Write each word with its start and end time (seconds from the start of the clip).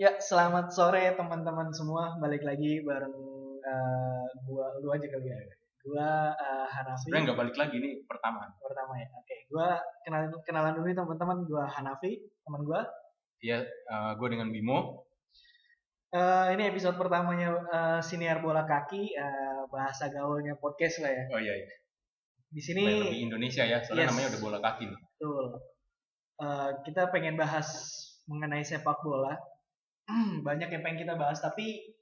Ya, 0.00 0.16
selamat 0.16 0.72
sore 0.72 1.12
teman-teman 1.12 1.68
semua. 1.76 2.16
Balik 2.16 2.40
lagi 2.40 2.80
bareng 2.80 3.12
uh, 3.60 4.26
gua 4.48 4.72
lu 4.80 4.88
aja 4.96 5.04
kali 5.04 5.28
ya. 5.28 5.36
Gua 5.84 6.32
uh, 6.32 6.64
Hanafi. 6.64 7.04
Sebenarnya 7.04 7.24
nggak 7.28 7.40
balik 7.44 7.56
lagi 7.60 7.76
nih 7.76 8.00
pertama. 8.08 8.48
Pertama 8.64 8.96
ya. 8.96 9.12
Oke, 9.12 9.36
gua 9.52 9.76
kenalan 10.00 10.32
kenalan 10.48 10.72
dulu 10.72 10.88
teman-teman. 10.96 11.44
Gua 11.44 11.68
Hanafi, 11.68 12.16
teman 12.16 12.64
gua. 12.64 12.88
Iya, 13.44 13.60
uh, 13.92 14.16
gua 14.16 14.28
dengan 14.32 14.48
Bimo. 14.48 15.04
Uh, 16.16 16.48
ini 16.56 16.72
episode 16.72 16.96
pertamanya 16.96 17.60
uh, 17.68 18.00
siniar 18.00 18.40
bola 18.40 18.64
kaki, 18.64 19.12
uh, 19.20 19.68
bahasa 19.68 20.08
gaulnya 20.08 20.56
podcast 20.56 21.04
lah 21.04 21.12
ya. 21.12 21.24
Oh 21.28 21.40
iya. 21.44 21.60
iya. 21.60 21.76
Di 22.48 22.62
sini 22.64 23.04
lebih 23.04 23.28
Indonesia 23.28 23.68
ya, 23.68 23.84
soalnya 23.84 24.08
yes. 24.08 24.10
namanya 24.16 24.28
udah 24.32 24.40
bola 24.40 24.58
kaki 24.64 24.88
nih. 24.88 24.96
Betul. 24.96 25.44
Uh, 26.40 26.68
kita 26.88 27.12
pengen 27.12 27.36
bahas 27.36 27.68
mengenai 28.24 28.64
sepak 28.64 29.04
bola 29.04 29.36
banyak 30.46 30.68
yang 30.72 30.82
pengen 30.82 31.00
kita 31.06 31.14
bahas 31.16 31.38
tapi 31.40 31.96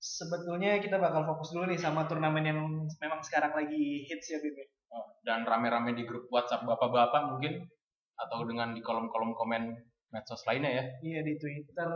sebetulnya 0.00 0.80
kita 0.80 0.96
bakal 0.96 1.28
fokus 1.28 1.52
dulu 1.52 1.68
nih 1.68 1.76
sama 1.76 2.08
turnamen 2.08 2.44
yang 2.44 2.58
memang 2.88 3.20
sekarang 3.20 3.52
lagi 3.52 4.08
hits 4.08 4.32
ya 4.32 4.40
Bim. 4.40 4.56
Ya? 4.56 4.66
Oh, 4.90 5.06
dan 5.22 5.44
rame-rame 5.46 5.94
di 5.94 6.08
grup 6.08 6.26
WhatsApp 6.32 6.66
bapak-bapak 6.66 7.36
mungkin 7.36 7.68
atau 8.16 8.42
dengan 8.48 8.74
di 8.74 8.80
kolom-kolom 8.82 9.36
komen 9.36 9.76
medsos 10.10 10.42
lainnya 10.48 10.72
ya. 10.72 10.84
Iya 11.04 11.20
di 11.22 11.34
Twitter, 11.38 11.88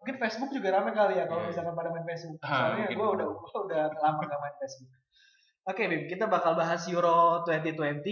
mungkin 0.00 0.16
Facebook 0.18 0.50
juga 0.50 0.74
rame 0.74 0.90
kali 0.90 1.20
ya 1.20 1.30
kalau 1.30 1.46
yeah. 1.46 1.50
misalkan 1.52 1.74
pada 1.78 1.90
main 1.94 2.06
Facebook. 2.08 2.40
Ah, 2.42 2.74
Soalnya 2.74 2.86
gue 2.90 3.08
udah 3.20 3.26
gua 3.30 3.58
udah 3.68 3.82
lama 4.00 4.22
gak 4.26 4.40
main 4.42 4.56
Facebook. 4.58 4.90
Oke 5.62 5.82
Bim, 5.86 6.02
kita 6.10 6.26
bakal 6.26 6.58
bahas 6.58 6.82
Euro 6.90 7.46
2020. 7.46 8.02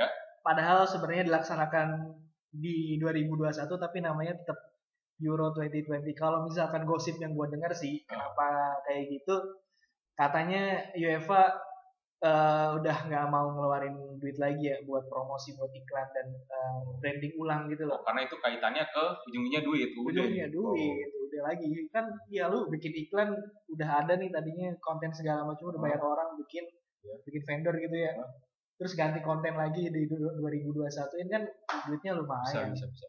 ya. 0.00 0.08
Padahal 0.40 0.88
sebenarnya 0.88 1.28
dilaksanakan 1.28 2.16
di 2.48 2.96
2021 2.96 3.68
tapi 3.76 3.98
namanya 4.00 4.32
tetap 4.38 4.56
Euro 5.24 5.52
2020. 5.56 6.12
Kalau 6.12 6.44
misalkan 6.44 6.84
gosip 6.84 7.16
yang 7.16 7.32
gue 7.32 7.46
dengar 7.48 7.72
sih, 7.72 8.04
kenapa 8.04 8.76
kayak 8.84 9.08
gitu? 9.08 9.36
Katanya 10.16 10.92
UEFA 10.96 11.56
uh, 12.24 12.76
udah 12.80 12.96
nggak 13.08 13.26
mau 13.32 13.52
ngeluarin 13.52 13.96
duit 14.20 14.36
lagi 14.36 14.72
ya 14.72 14.76
buat 14.84 15.08
promosi, 15.08 15.56
buat 15.56 15.72
iklan 15.72 16.08
dan 16.12 16.26
uh, 16.32 16.80
branding 17.00 17.32
ulang 17.40 17.68
gitu 17.72 17.88
loh. 17.88 18.00
Oh, 18.00 18.04
karena 18.04 18.28
itu 18.28 18.36
kaitannya 18.40 18.84
ke 18.88 19.04
ujungnya 19.32 19.60
duit. 19.64 19.90
Ujungnya 19.96 20.46
duit, 20.52 21.08
oh. 21.12 21.24
udah 21.28 21.42
lagi 21.52 21.68
kan 21.92 22.04
ya 22.28 22.48
lu 22.52 22.68
bikin 22.68 22.92
iklan 22.92 23.32
udah 23.72 23.88
ada 24.04 24.16
nih 24.20 24.28
tadinya 24.32 24.72
konten 24.80 25.12
segala 25.12 25.44
macam 25.44 25.72
udah 25.72 25.80
bayar 25.80 26.00
oh. 26.00 26.12
orang 26.12 26.36
bikin 26.40 26.64
yeah. 27.04 27.16
bikin 27.24 27.42
vendor 27.44 27.74
gitu 27.76 27.96
ya. 27.96 28.12
Oh. 28.20 28.30
Terus 28.76 28.92
ganti 28.92 29.24
konten 29.24 29.56
lagi 29.56 29.88
di 29.88 30.04
2021 30.04 31.24
ini 31.24 31.30
kan 31.32 31.42
duitnya 31.88 32.12
lumayan. 32.12 32.76
Bisa, 32.76 32.84
bisa, 32.84 33.08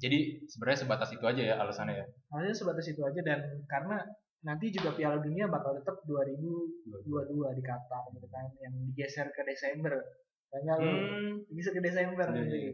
jadi 0.00 0.40
sebenarnya 0.48 0.80
sebatas 0.88 1.12
itu 1.12 1.24
aja 1.28 1.42
ya 1.44 1.54
alasannya 1.60 2.00
ya. 2.00 2.06
Alasannya 2.32 2.56
sebatas 2.56 2.86
itu 2.88 3.00
aja 3.04 3.20
dan 3.20 3.40
karena 3.68 4.00
nanti 4.40 4.72
juga 4.72 4.96
Piala 4.96 5.20
Dunia 5.20 5.44
bakal 5.52 5.76
tetap 5.76 6.00
2022 6.08 6.88
di 7.60 7.62
Qatar 7.62 8.04
gitu 8.16 8.28
kan 8.32 8.48
yang 8.64 8.74
digeser 8.88 9.28
ke 9.28 9.44
Desember. 9.44 10.00
Tanggal 10.50 10.78
hmm. 10.80 11.52
bisa 11.52 11.70
ke 11.70 11.84
Desember 11.84 12.26
iya, 12.32 12.34
nanti. 12.34 12.58
Iya. 12.58 12.72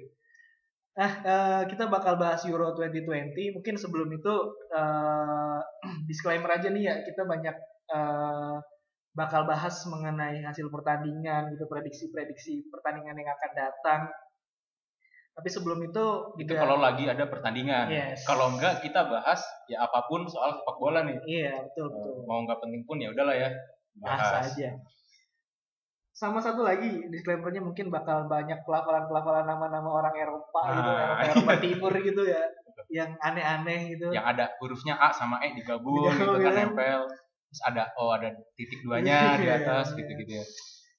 Nah, 0.97 1.13
uh, 1.29 1.63
kita 1.69 1.93
bakal 1.93 2.17
bahas 2.17 2.41
Euro 2.49 2.73
2020. 2.73 3.61
Mungkin 3.61 3.75
sebelum 3.77 4.09
itu 4.17 4.35
uh, 4.73 5.61
disclaimer 6.09 6.49
aja 6.49 6.73
nih 6.73 6.89
ya, 6.89 6.95
kita 7.05 7.29
banyak 7.29 7.57
uh, 7.93 8.57
bakal 9.13 9.45
bahas 9.45 9.77
mengenai 9.85 10.41
hasil 10.41 10.73
pertandingan 10.73 11.53
gitu, 11.53 11.69
prediksi-prediksi 11.69 12.73
pertandingan 12.73 13.17
yang 13.17 13.29
akan 13.29 13.53
datang 13.53 14.01
tapi 15.37 15.53
sebelum 15.53 15.85
itu 15.85 16.05
itu 16.41 16.53
kalau 16.57 16.81
lagi 16.81 17.05
ada 17.05 17.29
pertandingan. 17.29 17.93
Yes. 17.93 18.25
Kalau 18.25 18.57
enggak 18.57 18.81
kita 18.81 19.05
bahas 19.05 19.45
ya 19.69 19.85
apa 19.85 20.09
pun 20.09 20.25
soal 20.25 20.57
sepak 20.57 20.77
bola 20.81 21.05
nih. 21.05 21.21
Iya, 21.29 21.61
betul 21.61 21.93
betul. 21.93 22.25
Mau 22.25 22.41
enggak 22.41 22.57
penting 22.65 22.83
pun 22.89 22.97
ya 22.97 23.13
udahlah 23.13 23.37
ya. 23.37 23.53
Bahas 24.01 24.49
aja. 24.49 24.81
Sama 26.17 26.41
satu 26.41 26.65
lagi 26.65 26.89
disclaimernya 27.13 27.61
mungkin 27.61 27.93
bakal 27.93 28.25
banyak 28.25 28.65
pelafalan-pelafalan 28.65 29.45
nama-nama 29.45 30.01
orang 30.01 30.17
Eropa 30.17 30.61
ah, 30.65 30.73
gitu, 30.73 30.91
Eropa, 30.97 31.21
Eropa 31.29 31.53
Timur 31.61 31.93
gitu 32.01 32.23
ya. 32.25 32.43
Yang 33.05 33.11
aneh-aneh 33.21 33.81
gitu. 33.93 34.07
Yang 34.17 34.27
ada 34.33 34.45
hurufnya 34.57 34.97
A 34.97 35.13
sama 35.13 35.45
E 35.45 35.53
digabung, 35.53 36.17
digabung 36.17 36.41
gitu 36.41 36.49
kan 36.49 36.53
nempel. 36.57 37.01
Terus 37.53 37.61
ada 37.61 37.93
oh 38.01 38.17
ada 38.17 38.33
titik 38.57 38.81
duanya 38.81 39.37
di 39.45 39.53
atas 39.53 39.93
gitu-gitu 39.93 40.41
ya. 40.41 40.47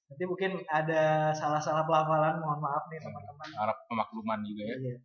Nanti 0.08 0.24
mungkin 0.24 0.64
ada 0.72 1.36
salah-salah 1.36 1.84
pelafalan, 1.84 2.40
mohon 2.40 2.60
maaf 2.64 2.88
nih 2.88 3.00
teman-teman. 3.04 3.48
Harap 3.60 3.78
pemakluman 3.92 4.40
juga 4.40 4.62
ya. 4.64 4.76
Iya. 4.80 4.96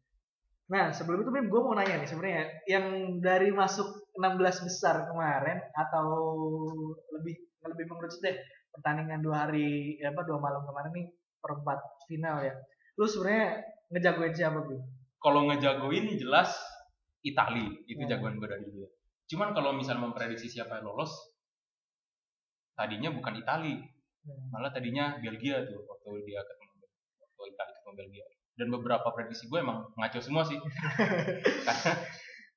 Nah 0.71 0.95
sebelum 0.95 1.27
itu 1.27 1.31
Bim, 1.35 1.51
gue 1.51 1.59
mau 1.59 1.75
nanya 1.75 1.99
nih 1.99 2.07
sebenarnya 2.07 2.43
yang 2.71 2.85
dari 3.19 3.51
masuk 3.51 4.07
16 4.15 4.63
besar 4.63 5.11
kemarin 5.11 5.59
atau 5.75 6.07
lebih 7.19 7.35
lebih 7.67 7.85
mengerucut 7.91 8.23
deh 8.23 8.39
pertandingan 8.71 9.19
dua 9.19 9.47
hari 9.47 9.99
ya 9.99 10.15
apa 10.15 10.23
dua 10.23 10.39
malam 10.39 10.63
kemarin 10.63 10.91
nih 10.95 11.07
perempat 11.43 11.79
final 12.07 12.39
ya. 12.39 12.55
Lu 12.95 13.03
sebenarnya 13.03 13.59
ngejagoin 13.91 14.33
siapa 14.33 14.59
Bim? 14.63 14.79
Kalau 15.19 15.51
ngejagoin 15.51 16.15
jelas 16.15 16.55
Itali 17.27 17.83
itu 17.91 18.07
hmm. 18.07 18.11
jagoan 18.11 18.39
gue 18.39 18.47
dari 18.47 18.63
dulu. 18.63 18.87
Cuman 19.27 19.51
kalau 19.51 19.75
misal 19.75 19.99
memprediksi 19.99 20.47
siapa 20.47 20.79
yang 20.79 20.91
lolos, 20.91 21.11
tadinya 22.75 23.11
bukan 23.11 23.39
Itali, 23.39 23.75
Hmm. 23.75 23.92
Malah 24.23 24.71
tadinya 24.71 25.19
Belgia 25.19 25.67
tuh 25.67 25.83
waktu 25.83 26.23
dia 26.23 26.39
ketemu 26.39 26.71
waktu 27.19 27.41
Italia 27.51 27.73
ketemu 27.75 27.95
Belgia. 27.99 28.25
Dan 28.53 28.67
beberapa 28.69 29.07
prediksi 29.11 29.49
gue 29.49 29.59
emang 29.59 29.83
ngaco 29.99 30.19
semua 30.23 30.43
sih. 30.47 30.55
Karena 31.67 31.91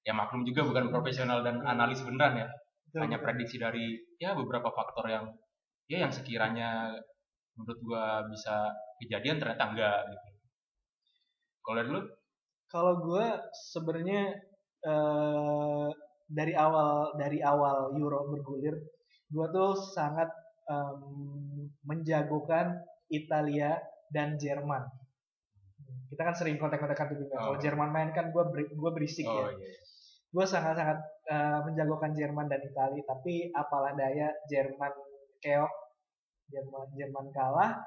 ya 0.06 0.12
maklum 0.14 0.46
juga 0.46 0.62
bukan 0.62 0.92
profesional 0.92 1.42
dan 1.42 1.64
analis 1.66 2.04
beneran 2.06 2.46
ya. 2.46 2.48
Hanya 2.96 3.20
prediksi 3.20 3.58
dari 3.60 3.98
ya 4.16 4.32
beberapa 4.38 4.70
faktor 4.72 5.10
yang 5.10 5.26
ya 5.90 6.06
yang 6.06 6.12
sekiranya 6.14 6.94
menurut 7.56 7.80
gue 7.80 8.06
bisa 8.36 8.70
kejadian 9.02 9.40
ternyata 9.40 9.64
enggak 9.72 10.00
gitu. 10.12 10.28
Kalau 11.64 11.82
dulu? 11.82 12.00
Kalau 12.70 12.94
gue 13.02 13.26
sebenarnya 13.72 14.22
eh, 14.86 15.88
dari 16.26 16.54
awal 16.54 17.16
dari 17.16 17.38
awal 17.42 17.94
Euro 17.96 18.30
bergulir, 18.30 18.76
gue 19.30 19.46
tuh 19.50 19.72
sangat 19.74 20.28
um, 20.70 21.70
menjagokan 21.86 22.82
Italia 23.10 23.78
dan 24.10 24.38
Jerman. 24.38 24.86
Kita 26.10 26.22
kan 26.22 26.34
sering 26.34 26.58
kontak-kontakan 26.58 27.06
tuh 27.14 27.18
juga. 27.26 27.34
Oh. 27.38 27.42
Kalau 27.50 27.58
Jerman 27.62 27.90
main 27.90 28.10
kan 28.14 28.30
gue 28.30 28.44
ber, 28.46 28.60
gua 28.74 28.90
berisik 28.94 29.26
oh, 29.26 29.50
ya. 29.50 29.54
Iya. 29.54 29.70
Gue 30.30 30.44
sangat-sangat 30.46 30.98
uh, 31.30 31.60
menjagokan 31.66 32.12
Jerman 32.14 32.46
dan 32.50 32.60
Italia, 32.62 33.02
tapi 33.06 33.50
apalah 33.54 33.94
daya 33.94 34.34
Jerman 34.50 34.92
keok, 35.40 35.72
Jerman 36.50 36.86
Jerman 36.94 37.26
kalah 37.30 37.80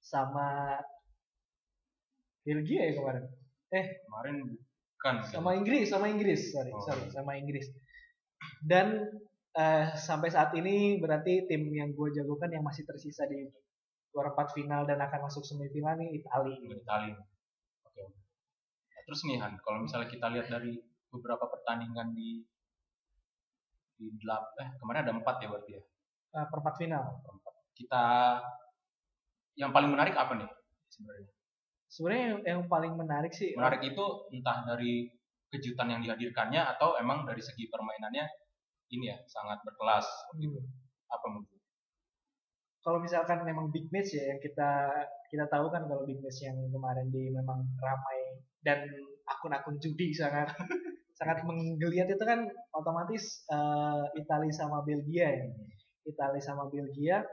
sama 0.00 0.80
Belgia 2.44 2.92
ya 2.92 2.92
kemarin. 3.00 3.24
Eh 3.72 3.86
kemarin 4.04 4.36
kan 5.00 5.20
sama 5.24 5.56
Inggris, 5.56 5.88
sama 5.92 6.08
Inggris, 6.08 6.52
sorry, 6.52 6.72
oh. 6.72 6.80
sorry, 6.84 7.08
sama 7.12 7.36
Inggris. 7.36 7.68
Dan 8.60 9.08
uh, 9.54 9.84
sampai 9.94 10.28
saat 10.30 10.50
ini 10.58 10.98
berarti 10.98 11.46
tim 11.46 11.70
yang 11.70 11.94
gue 11.94 12.08
jagokan 12.14 12.50
yang 12.50 12.66
masih 12.66 12.82
tersisa 12.84 13.24
di 13.26 13.46
luar 14.14 14.30
empat 14.34 14.54
final 14.54 14.86
dan 14.86 15.02
akan 15.02 15.26
masuk 15.26 15.42
semifinal 15.42 15.98
nih 15.98 16.22
Itali. 16.22 16.54
Itali. 16.70 17.10
Oke. 17.86 18.02
Nah, 18.94 19.02
terus 19.06 19.20
nih 19.26 19.38
Han, 19.42 19.58
kalau 19.62 19.82
misalnya 19.82 20.06
kita 20.06 20.26
lihat 20.30 20.46
dari 20.50 20.78
beberapa 21.10 21.50
pertandingan 21.50 22.14
di 22.14 22.42
di 23.94 24.10
delap 24.18 24.58
eh 24.58 24.74
kemarin 24.82 25.06
ada 25.06 25.14
empat 25.14 25.36
ya 25.42 25.48
berarti 25.50 25.70
ya. 25.78 25.82
Uh, 26.34 26.46
perempat 26.50 26.74
final. 26.78 27.04
Perempat. 27.22 27.54
Kita 27.74 28.04
yang 29.54 29.70
paling 29.70 29.90
menarik 29.90 30.14
apa 30.18 30.34
nih 30.34 30.50
sebenarnya? 30.90 31.30
Sebenarnya 31.90 32.26
yang 32.42 32.62
paling 32.66 32.94
menarik 32.98 33.30
sih. 33.34 33.54
Menarik 33.54 33.82
itu 33.86 34.04
entah 34.34 34.66
dari 34.66 35.06
kejutan 35.50 35.94
yang 35.94 36.02
dihadirkannya 36.02 36.58
atau 36.74 36.98
emang 36.98 37.22
dari 37.22 37.38
segi 37.38 37.70
permainannya 37.70 38.26
ini 38.92 39.12
ya 39.12 39.16
sangat 39.28 39.62
berkelas 39.64 40.06
gitu. 40.36 40.60
Apa 41.08 41.26
mungkin? 41.30 41.56
Kalau 42.84 43.00
misalkan 43.00 43.48
memang 43.48 43.72
big 43.72 43.88
match 43.88 44.12
ya 44.12 44.36
yang 44.36 44.40
kita 44.44 44.92
kita 45.32 45.44
tahu 45.48 45.72
kan 45.72 45.88
kalau 45.88 46.04
big 46.04 46.20
match 46.20 46.44
yang 46.44 46.56
kemarin 46.68 47.08
di 47.08 47.32
memang 47.32 47.64
ramai 47.80 48.18
dan 48.60 48.84
akun-akun 49.24 49.80
judi 49.80 50.12
sangat 50.12 50.52
sangat 51.18 51.46
menggeliat 51.48 52.10
itu 52.10 52.24
kan 52.26 52.44
otomatis 52.76 53.48
uh, 53.48 54.04
Italia 54.18 54.52
sama 54.52 54.84
Belgia 54.84 55.32
ya. 55.32 55.48
Italia 56.04 56.42
sama 56.44 56.68
Belgia 56.68 57.24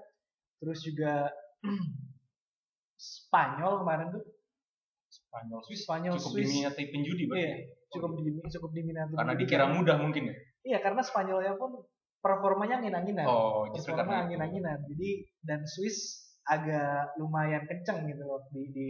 terus 0.64 0.80
juga 0.86 1.28
Spanyol 3.02 3.82
kemarin 3.82 4.08
tuh 4.14 4.24
Spanyol 5.12 5.60
Swiss 5.68 5.82
Spanyol 5.84 6.14
cukup 6.16 6.32
Swiss. 6.38 6.48
diminati 6.48 6.84
penjudi 6.88 7.24
berarti 7.28 7.44
iya, 7.44 7.56
cukup 7.92 8.10
cukup 8.48 8.72
diminati 8.72 9.12
karena 9.18 9.34
dikira 9.36 9.66
mudah 9.74 9.98
mungkin 10.00 10.32
ya 10.32 10.36
Iya 10.62 10.78
karena 10.82 11.02
Spanyolnya 11.02 11.58
pun 11.58 11.82
performanya 12.22 12.80
angin-anginan. 12.80 13.26
Oh, 13.26 13.66
justru 13.74 13.98
performa 13.98 14.30
angin-anginan. 14.30 14.86
Jadi 14.86 15.26
dan 15.42 15.66
Swiss 15.66 16.30
agak 16.46 17.18
lumayan 17.18 17.66
kenceng 17.66 18.06
gitu 18.10 18.24
loh 18.26 18.46
di 18.54 18.70
di 18.70 18.88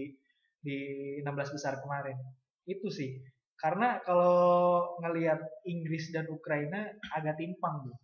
di 0.61 0.77
16 1.23 1.55
besar 1.55 1.79
kemarin. 1.79 2.19
Itu 2.67 2.91
sih. 2.91 3.23
Karena 3.55 4.01
kalau 4.01 4.97
ngelihat 5.05 5.39
Inggris 5.69 6.11
dan 6.11 6.27
Ukraina 6.27 6.91
agak 7.13 7.39
timpang 7.39 7.87
tuh. 7.87 7.97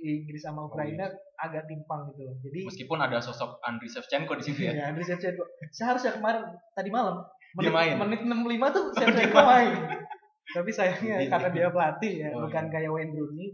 Inggris 0.00 0.40
sama 0.40 0.64
Ukraina 0.64 1.06
oh, 1.06 1.12
iya. 1.12 1.44
agak 1.44 1.68
timpang 1.68 2.08
gitu 2.12 2.24
loh. 2.24 2.36
Jadi 2.40 2.60
meskipun 2.64 2.98
ada 3.04 3.20
sosok 3.20 3.60
Andriy 3.60 3.92
Shevchenko 3.92 4.32
di 4.40 4.44
situ 4.48 4.60
ya. 4.64 4.72
Iya, 4.72 4.84
Andriy 4.92 5.04
Shevchenko. 5.04 5.44
Seharusnya 5.72 6.16
kemarin 6.16 6.56
tadi 6.72 6.88
malam 6.88 7.20
menit, 7.54 7.68
dia 7.68 7.72
main. 7.76 7.94
Menit 8.00 8.20
65 8.24 8.76
tuh 8.76 8.84
Shevchenko 8.96 9.38
main. 9.44 9.72
Tapi 10.50 10.70
sayangnya 10.74 11.16
iya. 11.22 11.30
karena 11.30 11.48
dia 11.54 11.68
pelatih 11.70 12.14
ya, 12.26 12.28
oh, 12.34 12.46
bukan 12.46 12.64
iya. 12.66 12.72
kayak 12.72 12.90
Wayne 12.90 13.14
Rooney. 13.14 13.48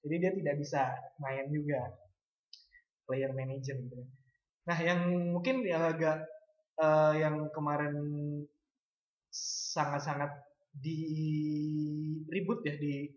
Jadi 0.00 0.14
dia 0.16 0.32
tidak 0.32 0.54
bisa 0.56 0.82
main 1.20 1.46
juga 1.52 1.80
player 3.04 3.32
manager 3.36 3.76
gitu. 3.76 4.00
Nah, 4.64 4.78
yang 4.80 5.00
mungkin 5.36 5.60
yang 5.66 5.84
agak 5.84 6.24
uh, 6.80 7.12
yang 7.12 7.52
kemarin 7.52 7.94
sangat-sangat 9.74 10.32
di 10.70 10.98
ribut 12.30 12.62
ya 12.62 12.74
di 12.78 13.10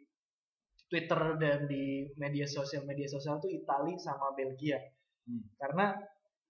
Twitter 0.90 1.38
dan 1.42 1.66
di 1.66 2.06
media 2.22 2.46
sosial 2.46 2.86
media 2.86 3.10
sosial 3.10 3.42
tuh 3.42 3.50
Italia 3.50 3.98
sama 3.98 4.34
Belgia 4.38 4.78
hmm. 5.25 5.58
karena 5.58 5.94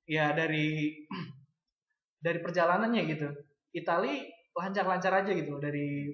ya 0.07 0.35
dari 0.35 0.91
dari 2.25 2.39
perjalanannya 2.43 3.01
gitu 3.07 3.27
Italia 3.75 4.19
lancar-lancar 4.51 5.23
aja 5.23 5.31
gitu 5.31 5.59
dari 5.59 6.11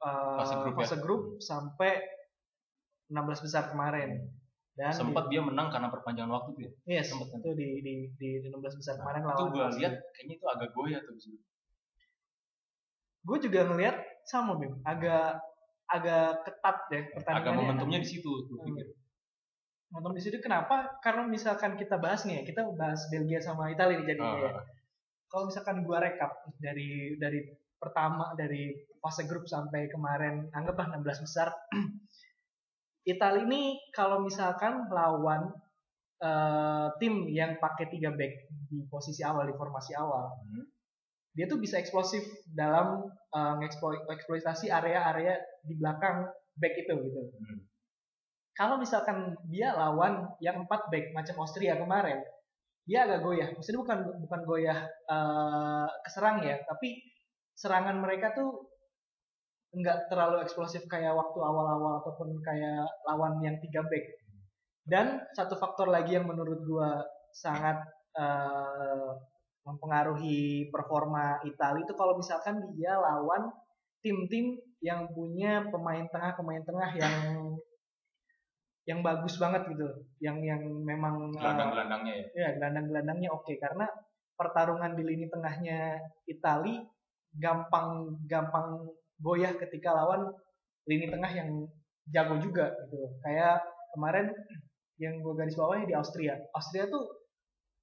uh, 0.00 0.38
fase 0.40 0.54
grup, 0.62 0.74
fase 0.80 0.96
ya? 0.96 1.00
grup 1.02 1.22
sampai 1.40 1.92
16 3.10 3.44
besar 3.44 3.72
kemarin. 3.72 4.30
Dan 4.74 4.90
sempat 4.90 5.30
di, 5.30 5.38
dia 5.38 5.40
menang 5.46 5.70
karena 5.70 5.86
perpanjangan 5.86 6.34
waktu 6.34 6.50
tuh 6.50 6.62
ya? 6.66 6.72
Iya 6.82 7.02
yes, 7.02 7.06
sempat 7.14 7.30
itu 7.30 7.50
di 7.54 7.68
di 7.84 7.94
di 8.18 8.28
16 8.42 8.80
besar 8.80 8.98
nah, 8.98 9.00
kemarin 9.06 9.20
lawan 9.22 9.36
itu 9.38 9.44
gue 9.46 9.66
lihat 9.78 9.94
kayaknya 10.10 10.34
itu 10.34 10.46
agak 10.50 10.68
goyah 10.74 11.00
tuh 11.06 11.14
gue 13.24 13.38
juga 13.40 13.60
ngelihat 13.72 13.96
sama 14.28 14.60
Bim. 14.60 14.76
Agak 14.84 15.40
agak 15.88 16.44
ketat 16.44 16.76
deh 16.92 17.02
pertandingannya. 17.16 17.40
Agak 17.40 17.54
momentumnya 17.56 17.98
di 18.00 18.08
situ 18.08 18.30
gue 18.48 18.58
hmm. 18.60 18.66
pikir. 18.72 18.86
Momentum 19.92 20.16
di 20.16 20.22
situ 20.24 20.36
kenapa? 20.40 20.98
Karena 21.00 21.24
misalkan 21.24 21.78
kita 21.78 21.96
bahas 21.96 22.26
nih 22.28 22.40
ya 22.40 22.42
kita 22.44 22.60
bahas 22.76 23.00
Belgia 23.08 23.40
sama 23.40 23.72
Italia 23.72 24.00
nih 24.00 24.06
jadinya 24.10 24.36
uh. 24.36 24.40
ya. 24.40 24.52
Kalau 25.28 25.44
misalkan 25.48 25.82
gue 25.82 25.98
rekap 25.98 26.32
dari 26.60 27.16
dari 27.16 27.40
pertama 27.80 28.32
dari 28.36 28.70
fase 29.04 29.28
grup 29.28 29.44
sampai 29.44 29.92
kemarin 29.92 30.48
anggaplah 30.56 30.88
16 30.96 31.24
besar 31.28 31.52
Italia 33.12 33.44
ini 33.44 33.76
kalau 33.92 34.24
misalkan 34.24 34.88
lawan 34.88 35.52
uh, 36.24 36.88
tim 36.96 37.28
yang 37.28 37.60
pakai 37.60 37.92
tiga 37.92 38.16
back 38.16 38.48
di 38.72 38.80
posisi 38.88 39.20
awal 39.20 39.44
di 39.44 39.52
formasi 39.52 39.92
awal 39.92 40.32
hmm 40.48 40.74
dia 41.34 41.50
tuh 41.50 41.58
bisa 41.58 41.82
eksplosif 41.82 42.22
dalam 42.46 43.10
uh, 43.10 43.56
eksploitasi 44.06 44.70
area-area 44.70 45.34
di 45.66 45.74
belakang 45.74 46.30
back 46.54 46.74
itu 46.78 46.94
gitu. 46.94 47.20
Hmm. 47.34 47.58
Kalau 48.54 48.78
misalkan 48.78 49.34
dia 49.50 49.74
lawan 49.74 50.30
yang 50.38 50.62
empat 50.62 50.86
back 50.94 51.10
macam 51.10 51.42
Austria 51.42 51.74
kemarin, 51.74 52.22
dia 52.86 53.02
agak 53.02 53.26
goyah. 53.26 53.50
Maksudnya 53.50 53.82
bukan 53.82 53.98
bukan 54.22 54.40
goyah 54.46 54.78
uh, 55.10 55.90
keserang 56.06 56.46
ya, 56.46 56.62
tapi 56.62 57.02
serangan 57.58 57.98
mereka 57.98 58.30
tuh 58.30 58.73
nggak 59.74 60.08
terlalu 60.08 60.42
eksplosif 60.42 60.86
kayak 60.86 61.14
waktu 61.14 61.38
awal-awal 61.42 62.00
ataupun 62.02 62.38
kayak 62.40 62.86
lawan 63.10 63.42
yang 63.42 63.58
tiga 63.58 63.82
back. 63.86 64.04
Dan 64.84 65.20
satu 65.34 65.56
faktor 65.58 65.88
lagi 65.90 66.14
yang 66.14 66.28
menurut 66.28 66.60
gua 66.64 67.02
sangat 67.34 67.82
uh, 68.14 69.10
mempengaruhi 69.64 70.68
performa 70.68 71.40
Italia 71.42 71.82
itu 71.82 71.94
kalau 71.96 72.20
misalkan 72.20 72.60
dia 72.76 72.94
lawan 73.00 73.48
tim-tim 74.04 74.60
yang 74.84 75.08
punya 75.16 75.64
pemain 75.72 76.04
tengah 76.12 76.36
pemain 76.36 76.60
tengah 76.60 76.90
yang 76.92 77.16
yang 78.84 79.00
bagus 79.00 79.40
banget 79.40 79.64
gitu 79.72 79.88
yang 80.20 80.44
yang 80.44 80.60
memang 80.84 81.32
eh, 81.32 81.40
gelandang-gelandangnya 81.40 82.14
ya 82.20 82.26
ya 82.36 82.48
gelandang-gelandangnya 82.60 83.28
oke 83.32 83.48
okay. 83.48 83.56
karena 83.56 83.88
pertarungan 84.36 84.92
di 84.92 85.02
lini 85.08 85.26
tengahnya 85.32 85.96
Italia 86.28 86.84
gampang 87.32 88.20
gampang 88.28 88.84
goyah 89.20 89.54
ketika 89.58 89.94
lawan 89.94 90.30
lini 90.86 91.10
tengah 91.10 91.30
yang 91.32 91.48
jago 92.10 92.36
juga 92.40 92.74
gitu 92.86 93.16
kayak 93.24 93.62
kemarin 93.96 94.28
yang 95.00 95.18
gue 95.24 95.34
garis 95.34 95.56
bawahnya 95.56 95.86
di 95.90 95.96
Austria 95.96 96.36
Austria 96.52 96.86
tuh 96.86 97.08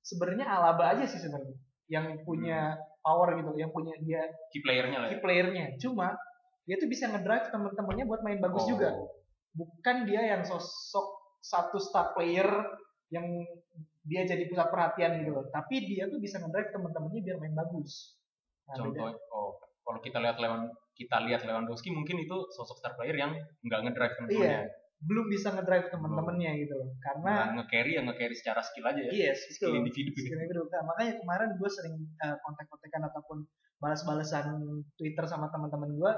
sebenarnya 0.06 0.46
Alaba 0.48 0.98
aja 0.98 1.06
sih 1.10 1.18
sebenarnya 1.18 1.58
yang 1.92 2.24
punya 2.24 2.80
hmm. 2.80 3.04
power 3.04 3.36
gitu, 3.36 3.52
yang 3.60 3.72
punya 3.76 3.92
dia 4.00 4.24
key 4.56 4.64
playernya 4.64 4.98
lah. 5.04 5.08
Ya? 5.12 5.20
Key 5.20 5.22
playernya. 5.22 5.66
Cuma 5.84 6.16
dia 6.64 6.80
tuh 6.80 6.88
bisa 6.88 7.12
ngedrive 7.12 7.52
teman-temannya 7.52 8.06
buat 8.08 8.24
main 8.24 8.40
bagus 8.40 8.64
oh. 8.64 8.70
juga. 8.72 8.96
Bukan 9.52 10.08
dia 10.08 10.24
yang 10.24 10.48
sosok 10.48 11.36
satu 11.44 11.76
star 11.84 12.16
player 12.16 12.48
yang 13.12 13.28
dia 14.08 14.24
jadi 14.24 14.48
pusat 14.48 14.72
perhatian 14.72 15.20
gitu 15.20 15.36
loh. 15.36 15.46
Tapi 15.52 15.84
dia 15.84 16.08
tuh 16.08 16.24
bisa 16.24 16.40
ngedrive 16.40 16.72
teman-temannya 16.72 17.22
biar 17.28 17.38
main 17.44 17.56
bagus. 17.60 18.16
Nah, 18.72 18.80
Contoh, 18.80 19.12
oh, 19.36 19.60
kalau 19.84 20.00
kita 20.00 20.24
lihat 20.24 20.40
Lewan 20.40 20.72
kita 21.02 21.18
lihat 21.26 21.42
Lewandowski 21.42 21.90
mungkin 21.90 22.22
itu 22.22 22.38
sosok 22.54 22.78
star 22.78 22.94
player 22.94 23.18
yang 23.18 23.34
nggak 23.66 23.80
ngedrive 23.90 24.16
teman-temannya. 24.22 24.70
Iya 24.70 24.82
belum 25.02 25.34
bisa 25.34 25.50
ngedrive 25.50 25.90
teman-temannya 25.90 26.62
gitu 26.62 26.78
loh 26.78 26.94
karena 27.02 27.58
nge-carry 27.58 27.98
ya 27.98 28.02
nge-carry 28.06 28.38
secara 28.38 28.62
skill 28.62 28.86
aja 28.86 29.02
ya 29.10 29.34
yes 29.34 29.50
skill 29.50 29.74
betul. 29.74 29.82
individu. 29.82 30.14
Skill 30.14 30.38
individu. 30.38 30.62
Nah, 30.70 30.84
makanya 30.86 31.14
kemarin 31.18 31.50
gue 31.58 31.70
sering 31.74 31.96
uh, 32.22 32.38
kontak-kontakan 32.46 33.10
ataupun 33.10 33.38
balas-balasan 33.82 34.62
Twitter 34.94 35.26
sama 35.26 35.50
teman-teman 35.50 35.90
gue 35.98 36.12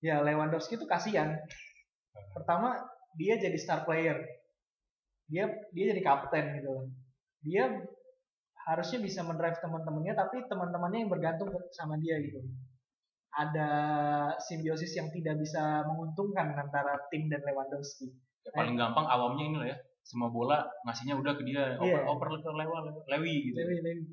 ya 0.00 0.24
Lewandowski 0.24 0.80
itu 0.80 0.88
kasihan. 0.88 1.36
Pertama 2.36 2.80
dia 3.20 3.36
jadi 3.36 3.58
star 3.60 3.84
player. 3.84 4.16
Dia 5.28 5.52
dia 5.76 5.84
jadi 5.92 6.00
kapten 6.00 6.56
gitu 6.56 6.68
loh. 6.72 6.84
Dia 7.44 7.68
harusnya 8.64 8.96
bisa 9.04 9.20
mendrive 9.28 9.60
teman-temannya 9.60 10.16
tapi 10.16 10.40
teman-temannya 10.48 11.04
yang 11.04 11.12
bergantung 11.12 11.52
sama 11.76 12.00
dia 12.00 12.16
gitu 12.22 12.40
ada 13.32 13.70
simbiosis 14.36 14.92
yang 14.92 15.08
tidak 15.08 15.40
bisa 15.40 15.84
menguntungkan 15.88 16.52
antara 16.52 17.00
tim 17.08 17.32
dan 17.32 17.40
Lewandowski. 17.40 18.12
Ya, 18.44 18.50
paling 18.52 18.76
eh. 18.76 18.78
gampang 18.78 19.06
awamnya 19.08 19.44
ini 19.48 19.56
lah 19.56 19.68
ya. 19.72 19.78
Semua 20.02 20.28
bola 20.28 20.66
ngasihnya 20.84 21.14
udah 21.16 21.32
ke 21.38 21.42
dia, 21.46 21.78
yeah. 21.78 22.02
oper 22.02 22.02
oper 22.04 22.28
ke 22.42 22.50
Lewa, 22.52 22.78
Lewi 23.08 23.34
gitu. 23.48 23.56
Lewi, 23.56 23.76
Lewi. 23.80 24.04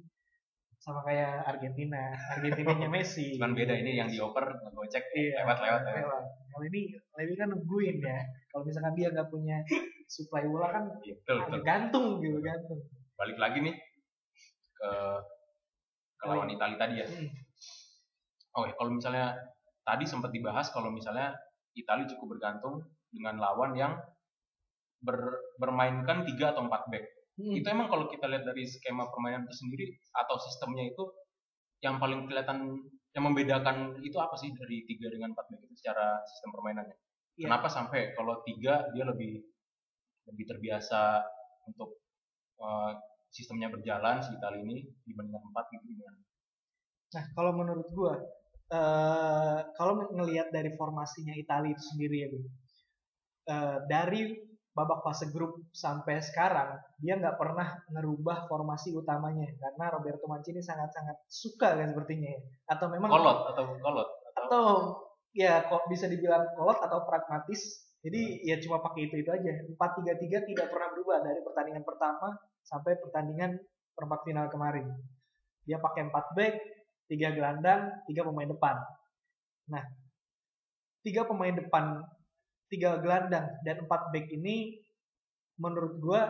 Sama 0.79 1.03
kayak 1.03 1.43
Argentina, 1.43 2.15
Argentinanya 2.37 2.87
Messi. 2.95 3.35
Cuman 3.35 3.57
beda 3.57 3.75
ini 3.75 3.99
yang 3.99 4.07
dioper 4.07 4.47
ngegocek 4.63 5.03
iya, 5.17 5.43
lewat 5.43 5.57
lewat 5.59 5.81
lewat. 5.83 6.23
Kalau 6.55 6.65
ini 6.71 6.81
Lewi 7.19 7.33
kan 7.35 7.47
nungguin 7.51 7.97
ya. 7.99 8.19
Kalau 8.53 8.63
misalkan 8.63 8.93
dia 8.95 9.11
nggak 9.11 9.27
punya 9.27 9.59
supply 10.07 10.47
bola 10.47 10.71
kan 10.71 10.83
iya, 11.03 11.13
betul, 11.19 11.37
betul. 11.43 11.61
gantung 11.67 12.07
gitu 12.23 12.39
gantung. 12.39 12.79
Balik 13.19 13.37
lagi 13.41 13.59
nih 13.65 13.75
ke 14.79 14.91
ke 16.15 16.23
lawan 16.23 16.47
Italia 16.53 16.77
tadi 16.79 16.95
ya. 17.03 17.07
Hmm 17.09 17.48
oh 18.57 18.63
ya 18.65 18.73
kalau 18.77 18.91
misalnya 18.93 19.37
tadi 19.85 20.05
sempat 20.05 20.33
dibahas 20.33 20.69
kalau 20.73 20.89
misalnya 20.89 21.33
Italia 21.77 22.09
cukup 22.09 22.37
bergantung 22.37 22.85
dengan 23.09 23.41
lawan 23.41 23.73
yang 23.73 23.93
ber, 25.01 25.17
bermainkan 25.57 26.27
tiga 26.27 26.53
atau 26.53 26.65
empat 26.67 26.89
back. 26.91 27.05
Hmm. 27.39 27.55
Itu 27.55 27.67
emang 27.71 27.87
kalau 27.87 28.11
kita 28.11 28.27
lihat 28.27 28.43
dari 28.43 28.67
skema 28.67 29.07
permainan 29.09 29.47
itu 29.47 29.55
sendiri 29.55 29.85
atau 30.11 30.35
sistemnya 30.37 30.91
itu 30.91 31.03
yang 31.79 31.97
paling 31.97 32.27
kelihatan 32.27 32.83
yang 33.15 33.23
membedakan 33.25 33.97
itu 34.03 34.19
apa 34.19 34.35
sih 34.37 34.51
dari 34.53 34.85
tiga 34.85 35.09
dengan 35.09 35.33
empat 35.33 35.47
back 35.49 35.61
itu 35.65 35.75
secara 35.79 36.19
sistem 36.27 36.53
permainannya? 36.53 36.97
Yeah. 37.39 37.49
Kenapa 37.49 37.71
sampai 37.71 38.13
kalau 38.13 38.43
tiga 38.43 38.91
dia 38.91 39.07
lebih 39.07 39.39
lebih 40.29 40.45
terbiasa 40.45 41.23
untuk 41.65 42.03
uh, 42.61 42.93
sistemnya 43.31 43.71
berjalan 43.71 44.21
si 44.21 44.35
Italia 44.35 44.61
ini 44.61 44.85
dibandingkan 45.07 45.41
empat 45.49 45.65
gitu 45.73 45.85
gimana? 45.95 46.19
Nah 47.15 47.23
kalau 47.33 47.51
menurut 47.55 47.87
gua 47.95 48.19
uh, 48.73 49.59
kalau 49.75 50.09
ngelihat 50.13 50.53
dari 50.53 50.73
formasinya 50.77 51.33
Italia 51.35 51.73
itu 51.73 51.83
sendiri 51.83 52.17
ya, 52.25 52.29
uh, 53.49 53.77
dari 53.89 54.49
babak 54.79 55.03
fase 55.03 55.27
grup 55.33 55.59
sampai 55.75 56.23
sekarang 56.23 56.79
dia 57.01 57.19
nggak 57.19 57.35
pernah 57.35 57.83
ngerubah 57.91 58.47
formasi 58.47 58.95
utamanya 58.95 59.49
karena 59.59 59.85
Roberto 59.91 60.29
Mancini 60.29 60.63
sangat-sangat 60.63 61.25
suka 61.27 61.75
kan 61.75 61.91
sepertinya 61.91 62.31
ya. 62.31 62.41
atau 62.77 62.87
memang 62.87 63.09
kolot 63.11 63.39
atau 63.51 63.63
kolot 63.81 64.07
atau, 64.07 64.39
atau 64.39 64.65
ya 65.35 65.67
kok 65.67 65.89
bisa 65.91 66.07
dibilang 66.07 66.47
kolot 66.55 66.79
atau 66.79 67.03
pragmatis 67.03 67.91
jadi 67.99 68.21
hmm. 68.23 68.47
ya 68.47 68.55
cuma 68.63 68.79
pakai 68.79 69.11
itu 69.11 69.15
itu 69.19 69.31
aja 69.33 69.51
empat 69.67 69.91
tiga 69.99 70.13
tiga 70.15 70.37
tidak 70.47 70.67
pernah 70.71 70.89
berubah 70.95 71.17
dari 71.27 71.41
pertandingan 71.43 71.83
pertama 71.83 72.27
sampai 72.63 72.95
pertandingan 73.03 73.51
perempat 73.97 74.19
final 74.23 74.47
kemarin 74.47 74.85
dia 75.67 75.81
pakai 75.81 76.07
empat 76.07 76.25
back 76.37 76.55
tiga 77.09 77.33
gelandang, 77.33 78.05
tiga 78.05 78.21
pemain 78.21 78.47
depan. 78.47 78.77
Nah, 79.73 79.83
tiga 81.01 81.25
pemain 81.25 81.51
depan, 81.57 82.05
tiga 82.69 83.01
gelandang 83.01 83.49
dan 83.65 83.75
empat 83.83 84.13
back 84.13 84.29
ini 84.29 84.77
menurut 85.59 85.97
gue 85.99 86.21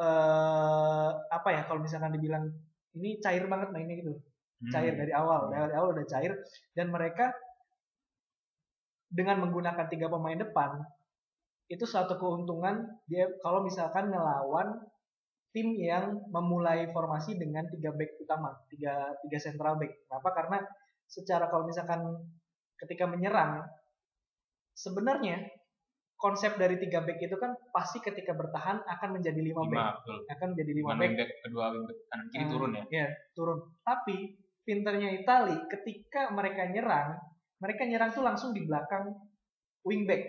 eh, 0.00 1.10
apa 1.30 1.48
ya 1.52 1.62
kalau 1.68 1.84
misalkan 1.84 2.16
dibilang 2.16 2.50
ini 2.98 3.20
cair 3.22 3.44
banget 3.46 3.68
mainnya 3.70 4.00
gitu. 4.00 4.16
hmm. 4.16 4.72
cair 4.74 4.96
dari 4.96 5.12
awal 5.14 5.52
dari 5.52 5.74
awal 5.76 5.94
udah 5.94 6.06
cair 6.08 6.34
dan 6.74 6.90
mereka 6.90 7.30
dengan 9.08 9.44
menggunakan 9.46 9.86
tiga 9.86 10.10
pemain 10.10 10.36
depan 10.36 10.82
itu 11.68 11.84
suatu 11.84 12.16
keuntungan 12.16 12.88
dia 13.06 13.28
kalau 13.44 13.62
misalkan 13.62 14.08
ngelawan 14.08 14.80
tim 15.52 15.72
yang 15.80 16.28
memulai 16.28 16.92
formasi 16.92 17.40
dengan 17.40 17.64
tiga 17.72 17.94
back 17.96 18.20
utama 18.20 18.52
tiga 18.68 19.16
tiga 19.24 19.38
central 19.40 19.80
back 19.80 20.04
kenapa 20.04 20.28
karena 20.36 20.58
secara 21.08 21.48
kalau 21.48 21.64
misalkan 21.64 22.04
ketika 22.76 23.08
menyerang 23.08 23.64
sebenarnya 24.76 25.48
konsep 26.18 26.58
dari 26.58 26.76
tiga 26.82 27.00
back 27.06 27.18
itu 27.22 27.36
kan 27.38 27.54
pasti 27.70 28.02
ketika 28.02 28.34
bertahan 28.34 28.82
akan 28.82 29.18
menjadi 29.18 29.40
lima, 29.40 29.62
lima 29.64 29.70
back 29.70 29.86
betul. 30.02 30.18
akan 30.28 30.46
menjadi 30.52 30.72
lima 30.74 30.92
back. 30.92 31.12
back 31.14 31.30
kedua 31.46 31.64
back 31.72 31.98
kanan 32.10 32.26
kiri 32.28 32.44
uh, 32.44 32.50
turun 32.50 32.70
ya 32.74 32.84
ya 32.90 33.06
turun 33.32 33.58
tapi 33.86 34.16
pinternya 34.66 35.08
Itali 35.16 35.56
ketika 35.70 36.28
mereka 36.34 36.68
nyerang 36.68 37.16
mereka 37.62 37.82
nyerang 37.86 38.10
tuh 38.12 38.26
langsung 38.26 38.50
di 38.52 38.66
belakang 38.66 39.14
wingback 39.86 40.26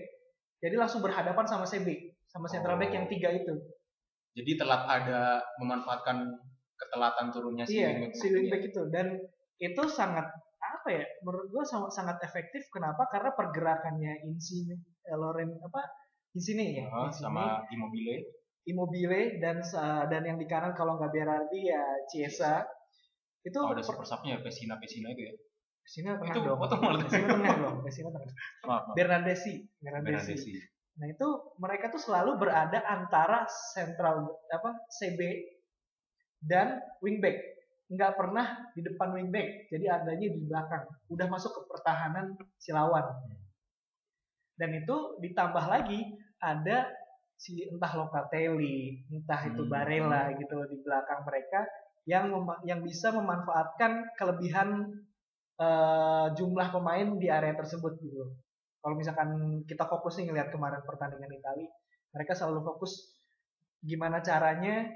jadi 0.62 0.78
langsung 0.78 1.02
berhadapan 1.02 1.46
sama 1.50 1.66
CB 1.66 2.16
sama 2.30 2.46
central 2.46 2.78
oh. 2.78 2.80
back 2.80 2.94
yang 2.94 3.10
oh. 3.10 3.12
tiga 3.12 3.30
itu 3.34 3.56
jadi 4.39 4.51
telat 4.55 4.88
ada 4.88 5.43
memanfaatkan 5.60 6.31
ketelatan 6.79 7.27
turunnya 7.36 7.67
si 7.67 7.84
iya, 7.84 7.91
wingback 7.91 8.15
si 8.15 8.27
wingback 8.31 8.63
itu. 8.72 8.81
dan 8.88 9.19
itu 9.60 9.84
sangat 9.91 10.31
apa 10.60 10.88
ya 10.96 11.03
menurut 11.27 11.51
gue 11.51 11.63
sangat 11.67 11.91
sangat 11.91 12.17
efektif. 12.24 12.72
Kenapa? 12.72 13.03
Karena 13.12 13.36
pergerakannya 13.36 14.24
Insigne 14.24 14.79
eh, 15.03 15.17
Loren 15.19 15.60
apa 15.60 15.81
Insigne 16.31 16.72
ya? 16.72 16.88
Oh, 16.88 17.12
Insigne, 17.12 17.27
sama 17.27 17.67
Immobile. 17.67 18.15
Immobile 18.63 19.19
dan 19.43 19.60
dan 20.08 20.22
yang 20.24 20.38
di 20.39 20.48
kanan 20.48 20.72
kalau 20.72 20.96
nggak 20.96 21.12
Berardi 21.12 21.67
ya 21.67 21.84
Ciesa 22.08 22.63
itu 23.43 23.55
oh, 23.60 23.72
ada 23.72 23.84
super 23.84 24.08
subnya 24.08 24.39
ya 24.39 24.39
Pesina 24.39 24.79
Pesina 24.79 25.12
itu 25.12 25.27
ya. 25.27 25.34
Pesina 25.84 26.12
tengah 26.22 26.36
itu, 26.38 26.48
dong 26.48 26.60
Pesina 27.03 27.27
tengah 27.27 27.55
dong 27.60 27.75
Pesina 27.84 28.10
tengah. 28.13 28.31
Maaf, 28.67 28.84
maaf. 28.88 28.96
Bernardesi. 28.96 29.67
Nah 31.00 31.08
itu 31.08 31.27
mereka 31.58 31.88
tuh 31.88 32.01
selalu 32.03 32.36
berada 32.36 32.84
antara 32.84 33.48
sentral 33.72 34.36
apa 34.51 34.75
CB 35.00 35.20
dan 36.44 36.84
wingback 37.00 37.60
nggak 37.89 38.13
pernah 38.13 38.70
di 38.77 38.86
depan 38.86 39.18
wingback, 39.18 39.65
jadi 39.74 39.98
adanya 39.98 40.27
di 40.29 40.39
belakang. 40.46 40.86
Udah 41.10 41.25
masuk 41.25 41.51
ke 41.58 41.62
pertahanan 41.65 42.38
si 42.62 42.70
lawan. 42.70 43.01
Dan 44.53 44.77
itu 44.77 45.18
ditambah 45.25 45.65
lagi 45.65 46.06
ada 46.38 46.86
si 47.34 47.65
entah 47.65 47.89
Locatelli, 47.98 49.10
entah 49.10 49.41
itu 49.50 49.65
hmm. 49.65 49.72
Barella 49.74 50.24
gitu 50.38 50.70
di 50.70 50.77
belakang 50.86 51.25
mereka 51.25 51.65
yang 52.06 52.29
yang 52.62 52.86
bisa 52.86 53.10
memanfaatkan 53.10 54.13
kelebihan 54.13 55.01
uh, 55.58 56.29
jumlah 56.38 56.70
pemain 56.70 57.18
di 57.18 57.25
area 57.25 57.58
tersebut 57.58 57.98
gitu. 58.06 58.38
Kalau 58.80 58.96
misalkan 58.96 59.30
kita 59.68 59.84
fokus 59.88 60.16
nih 60.20 60.32
ngelihat 60.32 60.50
kemarin 60.56 60.82
pertandingan 60.88 61.36
Italia, 61.36 61.68
mereka 62.16 62.34
selalu 62.36 62.64
fokus 62.64 63.20
gimana 63.84 64.24
caranya 64.24 64.88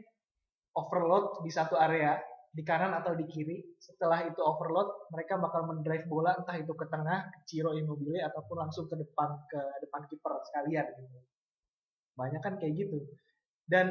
overload 0.76 1.44
di 1.44 1.52
satu 1.52 1.76
area 1.80 2.20
di 2.54 2.62
kanan 2.62 2.94
atau 2.94 3.18
di 3.18 3.26
kiri. 3.26 3.66
Setelah 3.82 4.30
itu 4.30 4.38
overload, 4.38 5.10
mereka 5.10 5.42
bakal 5.42 5.66
mendrive 5.66 6.06
bola 6.06 6.38
entah 6.38 6.54
itu 6.54 6.70
ke 6.78 6.86
tengah, 6.86 7.34
ke 7.34 7.50
Ciro 7.50 7.74
Immobile 7.74 8.22
ataupun 8.30 8.62
langsung 8.62 8.86
ke 8.86 8.94
depan 8.94 9.42
ke 9.50 9.58
depan 9.82 10.06
kiper 10.06 10.38
sekalian 10.54 10.86
gitu. 11.02 11.18
Banyak 12.14 12.46
kan 12.46 12.62
kayak 12.62 12.78
gitu. 12.78 13.10
Dan 13.66 13.90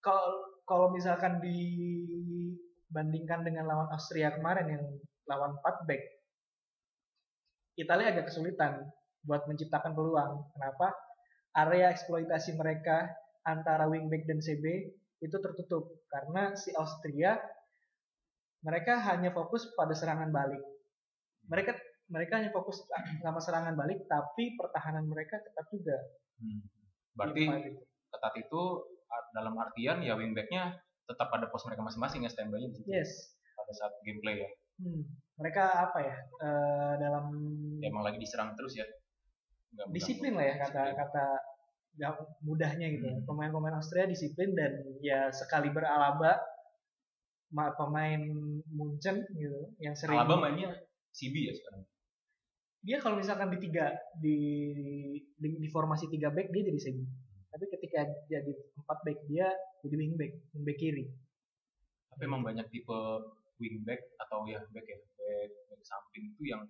kalau 0.00 0.48
kalau 0.64 0.88
misalkan 0.96 1.44
dibandingkan 1.44 3.44
dengan 3.44 3.68
lawan 3.68 3.92
Austria 3.92 4.32
kemarin 4.32 4.80
yang 4.80 4.88
lawan 5.28 5.60
4 5.60 5.84
back, 5.84 6.19
Italia 7.80 8.12
agak 8.12 8.28
kesulitan 8.32 8.86
buat 9.24 9.44
menciptakan 9.48 9.92
peluang. 9.92 10.52
Kenapa? 10.56 10.92
Area 11.56 11.90
eksploitasi 11.90 12.54
mereka 12.54 13.10
antara 13.42 13.90
wingback 13.90 14.28
dan 14.28 14.38
CB 14.38 14.64
itu 15.20 15.36
tertutup 15.36 16.00
karena 16.08 16.56
si 16.56 16.72
Austria 16.76 17.36
mereka 18.60 19.00
hanya 19.10 19.32
fokus 19.32 19.68
pada 19.76 19.96
serangan 19.96 20.28
balik. 20.32 20.60
Mereka 21.48 21.72
mereka 22.10 22.42
hanya 22.42 22.52
fokus 22.52 22.82
sama 23.22 23.40
serangan 23.40 23.74
balik, 23.78 24.04
tapi 24.10 24.58
pertahanan 24.58 25.06
mereka 25.06 25.40
ketat 25.40 25.66
juga. 25.72 25.96
Hmm. 26.42 26.60
Berarti 27.16 27.44
ketat 28.10 28.34
itu 28.36 28.62
dalam 29.30 29.54
artian 29.58 30.02
ya 30.02 30.18
wingbacknya 30.18 30.74
tetap 31.06 31.30
pada 31.30 31.46
pos 31.50 31.66
mereka 31.66 31.82
masing-masing 31.86 32.26
ya 32.26 32.30
standby 32.30 32.62
di 32.66 32.76
situ. 32.78 32.90
Yes. 32.90 33.10
Pada 33.54 33.72
saat 33.74 33.92
gameplay 34.06 34.42
ya. 34.42 34.50
Hmm. 34.80 35.04
Mereka 35.40 35.64
apa 35.88 35.98
ya 36.04 36.16
uh, 36.40 36.94
dalam 37.00 37.26
ya, 37.80 37.88
emang 37.88 38.04
lagi 38.04 38.18
diserang 38.20 38.56
terus 38.56 38.76
ya. 38.76 38.84
Nggak 39.76 39.86
disiplin 39.94 40.34
lah 40.34 40.46
ya 40.48 40.54
kata 40.58 40.82
kata 40.96 41.24
gak 42.00 42.16
mudahnya 42.46 42.86
gitu 42.96 43.08
hmm. 43.08 43.26
pemain-pemain 43.28 43.76
Austria 43.76 44.06
disiplin 44.06 44.54
dan 44.54 44.72
ya 45.04 45.28
sekali 45.34 45.68
beralaba 45.74 46.38
pemain 47.50 48.22
Munchen 48.70 49.26
gitu 49.34 49.74
yang 49.82 49.98
sering 49.98 50.16
Alaba 50.16 50.38
mainnya 50.38 50.70
CB 51.10 51.34
ya 51.50 51.52
sekarang 51.52 51.82
dia 52.80 52.96
kalau 53.02 53.20
misalkan 53.20 53.52
di 53.52 53.58
tiga 53.60 53.92
di 54.16 54.38
di, 55.36 55.48
di 55.60 55.68
formasi 55.68 56.08
tiga 56.08 56.30
back 56.30 56.48
dia 56.54 56.62
jadi 56.70 56.78
CB 56.78 56.98
tapi 57.50 57.64
ketika 57.68 58.00
jadi 58.30 58.52
empat 58.80 58.98
back 59.02 59.18
dia 59.26 59.50
jadi 59.82 59.94
wing 59.98 60.14
back 60.14 60.32
wing 60.54 60.64
back 60.64 60.78
kiri 60.78 61.10
tapi 62.14 62.22
emang 62.24 62.46
banyak 62.46 62.64
tipe 62.70 62.96
wing 63.60 63.84
back 63.84 64.00
atau 64.18 64.48
ya 64.48 64.58
back 64.72 64.86
ya 64.88 64.98
back, 64.98 65.50
back 65.68 65.82
samping 65.84 66.32
itu 66.34 66.42
yang 66.50 66.64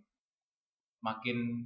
makin 1.01 1.65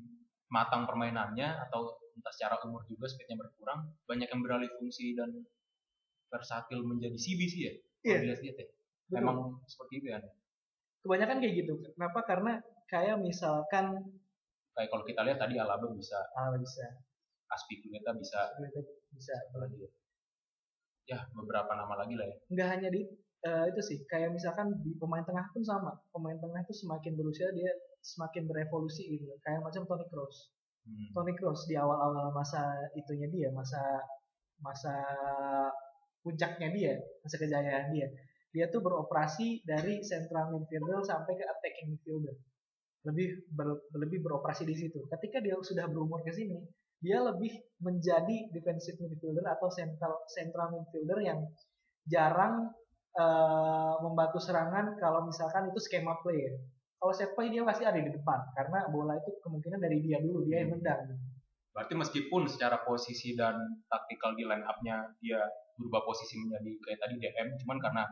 matang 0.52 0.86
permainannya 0.86 1.58
atau 1.66 1.98
entah 2.14 2.30
secara 2.30 2.60
umur 2.62 2.86
juga 2.86 3.10
speednya 3.10 3.40
berkurang 3.40 3.90
banyak 4.06 4.30
yang 4.30 4.40
beralih 4.44 4.70
fungsi 4.78 5.18
dan 5.18 5.42
versatil 6.30 6.86
menjadi 6.86 7.18
CB 7.18 7.40
sih 7.50 7.60
ya 7.66 7.72
yeah. 8.06 8.22
lihat 8.22 8.38
ya 8.38 8.66
memang 9.10 9.58
seperti 9.66 10.04
itu 10.04 10.06
ya 10.14 10.22
kebanyakan 11.04 11.36
kayak 11.44 11.54
gitu. 11.60 11.74
Kenapa? 11.94 12.24
Karena 12.24 12.52
kayak 12.88 13.20
misalkan 13.20 13.92
kayak 14.72 14.88
kalau 14.88 15.04
kita 15.04 15.20
lihat 15.22 15.38
tadi 15.38 15.60
Alaba 15.60 15.92
bisa 15.92 16.16
Alaba 16.34 16.58
bisa. 16.58 16.82
Aspilicueta 17.52 18.16
bisa. 18.16 18.40
bisa 19.12 19.32
apalagi 19.52 19.84
ya. 19.84 19.90
Ya 21.04 21.18
beberapa 21.36 21.76
nama 21.76 21.94
lagi 22.00 22.16
lah 22.16 22.26
ya. 22.26 22.36
Nggak 22.50 22.68
hanya 22.72 22.88
di 22.90 23.04
uh, 23.44 23.64
itu 23.68 23.80
sih 23.84 23.98
kayak 24.08 24.32
misalkan 24.32 24.72
di 24.80 24.96
pemain 24.96 25.22
tengah 25.22 25.46
pun 25.52 25.62
sama. 25.62 25.92
Pemain 26.10 26.36
tengah 26.40 26.60
itu 26.64 26.74
semakin 26.74 27.12
berusia 27.14 27.48
dia 27.52 27.70
semakin 28.00 28.48
berevolusi 28.48 29.04
gitu. 29.16 29.28
Kayak 29.44 29.64
macam 29.64 29.84
Toni 29.84 30.06
Kroos. 30.08 30.52
Hmm. 30.84 31.08
Toni 31.12 31.32
Kroos 31.36 31.68
di 31.68 31.76
awal-awal 31.76 32.32
masa 32.32 32.90
itunya 32.96 33.28
dia 33.28 33.48
masa 33.52 33.80
masa 34.60 34.94
puncaknya 36.24 36.68
dia 36.72 36.94
masa 37.20 37.36
kejayaan 37.36 37.92
dia. 37.92 38.08
Dia 38.54 38.70
tuh 38.70 38.80
beroperasi 38.80 39.66
dari 39.66 40.00
central 40.06 40.54
midfielder 40.54 41.02
sampai 41.02 41.32
ke 41.34 41.44
attacking 41.44 41.94
midfielder. 41.94 42.36
Lebih 43.04 43.52
ber, 43.52 43.84
lebih 44.00 44.24
beroperasi 44.24 44.64
di 44.64 44.76
situ. 44.78 45.04
Ketika 45.10 45.42
dia 45.44 45.58
sudah 45.60 45.84
berumur 45.90 46.24
ke 46.24 46.32
sini 46.32 46.56
dia 47.04 47.20
lebih 47.20 47.52
menjadi 47.84 48.48
defensive 48.48 48.96
midfielder 48.96 49.44
atau 49.44 49.68
central 49.68 50.24
central 50.32 50.72
midfielder 50.72 51.20
yang 51.20 51.38
jarang 52.08 52.72
uh, 53.18 53.98
membantu 54.02 54.38
serangan 54.42 54.98
kalau 54.98 55.26
misalkan 55.26 55.70
itu 55.70 55.80
skema 55.82 56.18
play 56.22 56.54
kalau 57.04 57.12
set 57.12 57.36
play 57.36 57.52
dia 57.52 57.60
pasti 57.68 57.84
ada 57.84 58.00
di 58.00 58.08
depan 58.08 58.48
karena 58.56 58.88
bola 58.88 59.20
itu 59.20 59.36
kemungkinan 59.44 59.76
dari 59.76 60.00
dia 60.00 60.24
dulu 60.24 60.48
dia 60.48 60.64
yang 60.64 60.72
nendang. 60.72 61.12
Berarti 61.76 62.00
meskipun 62.00 62.48
secara 62.48 62.80
posisi 62.80 63.36
dan 63.36 63.60
taktikal 63.92 64.32
di 64.32 64.48
line 64.48 64.64
up-nya 64.64 65.12
dia 65.20 65.44
berubah 65.76 66.00
posisi 66.00 66.40
menjadi 66.40 66.70
kayak 66.80 66.98
tadi 67.04 67.14
DM 67.20 67.48
cuman 67.60 67.76
karena 67.76 68.08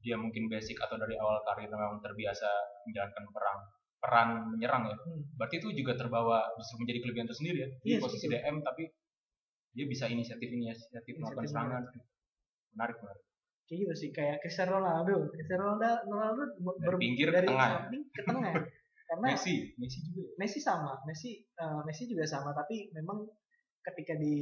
dia 0.00 0.16
mungkin 0.16 0.48
basic 0.48 0.80
atau 0.80 0.96
dari 0.96 1.12
awal 1.20 1.44
karir 1.44 1.68
memang 1.68 2.00
terbiasa 2.00 2.48
menjalankan 2.88 3.24
perang 3.36 3.58
peran 4.00 4.28
menyerang 4.48 4.88
ya. 4.88 4.96
Hmm. 4.96 5.22
berarti 5.36 5.60
itu 5.60 5.68
juga 5.76 5.92
terbawa 6.00 6.56
justru 6.56 6.80
menjadi 6.80 6.98
kelebihan 7.04 7.28
tersendiri 7.28 7.58
ya 7.58 7.68
di 7.68 7.76
yes, 7.84 7.84
iya, 7.84 7.98
posisi 8.00 8.26
betul. 8.32 8.40
DM 8.40 8.56
tapi 8.64 8.82
dia 9.76 9.84
bisa 9.84 10.04
inisiatif 10.08 10.48
inisiatif 10.48 11.20
melakukan 11.20 11.44
serangan. 11.52 11.82
Menarik 12.72 12.96
menarik 12.96 13.24
kayak 13.66 13.78
gitu 13.86 13.94
sih 13.96 14.10
kayak 14.10 14.36
Cristiano 14.42 14.80
Ronaldo. 14.80 15.30
Cristiano 15.32 15.74
Ronaldo 15.74 16.04
Ronaldo 16.08 16.42
ber, 16.60 16.94
tinggi 16.98 17.22
dari 17.26 17.48
tengah. 17.48 17.70
Ke 17.90 18.22
tengah. 18.26 18.52
Karena 19.08 19.26
Messi. 19.32 19.54
Messi 19.78 19.98
juga 20.08 20.22
Messi 20.40 20.58
sama. 20.60 20.92
Messi 21.04 21.30
uh, 21.60 21.80
Messi 21.86 22.04
juga 22.08 22.24
sama. 22.28 22.50
Tapi 22.52 22.92
memang 22.96 23.24
ketika 23.82 24.14
di 24.18 24.36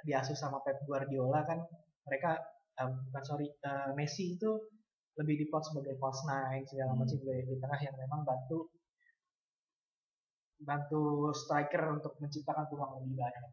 diasuh 0.00 0.36
sama 0.36 0.64
Pep 0.64 0.80
Guardiola 0.88 1.44
kan 1.44 1.60
mereka 2.08 2.40
um, 2.80 3.04
bukan 3.12 3.24
sorry 3.24 3.46
uh, 3.66 3.92
Messi 3.92 4.40
itu 4.40 4.50
lebih 5.20 5.44
diplot 5.44 5.68
sebagai 5.68 6.00
false 6.00 6.24
nine 6.24 6.64
segala 6.64 6.96
hmm. 6.96 7.00
macam 7.04 7.18
di 7.20 7.56
tengah 7.60 7.80
yang 7.84 7.96
memang 7.98 8.24
bantu 8.24 8.72
bantu 10.60 11.32
striker 11.32 11.88
untuk 11.96 12.16
menciptakan 12.20 12.68
peluang 12.68 13.04
lebih 13.04 13.16
banyak. 13.16 13.44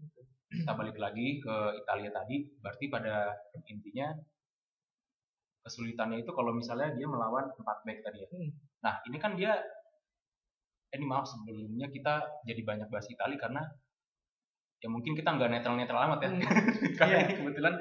Gitu 0.00 0.39
kita 0.50 0.72
balik 0.74 0.98
lagi 0.98 1.38
ke 1.38 1.56
Italia 1.78 2.10
tadi 2.10 2.42
berarti 2.58 2.84
pada 2.90 3.30
intinya 3.70 4.10
kesulitannya 5.62 6.26
itu 6.26 6.32
kalau 6.34 6.50
misalnya 6.50 6.90
dia 6.98 7.06
melawan 7.06 7.46
empat 7.54 7.78
back 7.86 7.98
tadi 8.02 8.18
ya. 8.26 8.28
Hmm. 8.34 8.50
Nah 8.82 8.94
ini 9.06 9.16
kan 9.22 9.38
dia 9.38 9.54
eh, 10.90 10.96
ini 10.98 11.06
maaf 11.06 11.28
sebelumnya 11.30 11.86
kita 11.92 12.42
jadi 12.42 12.60
banyak 12.66 12.88
bahas 12.90 13.06
Itali 13.06 13.38
karena 13.38 13.62
ya 14.80 14.88
mungkin 14.88 15.12
kita 15.14 15.30
nggak 15.36 15.50
netral-netral 15.54 16.00
amat 16.10 16.18
ya. 16.26 16.30
Hmm. 16.34 16.42
karena 16.98 17.14
yeah. 17.14 17.24
ini 17.30 17.34
kebetulan 17.38 17.74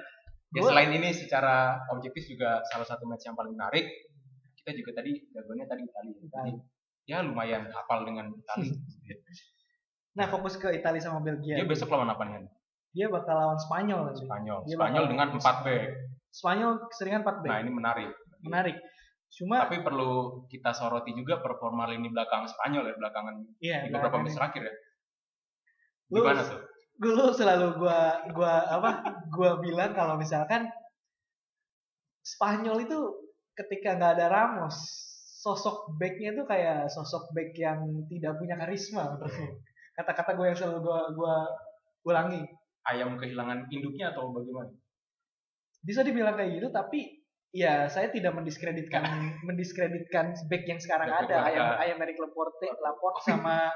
ya 0.54 0.62
selain 0.62 0.92
ini 0.94 1.10
secara 1.16 1.80
objektif 1.90 2.30
juga 2.30 2.62
salah 2.70 2.86
satu 2.86 3.10
match 3.10 3.26
yang 3.26 3.34
paling 3.34 3.56
menarik. 3.58 3.90
Kita 4.62 4.76
juga 4.76 5.02
tadi 5.02 5.18
jagoannya 5.34 5.66
tadi 5.66 5.82
Itali. 5.88 6.12
Jadi 6.20 6.54
ya 7.10 7.26
lumayan 7.26 7.66
hafal 7.74 8.06
dengan 8.06 8.30
Itali. 8.30 8.70
nah 10.14 10.28
fokus 10.28 10.60
ke 10.60 10.70
Itali 10.70 11.00
sama 11.00 11.24
Belgia. 11.24 11.58
Dia 11.58 11.66
besok 11.66 11.96
lawan 11.96 12.12
apa 12.12 12.28
nih? 12.28 12.59
Dia 12.94 13.08
bakal 13.08 13.36
lawan 13.38 13.60
Spanyol. 13.62 14.02
Spanyol. 14.18 14.60
Dia 14.66 14.78
Spanyol 14.78 15.06
dengan 15.10 15.28
4 15.38 15.66
back. 15.66 15.84
Spanyol 16.30 16.72
keseringan 16.90 17.22
4 17.22 17.44
back. 17.46 17.52
Nah, 17.52 17.60
ini 17.62 17.72
menarik. 17.72 18.10
Menarik. 18.42 18.78
Cuma 19.30 19.62
tapi 19.62 19.86
perlu 19.86 20.44
kita 20.50 20.74
soroti 20.74 21.14
juga 21.14 21.38
performa 21.38 21.86
lini 21.86 22.10
belakang 22.10 22.50
Spanyol 22.50 22.90
ya 22.90 22.96
belakangan 22.98 23.36
iya, 23.62 23.78
di 23.86 23.94
beberapa 23.94 24.18
match 24.18 24.34
terakhir 24.34 24.62
ya. 24.66 24.74
Gimana 26.10 26.42
tuh? 26.42 26.62
Dulu 27.00 27.24
selalu 27.32 27.68
gua 27.78 28.26
gua 28.34 28.54
apa? 28.74 28.92
gua 29.30 29.62
bilang 29.62 29.94
kalau 29.94 30.18
misalkan 30.18 30.66
Spanyol 32.26 32.90
itu 32.90 32.98
ketika 33.54 34.02
nggak 34.02 34.18
ada 34.18 34.28
Ramos, 34.34 34.76
sosok 35.40 35.94
backnya 36.02 36.34
itu 36.34 36.44
kayak 36.50 36.90
sosok 36.90 37.30
back 37.32 37.54
yang 37.56 37.80
tidak 38.10 38.36
punya 38.42 38.58
karisma 38.58 39.16
Kata-kata 39.96 40.32
gue 40.40 40.46
yang 40.48 40.58
selalu 40.58 40.80
gue 40.80 41.00
gua 41.20 41.36
ulangi. 42.08 42.40
Ayam 42.90 43.18
kehilangan 43.20 43.70
induknya 43.70 44.12
atau 44.14 44.34
bagaimana? 44.34 44.74
Bisa 45.86 46.04
dibilang 46.04 46.36
kayak 46.36 46.60
gitu, 46.60 46.70
tapi 46.74 47.20
Iya, 47.50 47.90
saya 47.90 48.14
tidak 48.14 48.38
mendiskreditkan 48.38 49.02
mendiskreditkan 49.48 50.38
back 50.46 50.64
yang 50.70 50.78
sekarang 50.78 51.10
ada, 51.10 51.50
ayam 51.50 51.66
ayam 51.82 51.98
Eric 52.06 52.22
Laporte, 52.22 52.70
Laporte 52.78 53.26
sama 53.26 53.74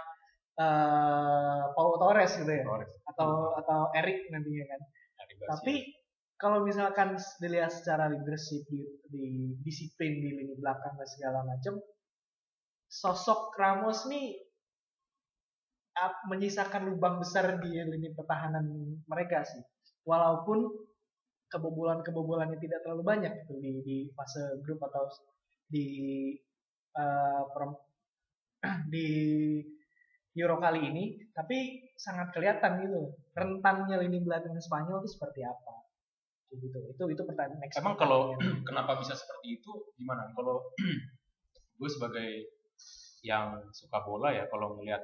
uh, 0.61 1.73
Pau 1.73 1.97
Torres 1.97 2.37
gitu 2.37 2.53
ya, 2.53 2.61
Torres. 2.61 2.93
atau 3.09 3.57
atau 3.57 3.89
Eric 3.97 4.29
nantinya 4.29 4.65
kan. 4.69 4.81
Tapi 5.57 5.89
kalau 6.37 6.61
misalkan 6.61 7.17
dilihat 7.41 7.73
secara 7.73 8.13
leadership 8.13 8.61
di, 8.69 8.85
di 9.09 9.25
disiplin 9.65 10.21
di 10.21 10.29
lini 10.37 10.53
belakang 10.53 10.93
dan 10.93 11.09
segala 11.09 11.41
macam, 11.41 11.81
sosok 12.85 13.57
Ramos 13.57 14.05
nih 14.05 14.37
menyisakan 16.25 16.89
lubang 16.89 17.21
besar 17.21 17.61
di 17.61 17.77
lini 17.77 18.09
pertahanan 18.17 18.65
mereka 19.05 19.45
sih. 19.45 19.61
Walaupun 20.03 20.67
kebobolan-kebobolannya 21.53 22.57
tidak 22.57 22.81
terlalu 22.81 23.03
banyak 23.05 23.33
gitu 23.45 23.61
di 23.61 23.71
di 23.85 23.97
fase 24.17 24.57
grup 24.65 24.81
atau 24.89 25.05
di 25.69 25.85
uh, 26.97 27.45
di 28.93 29.07
Euro 30.33 30.57
kali 30.57 30.81
ini, 30.89 31.29
tapi 31.29 31.89
sangat 31.93 32.33
kelihatan 32.33 32.81
gitu 32.89 33.13
rentannya 33.37 34.01
lini 34.01 34.25
belakang 34.25 34.57
Spanyol 34.57 35.05
itu 35.05 35.13
seperti 35.13 35.45
apa. 35.45 35.73
Gitu. 36.49 36.77
Itu 36.89 37.03
itu 37.05 37.21
pertanyaan 37.21 37.61
next. 37.61 37.77
Emang 37.77 37.93
kalau 38.01 38.33
kenapa 38.67 38.97
bisa 38.97 39.13
seperti 39.13 39.61
itu 39.61 39.71
gimana? 39.93 40.33
Kalau 40.33 40.73
gue 41.77 41.89
sebagai 41.89 42.29
yang 43.23 43.61
suka 43.71 44.03
bola 44.03 44.35
ya 44.35 44.49
kalau 44.51 44.75
melihat 44.75 44.99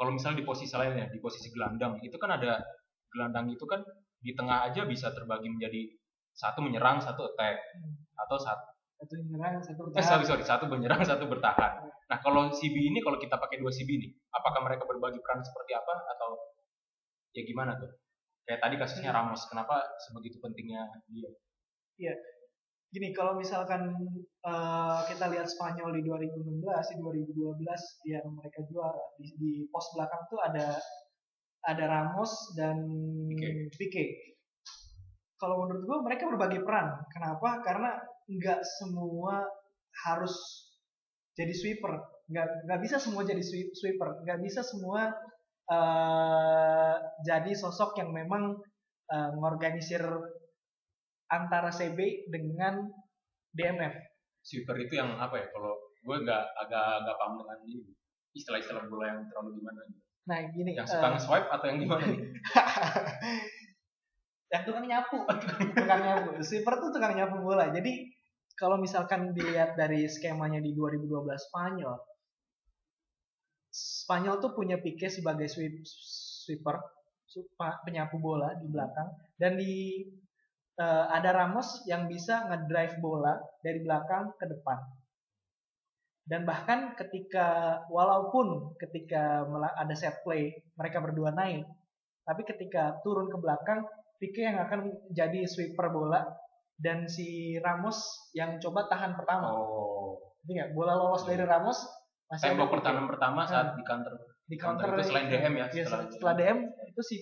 kalau 0.00 0.16
misalnya 0.16 0.40
di 0.40 0.46
posisi 0.48 0.72
lainnya 0.72 1.12
di 1.12 1.20
posisi 1.20 1.52
gelandang 1.52 2.00
itu 2.00 2.16
kan 2.16 2.40
ada 2.40 2.64
gelandang 3.12 3.52
itu 3.52 3.68
kan 3.68 3.84
di 4.16 4.32
tengah 4.32 4.64
aja 4.72 4.88
bisa 4.88 5.12
terbagi 5.12 5.52
menjadi 5.52 5.92
satu 6.32 6.64
menyerang 6.64 7.04
satu 7.04 7.28
attack 7.28 7.60
hmm. 7.76 8.16
atau 8.16 8.40
satu 8.40 8.64
satu 9.00 9.16
menyerang 9.16 9.64
satu 9.64 9.80
bertahan. 9.88 10.00
Eh, 10.00 10.04
sorry 10.04 10.24
sorry 10.28 10.44
satu 10.44 10.64
menyerang 10.68 11.00
satu 11.10 11.24
bertahan. 11.28 11.72
Nah 12.08 12.18
kalau 12.20 12.52
CB 12.52 12.76
ini 12.76 13.00
kalau 13.00 13.16
kita 13.16 13.36
pakai 13.40 13.60
dua 13.60 13.72
CB 13.72 13.88
ini, 13.88 14.08
apakah 14.28 14.60
mereka 14.60 14.84
berbagi 14.84 15.20
peran 15.24 15.40
seperti 15.40 15.72
apa 15.72 15.94
atau 16.16 16.36
ya 17.32 17.44
gimana 17.44 17.80
tuh? 17.80 17.88
Kayak 18.44 18.60
tadi 18.60 18.74
kasusnya 18.76 19.12
Ramos, 19.14 19.46
kenapa 19.48 19.84
sebegitu 20.04 20.36
pentingnya 20.42 20.84
dia? 21.08 21.30
Iya, 22.00 22.14
gini 22.90 23.14
kalau 23.14 23.38
misalkan 23.38 23.94
uh, 24.42 25.00
kita 25.06 25.30
lihat 25.30 25.46
Spanyol 25.46 25.94
di 25.94 26.02
2016 26.02 26.90
di 26.90 26.96
2012 26.98 28.10
yang 28.10 28.26
mereka 28.34 28.66
juara 28.66 29.04
di, 29.14 29.30
di 29.38 29.52
pos 29.70 29.94
belakang 29.94 30.22
tuh 30.26 30.42
ada 30.42 30.74
ada 31.70 31.84
Ramos 31.86 32.56
dan 32.58 32.82
Pique. 33.78 34.34
Kalau 35.38 35.64
menurut 35.64 35.82
gue 35.86 35.98
mereka 36.04 36.28
berbagi 36.28 36.60
peran. 36.64 37.00
Kenapa? 37.12 37.64
Karena 37.64 37.96
nggak 38.28 38.60
semua 38.80 39.44
harus 40.08 40.34
jadi 41.38 41.52
sweeper. 41.52 42.00
Nggak 42.28 42.46
nggak 42.68 42.80
bisa 42.80 42.96
semua 42.98 43.22
jadi 43.24 43.40
sweeper. 43.72 44.24
Nggak 44.24 44.40
bisa 44.40 44.60
semua 44.64 45.14
uh, 45.70 46.96
jadi 47.24 47.52
sosok 47.54 48.02
yang 48.02 48.10
memang 48.12 48.56
uh, 49.12 49.30
ngorganisir 49.36 50.02
antara 51.30 51.70
CB 51.70 52.28
dengan 52.28 52.90
DMF. 53.54 53.94
Sweeper 54.42 54.76
itu 54.82 54.98
yang 54.98 55.16
apa 55.16 55.38
ya? 55.38 55.46
Kalau 55.54 55.78
gue 56.00 56.16
nggak 56.26 56.44
agak 56.66 56.84
agak 57.04 57.16
paham 57.16 57.40
dengan 57.40 57.58
ini 57.64 57.94
istilah-istilah 58.34 58.86
bola 58.86 59.04
yang 59.10 59.20
terlalu 59.30 59.62
gimana 59.62 59.80
gitu. 59.90 60.00
Nah 60.26 60.38
gini. 60.54 60.70
Yang 60.74 60.88
suka 60.94 61.08
uh, 61.10 61.20
swipe 61.20 61.48
atau 61.50 61.66
yang 61.66 61.78
gimana 61.82 62.04
nih? 62.06 62.20
yang 64.52 64.62
tukang 64.66 64.86
nyapu, 64.86 65.18
tukang 65.78 66.02
nyapu. 66.02 66.30
Sweeper 66.42 66.74
tuh 66.78 66.90
tukang 66.94 67.14
nyapu 67.14 67.36
bola. 67.42 67.70
Jadi 67.70 68.10
kalau 68.58 68.76
misalkan 68.76 69.32
dilihat 69.32 69.78
dari 69.78 70.04
skemanya 70.06 70.60
di 70.60 70.76
2012 70.76 71.08
Spanyol, 71.48 71.96
Spanyol 73.70 74.42
tuh 74.42 74.52
punya 74.52 74.76
Pique 74.82 75.06
sebagai 75.06 75.46
sweep, 75.46 75.86
sweeper, 76.44 76.82
penyapu 77.86 78.18
bola 78.18 78.58
di 78.58 78.66
belakang, 78.66 79.06
dan 79.38 79.54
di 79.54 80.02
uh, 80.80 81.04
ada 81.12 81.30
Ramos 81.36 81.84
yang 81.84 82.08
bisa 82.08 82.48
ngedrive 82.48 82.96
bola 83.04 83.36
dari 83.60 83.84
belakang 83.84 84.32
ke 84.40 84.48
depan. 84.48 84.80
Dan 86.24 86.48
bahkan 86.48 86.96
ketika 86.96 87.80
walaupun 87.92 88.72
ketika 88.80 89.44
ada 89.76 89.94
set 89.98 90.22
play 90.24 90.54
mereka 90.78 91.02
berdua 91.02 91.34
naik 91.34 91.66
tapi 92.22 92.46
ketika 92.46 93.02
turun 93.02 93.26
ke 93.26 93.34
belakang 93.40 93.82
Pique 94.20 94.44
yang 94.44 94.60
akan 94.60 95.08
jadi 95.08 95.48
sweeper 95.48 95.88
bola 95.88 96.20
dan 96.76 97.08
si 97.08 97.56
Ramos 97.56 98.28
yang 98.36 98.60
coba 98.60 98.84
tahan 98.84 99.16
pertama. 99.16 99.48
Oh. 99.56 100.20
Nggak? 100.44 100.76
Bola 100.76 100.92
lolos 100.92 101.24
dari 101.24 101.40
Ramos 101.40 101.88
masih 102.28 102.52
tembok 102.52 102.68
pertahanan 102.78 103.08
pertama 103.08 103.48
saat 103.48 103.80
di 103.80 103.82
counter. 103.82 104.12
Di 104.44 104.60
counter, 104.60 104.92
counter 104.92 105.00
itu 105.00 105.08
selain 105.08 105.26
DM 105.32 105.54
ya, 105.56 105.66
ya 105.72 105.84
setelah, 105.88 106.04
setelah 106.12 106.34
DM 106.36 106.58
itu 106.84 107.00
si 107.00 107.16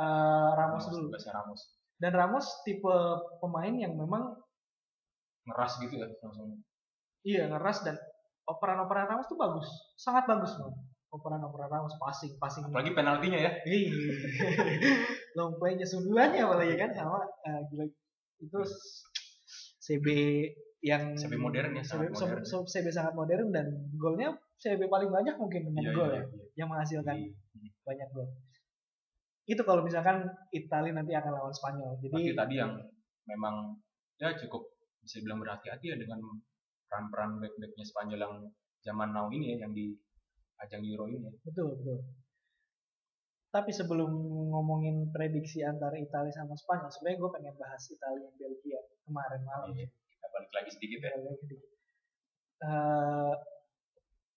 uh, 0.00 0.56
Ramos, 0.56 0.88
Ramos 0.88 0.96
dulu. 0.96 1.08
Ramos 1.12 1.60
dan 2.02 2.12
Ramos 2.18 2.66
tipe 2.66 2.90
pemain 3.38 3.70
yang 3.70 3.94
memang 3.94 4.34
ngeras 5.46 5.78
gitu 5.78 6.02
ya 6.02 6.10
langsung 6.18 6.58
iya 7.22 7.46
ngeras 7.46 7.86
dan 7.86 7.94
operan-operan 8.46 9.06
Ramos 9.06 9.26
tuh 9.30 9.38
bagus, 9.38 9.68
sangat 9.94 10.26
bagus 10.26 10.58
loh. 10.58 10.74
Operan-operan 11.12 11.68
Ramos 11.68 11.94
passing, 12.00 12.40
passing. 12.40 12.64
Apalagi 12.66 12.96
penaltinya 12.96 13.36
ya. 13.36 13.52
Iya. 13.68 13.92
Long 15.36 15.60
play-nya 15.60 15.84
sundulannya 15.84 16.40
apalagi 16.40 16.74
kan 16.80 16.90
sama 16.96 17.20
uh, 17.20 17.60
gila 17.68 17.84
itu 18.42 18.58
CB 19.82 20.06
yang 20.82 21.14
CB 21.14 21.38
modern 21.38 21.78
ya, 21.78 21.84
CB, 21.84 22.10
modern. 22.10 22.42
CB 22.42 22.86
sangat 22.90 23.14
modern 23.14 23.54
dan 23.54 23.66
golnya 23.94 24.34
CB 24.58 24.90
paling 24.90 25.10
banyak 25.14 25.38
mungkin 25.38 25.70
dengan 25.70 25.82
iya, 25.84 25.94
gol 25.94 26.10
iya, 26.10 26.18
ya, 26.18 26.22
iya. 26.26 26.44
yang 26.58 26.68
menghasilkan 26.72 27.16
iya. 27.22 27.70
banyak 27.86 28.08
gol. 28.10 28.26
Itu 29.46 29.62
kalau 29.66 29.82
misalkan 29.82 30.22
Italia 30.54 30.94
nanti 30.94 31.12
akan 31.18 31.32
lawan 31.34 31.54
Spanyol. 31.54 31.98
Jadi 31.98 32.14
Berarti 32.14 32.34
tadi 32.38 32.54
yang 32.62 32.72
memang 33.26 33.74
ya 34.18 34.30
cukup 34.38 34.62
bisa 35.02 35.18
bilang 35.18 35.42
berhati-hati 35.42 35.86
ya 35.90 35.96
dengan 35.98 36.22
peran-peran 36.86 37.42
back-backnya 37.42 37.84
Spanyol 37.86 38.20
yang 38.22 38.34
zaman 38.86 39.10
now 39.10 39.26
ini 39.34 39.56
ya 39.56 39.66
yang 39.66 39.72
di 39.74 39.94
ajang 40.62 40.82
Euro 40.86 41.10
ini 41.10 41.26
ya. 41.26 41.32
Betul, 41.42 41.74
betul. 41.74 41.98
Tapi 43.52 43.68
sebelum 43.68 44.08
ngomongin 44.48 45.12
prediksi 45.12 45.60
antara 45.60 45.98
Italia 46.00 46.32
sama 46.32 46.56
Spanyol, 46.56 46.88
sebenarnya 46.88 47.18
gue 47.20 47.30
pengen 47.36 47.54
bahas 47.60 47.82
Italia 47.90 48.24
dan 48.24 48.34
Belgia 48.38 48.80
kemarin 49.04 49.42
malam. 49.44 49.68
Iya, 49.76 49.86
kita 49.92 50.26
balik 50.32 50.52
lagi 50.56 50.70
sedikit 50.72 50.98
ya. 51.04 51.12
Uh, 52.62 53.34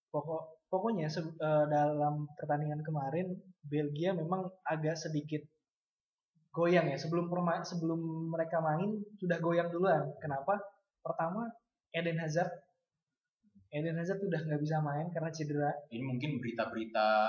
pokok 0.09 0.65
pokoknya 0.73 1.05
uh, 1.13 1.65
dalam 1.69 2.25
pertandingan 2.41 2.81
kemarin 2.81 3.37
Belgia 3.65 4.13
memang 4.13 4.45
agak 4.65 4.95
sedikit 4.97 5.41
goyang 6.55 6.87
ya 6.87 6.95
sebelum 6.95 7.27
perma 7.27 7.59
sebelum 7.67 8.31
mereka 8.31 8.63
main 8.63 9.03
sudah 9.19 9.37
goyang 9.43 9.67
duluan. 9.73 10.07
Kenapa? 10.23 10.61
Pertama 11.03 11.51
Eden 11.91 12.21
Hazard 12.21 12.51
Eden 13.75 13.99
Hazard 13.99 14.23
udah 14.23 14.39
nggak 14.39 14.61
bisa 14.63 14.79
main 14.79 15.11
karena 15.11 15.29
cedera. 15.35 15.71
Ini 15.91 16.03
mungkin 16.07 16.39
berita-berita 16.39 17.27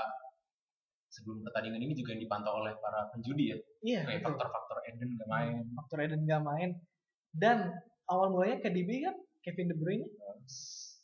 sebelum 1.11 1.43
pertandingan 1.43 1.83
ini 1.83 1.93
juga 1.97 2.15
yang 2.15 2.23
dipantau 2.23 2.63
oleh 2.63 2.71
para 2.79 3.11
penjudi 3.11 3.51
ya. 3.51 3.57
Iya. 3.83 4.01
Kayak 4.07 4.21
faktor-faktor 4.31 4.77
Eden 4.87 5.09
nggak 5.19 5.27
main. 5.27 5.55
Faktor 5.75 5.97
Eden 6.07 6.21
nggak 6.23 6.43
main 6.47 6.69
dan 7.35 7.75
awal 8.07 8.31
mulanya 8.31 8.63
KDB 8.63 8.89
kan 9.03 9.15
Kevin 9.43 9.67
De 9.71 9.75
Bruyne 9.75 10.07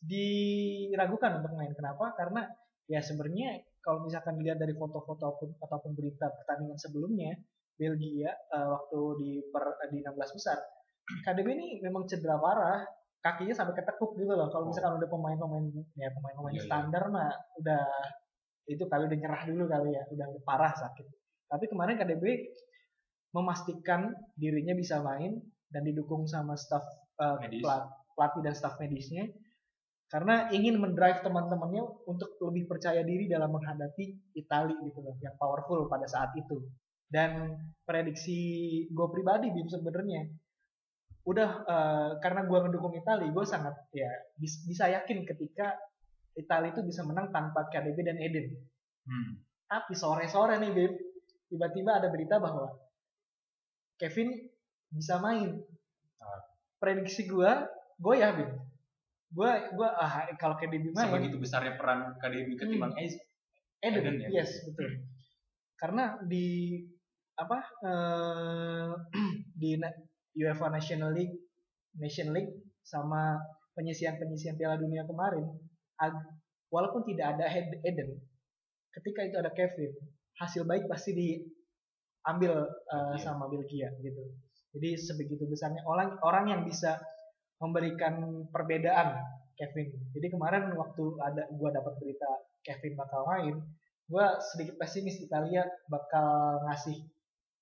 diragukan 0.03 1.43
untuk 1.43 1.53
main. 1.59 1.75
Kenapa? 1.75 2.15
Karena 2.15 2.47
ya 2.87 3.03
sebenarnya 3.03 3.63
kalau 3.83 4.07
misalkan 4.07 4.39
dilihat 4.39 4.57
dari 4.57 4.71
foto-foto 4.73 5.35
ataupun, 5.35 5.59
ataupun 5.59 5.91
berita 5.91 6.31
pertandingan 6.31 6.79
sebelumnya 6.79 7.35
Belgia 7.75 8.31
uh, 8.55 8.79
waktu 8.79 8.99
di 9.19 9.31
per, 9.51 9.75
di 9.91 9.99
16 9.99 10.37
besar 10.39 10.57
KDB 11.03 11.47
ini 11.51 11.67
memang 11.83 12.07
cedera 12.07 12.39
parah 12.39 12.79
kakinya 13.19 13.55
sampai 13.55 13.75
ketekuk 13.75 14.15
gitu 14.15 14.31
loh 14.35 14.47
kalau 14.47 14.71
misalkan 14.71 14.99
udah 14.99 15.09
pemain-pemain 15.11 15.65
ya 15.99 16.11
pemain-pemain 16.15 16.55
yeah, 16.55 16.63
iya. 16.63 16.67
standar 16.67 17.03
yeah. 17.07 17.11
mah 17.11 17.31
udah 17.59 17.85
itu 18.63 18.83
kali 18.87 19.03
udah 19.11 19.19
nyerah 19.19 19.43
dulu 19.47 19.63
kali 19.67 19.89
ya 19.91 20.03
udah 20.11 20.27
parah 20.47 20.71
sakit 20.71 21.07
tapi 21.51 21.65
kemarin 21.67 21.99
KDB 21.99 22.23
memastikan 23.35 24.15
dirinya 24.39 24.75
bisa 24.77 25.03
main 25.03 25.43
dan 25.67 25.83
didukung 25.83 26.29
sama 26.29 26.55
staff 26.55 26.85
uh, 27.19 27.39
pelatih 28.15 28.41
dan 28.45 28.53
staff 28.53 28.77
medisnya 28.77 29.27
karena 30.13 30.45
ingin 30.53 30.77
mendrive 30.77 31.25
teman-temannya 31.25 32.05
untuk 32.05 32.37
lebih 32.37 32.69
percaya 32.69 33.01
diri 33.01 33.25
dalam 33.25 33.49
menghadapi 33.49 34.37
Italia 34.37 34.77
gitu 34.85 35.01
loh 35.01 35.17
yang 35.17 35.33
powerful 35.41 35.89
pada 35.89 36.05
saat 36.05 36.37
itu 36.37 36.61
dan 37.09 37.57
prediksi 37.81 38.37
gue 38.93 39.07
pribadi 39.09 39.49
bim 39.49 39.65
sebenarnya 39.65 40.29
udah 41.25 41.49
uh, 41.65 42.11
karena 42.21 42.45
gue 42.45 42.59
mendukung 42.61 42.93
Italia 42.93 43.25
gue 43.25 43.45
sangat 43.49 43.73
ya 43.89 44.05
bisa 44.37 44.85
yakin 44.93 45.25
ketika 45.25 45.81
Italia 46.37 46.69
itu 46.69 46.85
bisa 46.85 47.01
menang 47.01 47.33
tanpa 47.33 47.65
KDB 47.73 47.97
dan 48.05 48.21
Eden 48.21 48.53
hmm. 49.09 49.31
tapi 49.65 49.97
sore-sore 49.97 50.61
nih 50.61 50.77
bim 50.77 50.93
tiba-tiba 51.49 51.97
ada 51.97 52.13
berita 52.13 52.37
bahwa 52.37 52.69
Kevin 53.97 54.29
bisa 54.93 55.17
main 55.17 55.57
ah. 56.21 56.41
prediksi 56.77 57.25
gue 57.25 57.49
gue 57.97 58.15
ya 58.21 58.29
bim 58.37 58.72
gue 59.33 59.51
gue 59.73 59.89
ah 59.89 60.29
kalau 60.37 60.53
KDB 60.61 60.93
main 60.93 61.09
sebegitu 61.09 61.41
besarnya 61.41 61.73
peran 61.73 62.13
KDB 62.21 62.53
ketimbang 62.53 62.93
hmm. 62.93 63.01
Eden, 63.83 63.99
Eden 63.99 64.15
ya? 64.23 64.27
yes 64.41 64.63
betul. 64.63 65.03
Karena 65.75 66.15
di 66.23 66.79
apa 67.33 67.59
uh, 67.83 68.93
di 69.61 69.75
UEFA 70.37 70.69
National 70.69 71.11
League 71.11 71.33
Nation 71.97 72.31
League 72.31 72.53
sama 72.85 73.41
penyisian-penyisian 73.73 74.55
Piala 74.55 74.77
Dunia 74.77 75.03
kemarin 75.03 75.49
walaupun 76.69 77.05
tidak 77.09 77.37
ada 77.37 77.49
Eden 77.83 78.21
ketika 78.93 79.21
itu 79.25 79.35
ada 79.41 79.49
Kevin 79.51 79.91
hasil 80.37 80.65
baik 80.65 80.85
pasti 80.85 81.13
diambil 81.13 82.65
uh, 82.69 83.15
sama 83.17 83.49
Belgia 83.49 83.89
gitu. 84.01 84.23
Jadi 84.73 84.89
sebegitu 84.97 85.45
besarnya 85.45 85.85
orang 85.85 86.17
orang 86.25 86.45
yang 86.49 86.61
bisa 86.65 86.97
memberikan 87.63 88.43
perbedaan 88.51 89.23
Kevin. 89.55 89.95
Jadi 90.11 90.27
kemarin 90.27 90.75
waktu 90.75 91.03
ada 91.23 91.47
gua 91.55 91.71
dapat 91.71 91.95
berita 92.03 92.27
Kevin 92.67 92.99
bakal 92.99 93.23
main, 93.23 93.55
gua 94.11 94.35
sedikit 94.43 94.75
pesimis 94.75 95.23
Italia 95.23 95.63
bakal 95.87 96.59
ngasih 96.67 96.99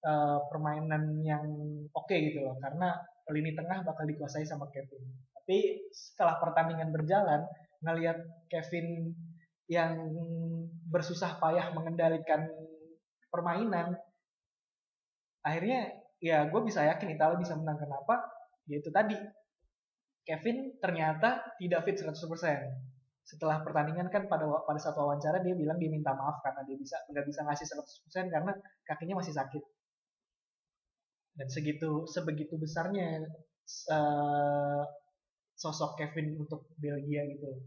uh, 0.01 0.41
permainan 0.49 1.21
yang 1.21 1.45
oke 1.93 2.09
okay 2.09 2.33
gitu 2.33 2.41
loh 2.41 2.57
karena 2.57 2.97
lini 3.29 3.53
tengah 3.53 3.85
bakal 3.85 4.03
dikuasai 4.09 4.43
sama 4.43 4.67
Kevin. 4.73 5.05
Tapi 5.37 5.87
setelah 5.93 6.41
pertandingan 6.41 6.89
berjalan, 6.91 7.45
ngelihat 7.85 8.17
Kevin 8.51 9.13
yang 9.71 10.11
bersusah 10.91 11.39
payah 11.39 11.71
mengendalikan 11.71 12.49
permainan, 13.31 13.95
akhirnya 15.45 15.95
ya 16.19 16.45
gue 16.45 16.61
bisa 16.67 16.83
yakin 16.85 17.15
Italia 17.15 17.39
bisa 17.39 17.55
menang. 17.55 17.79
Kenapa? 17.79 18.19
Yaitu 18.67 18.91
tadi 18.91 19.15
Kevin 20.21 20.77
ternyata 20.77 21.57
tidak 21.57 21.81
fit 21.85 21.97
100%. 21.97 22.17
Setelah 23.21 23.61
pertandingan 23.65 24.09
kan 24.09 24.25
pada 24.25 24.45
pada 24.65 24.79
saat 24.81 24.97
wawancara 24.97 25.41
dia 25.41 25.53
bilang 25.53 25.77
dia 25.77 25.89
minta 25.89 26.13
maaf 26.13 26.41
karena 26.41 26.61
dia 26.65 26.77
bisa 26.77 26.97
nggak 27.09 27.25
bisa 27.25 27.41
ngasih 27.45 27.65
100% 27.69 28.33
karena 28.33 28.51
kakinya 28.85 29.21
masih 29.21 29.33
sakit. 29.33 29.63
Dan 31.37 31.47
segitu 31.47 32.05
sebegitu 32.11 32.59
besarnya 32.59 33.23
uh, 33.89 34.83
sosok 35.55 35.97
Kevin 35.97 36.37
untuk 36.37 36.69
Belgia 36.77 37.23
gitu. 37.29 37.61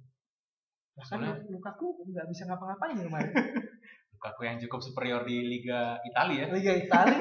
Bahkan 0.95 1.19
Soalnya, 1.19 1.35
Lukaku 1.51 2.07
nggak 2.07 2.27
bisa 2.31 2.47
ngapa-ngapain 2.47 2.99
kemarin. 2.99 3.33
Lukaku 4.15 4.41
yang 4.47 4.59
cukup 4.63 4.81
superior 4.83 5.23
di 5.27 5.43
Liga 5.43 5.99
Italia 6.07 6.47
ya. 6.47 6.55
Liga 6.55 6.73
Italia 6.77 7.21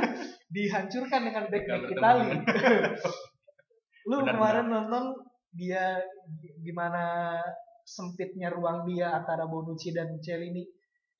dihancurkan 0.53 1.21
dengan 1.25 1.43
back-back 1.49 1.83
Italia. 1.89 2.33
Lu 4.09 4.19
Benar, 4.19 4.35
kemarin 4.35 4.65
nonton 4.67 5.03
dia 5.53 6.01
gimana 6.59 7.37
sempitnya 7.85 8.49
ruang 8.49 8.89
dia 8.89 9.13
antara 9.13 9.45
Bonucci 9.45 9.93
dan 9.93 10.17
Celini 10.19 10.65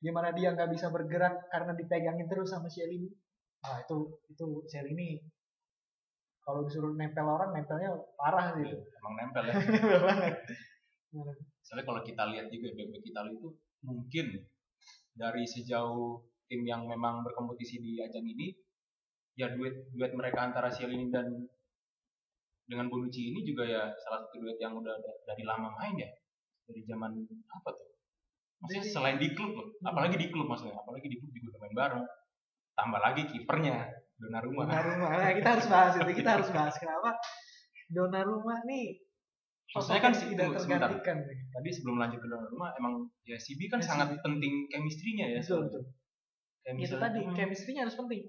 gimana 0.02 0.36
dia 0.36 0.52
nggak 0.52 0.74
bisa 0.74 0.90
bergerak 0.90 1.48
karena 1.48 1.72
dipegangin 1.78 2.28
terus 2.28 2.52
sama 2.52 2.68
Celini 2.68 3.08
nah 3.64 3.80
itu 3.80 4.20
itu 4.28 4.48
Celini 4.68 5.16
kalau 6.44 6.68
disuruh 6.68 6.92
nempel 7.00 7.24
orang 7.24 7.56
nempelnya 7.56 7.96
parah 8.20 8.52
sih. 8.60 8.68
Itu 8.68 8.84
emang 9.00 9.14
nempel 9.16 9.44
ya. 9.48 9.54
Soalnya 11.64 11.86
kalau 11.88 12.02
kita 12.04 12.24
lihat 12.36 12.52
juga 12.52 12.76
bebek 12.76 13.00
kita 13.00 13.32
itu 13.32 13.48
mungkin 13.88 14.44
dari 15.16 15.48
sejauh 15.48 16.20
tim 16.52 16.68
yang 16.68 16.84
memang 16.84 17.24
berkompetisi 17.24 17.80
di 17.80 18.04
ajang 18.04 18.28
ini 18.28 18.52
ya 19.40 19.56
duet 19.56 19.88
duet 19.96 20.12
mereka 20.14 20.52
antara 20.52 20.68
Celini 20.68 21.08
dan 21.08 21.48
dengan 22.68 22.88
Bonucci 22.88 23.32
ini 23.34 23.44
juga 23.44 23.68
ya 23.68 23.84
salah 24.08 24.24
satu 24.24 24.40
duet 24.40 24.58
yang 24.58 24.74
udah 24.78 24.96
dari 25.28 25.44
lama 25.44 25.70
main 25.78 25.96
ya? 26.00 26.10
Dari 26.68 26.82
zaman 26.88 27.12
apa 27.52 27.70
tuh? 27.76 27.88
Maksudnya 28.64 28.84
selain 28.88 29.18
di 29.20 29.36
klub 29.36 29.52
loh 29.60 29.68
hmm. 29.76 29.92
apalagi 29.92 30.16
di 30.16 30.28
klub 30.32 30.48
maksudnya 30.48 30.80
apalagi 30.80 31.12
di 31.12 31.20
klub 31.20 31.32
juga 31.36 31.48
udah 31.56 31.62
main 31.62 31.76
bareng. 31.76 32.04
Tambah 32.74 33.00
lagi 33.04 33.24
kipernya 33.30 33.78
Donnarumma. 34.18 34.66
Donnarumma. 34.66 35.08
Nah, 35.20 35.32
kita 35.36 35.50
harus 35.60 35.68
bahas 35.68 35.94
itu 36.00 36.12
kita 36.16 36.30
harus 36.40 36.50
bahas 36.50 36.76
kenapa 36.80 37.20
Donnarumma 37.92 38.64
nih 38.66 39.04
maksudnya 39.74 40.02
kan 40.06 40.14
si 40.14 40.30
tidak 40.30 40.54
tergantikan 40.54 41.18
tadi 41.26 41.70
sebelum 41.74 41.98
lanjut 41.98 42.22
ke 42.22 42.28
Donnarumma 42.30 42.78
emang 42.78 43.10
ya 43.26 43.42
CB 43.42 43.74
kan 43.74 43.82
ya, 43.82 43.86
sangat 43.90 44.08
CB. 44.14 44.22
penting 44.22 44.54
chemistry-nya 44.70 45.26
ya 45.34 45.40
betul 45.42 45.66
betul. 45.66 45.84
Itu 46.80 46.96
tadi 46.96 47.20
hmm. 47.26 47.36
chemistry-nya 47.36 47.82
harus 47.84 47.98
penting. 47.98 48.24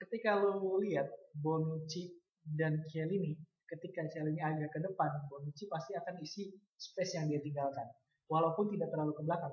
Ketika 0.00 0.38
lu 0.38 0.80
lihat 0.80 1.10
Bonucci 1.36 2.14
dan 2.46 2.80
Chiellini 2.88 3.34
ketika 3.68 4.04
Chelsea 4.12 4.40
agak 4.40 4.70
ke 4.72 4.80
depan, 4.80 5.10
Bonucci 5.28 5.64
pasti 5.68 5.96
akan 5.96 6.14
isi 6.20 6.52
space 6.76 7.16
yang 7.18 7.26
dia 7.28 7.40
tinggalkan. 7.40 7.88
Walaupun 8.28 8.72
tidak 8.72 8.88
terlalu 8.88 9.12
ke 9.16 9.22
belakang, 9.24 9.52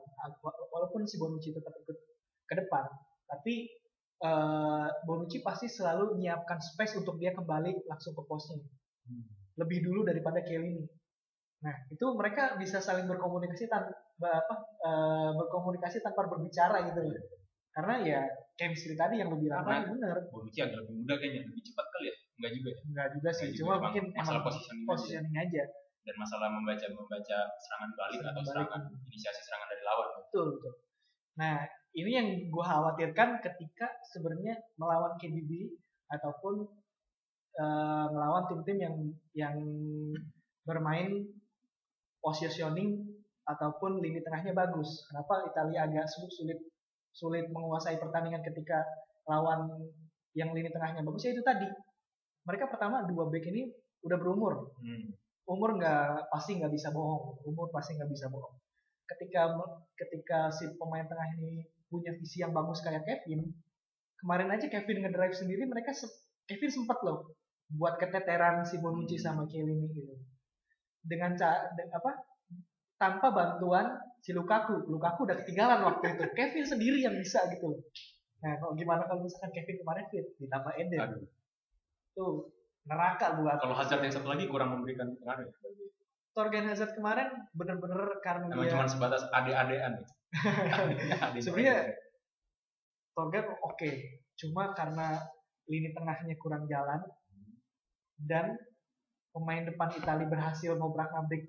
walaupun 0.71 1.04
si 1.04 1.19
Bonucci 1.19 1.52
tetap 1.52 1.76
ikut 1.76 1.97
ke 2.47 2.54
depan, 2.56 2.84
tapi 3.28 3.67
uh, 4.24 4.88
Bonucci 5.04 5.43
pasti 5.43 5.67
selalu 5.67 6.15
menyiapkan 6.15 6.60
space 6.60 7.00
untuk 7.00 7.19
dia 7.19 7.36
kembali 7.36 7.88
langsung 7.88 8.15
ke 8.15 8.24
posnya. 8.28 8.60
Hmm. 9.08 9.28
Lebih 9.60 9.84
dulu 9.84 10.08
daripada 10.08 10.39
Kelly 10.43 10.88
Nah, 11.62 11.76
itu 11.93 12.06
mereka 12.17 12.58
bisa 12.58 12.82
saling 12.82 13.06
berkomunikasi 13.06 13.69
tanpa 13.69 14.30
apa 14.34 14.56
uh, 14.82 15.32
berkomunikasi 15.38 16.02
tanpa 16.02 16.26
berbicara 16.26 16.89
gitu. 16.89 17.02
Karena 17.71 18.02
ya 18.02 18.21
chemistry 18.58 18.97
tadi 18.97 19.21
yang 19.21 19.30
lebih 19.30 19.54
kan 19.54 19.93
benar. 19.93 20.26
Bonucci 20.34 20.60
agak 20.65 20.82
lebih 20.84 21.06
muda 21.06 21.13
kayaknya, 21.21 21.41
lebih 21.45 21.63
cepat 21.69 21.86
kali 21.93 22.06
ya. 22.10 22.15
Enggak 22.41 22.54
juga 22.58 22.69
ya? 22.73 22.80
Enggak 22.89 23.08
juga 23.13 23.30
sih, 23.30 23.47
Enggak 23.54 23.60
cuma 23.62 23.73
juga. 23.77 23.84
mungkin 23.86 24.04
masalah 24.17 24.41
positioning, 24.41 24.86
positioning 24.89 25.36
aja. 25.38 25.45
aja. 25.45 25.63
Dan 26.01 26.15
masalah 26.17 26.47
membaca 26.49 26.86
membaca 26.89 27.38
serangan 27.62 27.91
balik 27.93 28.17
serangan 28.17 28.34
atau 28.34 28.43
serangan 28.49 28.82
balik. 28.89 29.06
inisiasi 29.13 29.41
serangan 29.45 29.67
dari 29.69 29.84
lawan. 29.86 30.08
Betul, 30.25 30.45
betul. 30.58 30.73
Nah, 31.38 31.56
ini 31.93 32.12
yang 32.12 32.27
gue 32.49 32.65
khawatirkan 32.65 33.30
ketika 33.45 33.88
sebenarnya 34.10 34.58
melawan 34.82 35.13
KDB 35.21 35.69
ataupun 36.10 36.65
uh, 37.62 38.06
melawan 38.10 38.49
tim-tim 38.49 38.77
yang 38.82 38.95
yang 39.38 39.56
bermain 40.65 41.30
positioning 42.21 43.06
ataupun 43.45 44.01
lini 44.01 44.21
tengahnya 44.25 44.58
bagus. 44.58 45.06
Kenapa 45.10 45.45
Italia 45.45 45.86
agak 45.86 46.10
sulit 46.10 46.58
sulit 47.12 47.45
menguasai 47.51 47.99
pertandingan 47.99 48.41
ketika 48.41 48.82
lawan 49.27 49.67
yang 50.32 50.56
lini 50.56 50.71
tengahnya 50.71 51.04
bagus 51.04 51.27
ya 51.27 51.36
itu 51.36 51.43
tadi 51.43 51.67
mereka 52.45 52.65
pertama 52.69 53.06
dua 53.06 53.30
back 53.30 53.45
ini 53.49 53.69
udah 54.06 54.17
berumur. 54.17 54.73
Hmm. 54.82 55.13
Umur 55.45 55.77
nggak 55.77 56.32
pasti 56.34 56.58
nggak 56.58 56.73
bisa 56.73 56.89
bohong. 56.93 57.41
Umur 57.45 57.69
pasti 57.69 57.97
nggak 57.97 58.10
bisa 58.10 58.30
bohong. 58.30 58.58
Ketika 59.06 59.58
ketika 59.97 60.39
si 60.54 60.71
pemain 60.80 61.06
tengah 61.06 61.27
ini 61.38 61.67
punya 61.91 62.15
visi 62.15 62.39
yang 62.39 62.56
bagus 62.56 62.80
kayak 62.82 63.04
Kevin, 63.04 63.51
kemarin 64.23 64.49
aja 64.54 64.71
Kevin 64.71 65.04
ngedrive 65.04 65.36
sendiri, 65.36 65.67
mereka 65.67 65.91
Kevin 66.47 66.71
sempat 66.71 67.04
loh 67.04 67.36
buat 67.71 67.99
keteteran 67.99 68.63
si 68.67 68.80
Bonucci 68.80 69.19
hmm. 69.19 69.25
sama 69.25 69.43
ini 69.51 69.91
gitu. 69.91 70.15
Dengan 71.01 71.34
ca, 71.34 71.71
apa 71.71 72.12
tanpa 72.97 73.34
bantuan 73.34 73.97
si 74.21 74.32
Lukaku. 74.32 74.88
Lukaku 74.88 75.27
udah 75.27 75.38
ketinggalan 75.43 75.84
waktu 75.84 76.15
itu. 76.15 76.23
Kevin 76.38 76.65
sendiri 76.65 76.97
yang 77.04 77.17
bisa 77.17 77.43
gitu. 77.51 77.82
Nah, 78.41 78.58
kalau 78.58 78.73
gimana 78.73 79.06
kalau 79.06 79.21
misalkan 79.21 79.54
Kevin 79.54 79.82
kemarin 79.86 80.06
fit 80.10 80.25
ditambah 80.41 80.73
Eden. 80.77 81.01
Aduh 81.01 81.25
tuh 82.15 82.52
neraka 82.86 83.38
buat 83.38 83.62
kalau 83.62 83.78
Hazard 83.78 84.02
yang 84.02 84.13
satu 84.13 84.28
lagi 84.34 84.50
kurang 84.50 84.74
memberikan 84.74 85.13
pengaruh 85.21 85.45
ya? 85.45 85.54
Torgan 86.32 86.65
Hazard 86.71 86.95
kemarin 86.95 87.30
bener-bener 87.52 88.02
karena 88.24 88.47
Emang 88.47 88.63
dia 88.63 88.74
cuma 88.74 88.88
sebatas 88.88 89.28
ade-adean 89.30 90.00
ya? 90.00 90.08
sebenarnya 91.43 91.91
Torgan 93.12 93.45
oke 93.52 93.76
okay. 93.76 94.24
cuma 94.39 94.71
karena 94.71 95.19
lini 95.67 95.91
tengahnya 95.91 96.36
kurang 96.39 96.65
jalan 96.71 97.04
dan 98.17 98.56
pemain 99.36 99.63
depan 99.67 99.91
Italia 99.95 100.28
berhasil 100.28 100.76
ngobrak-ngabrik 100.76 101.47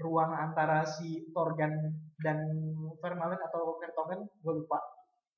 ruang 0.00 0.32
antara 0.32 0.84
si 0.88 1.28
Torgan 1.36 1.76
dan 2.20 2.38
Vermaelen 3.04 3.40
atau 3.40 3.76
Vertonghen 3.76 4.24
gue 4.40 4.54
lupa 4.64 4.80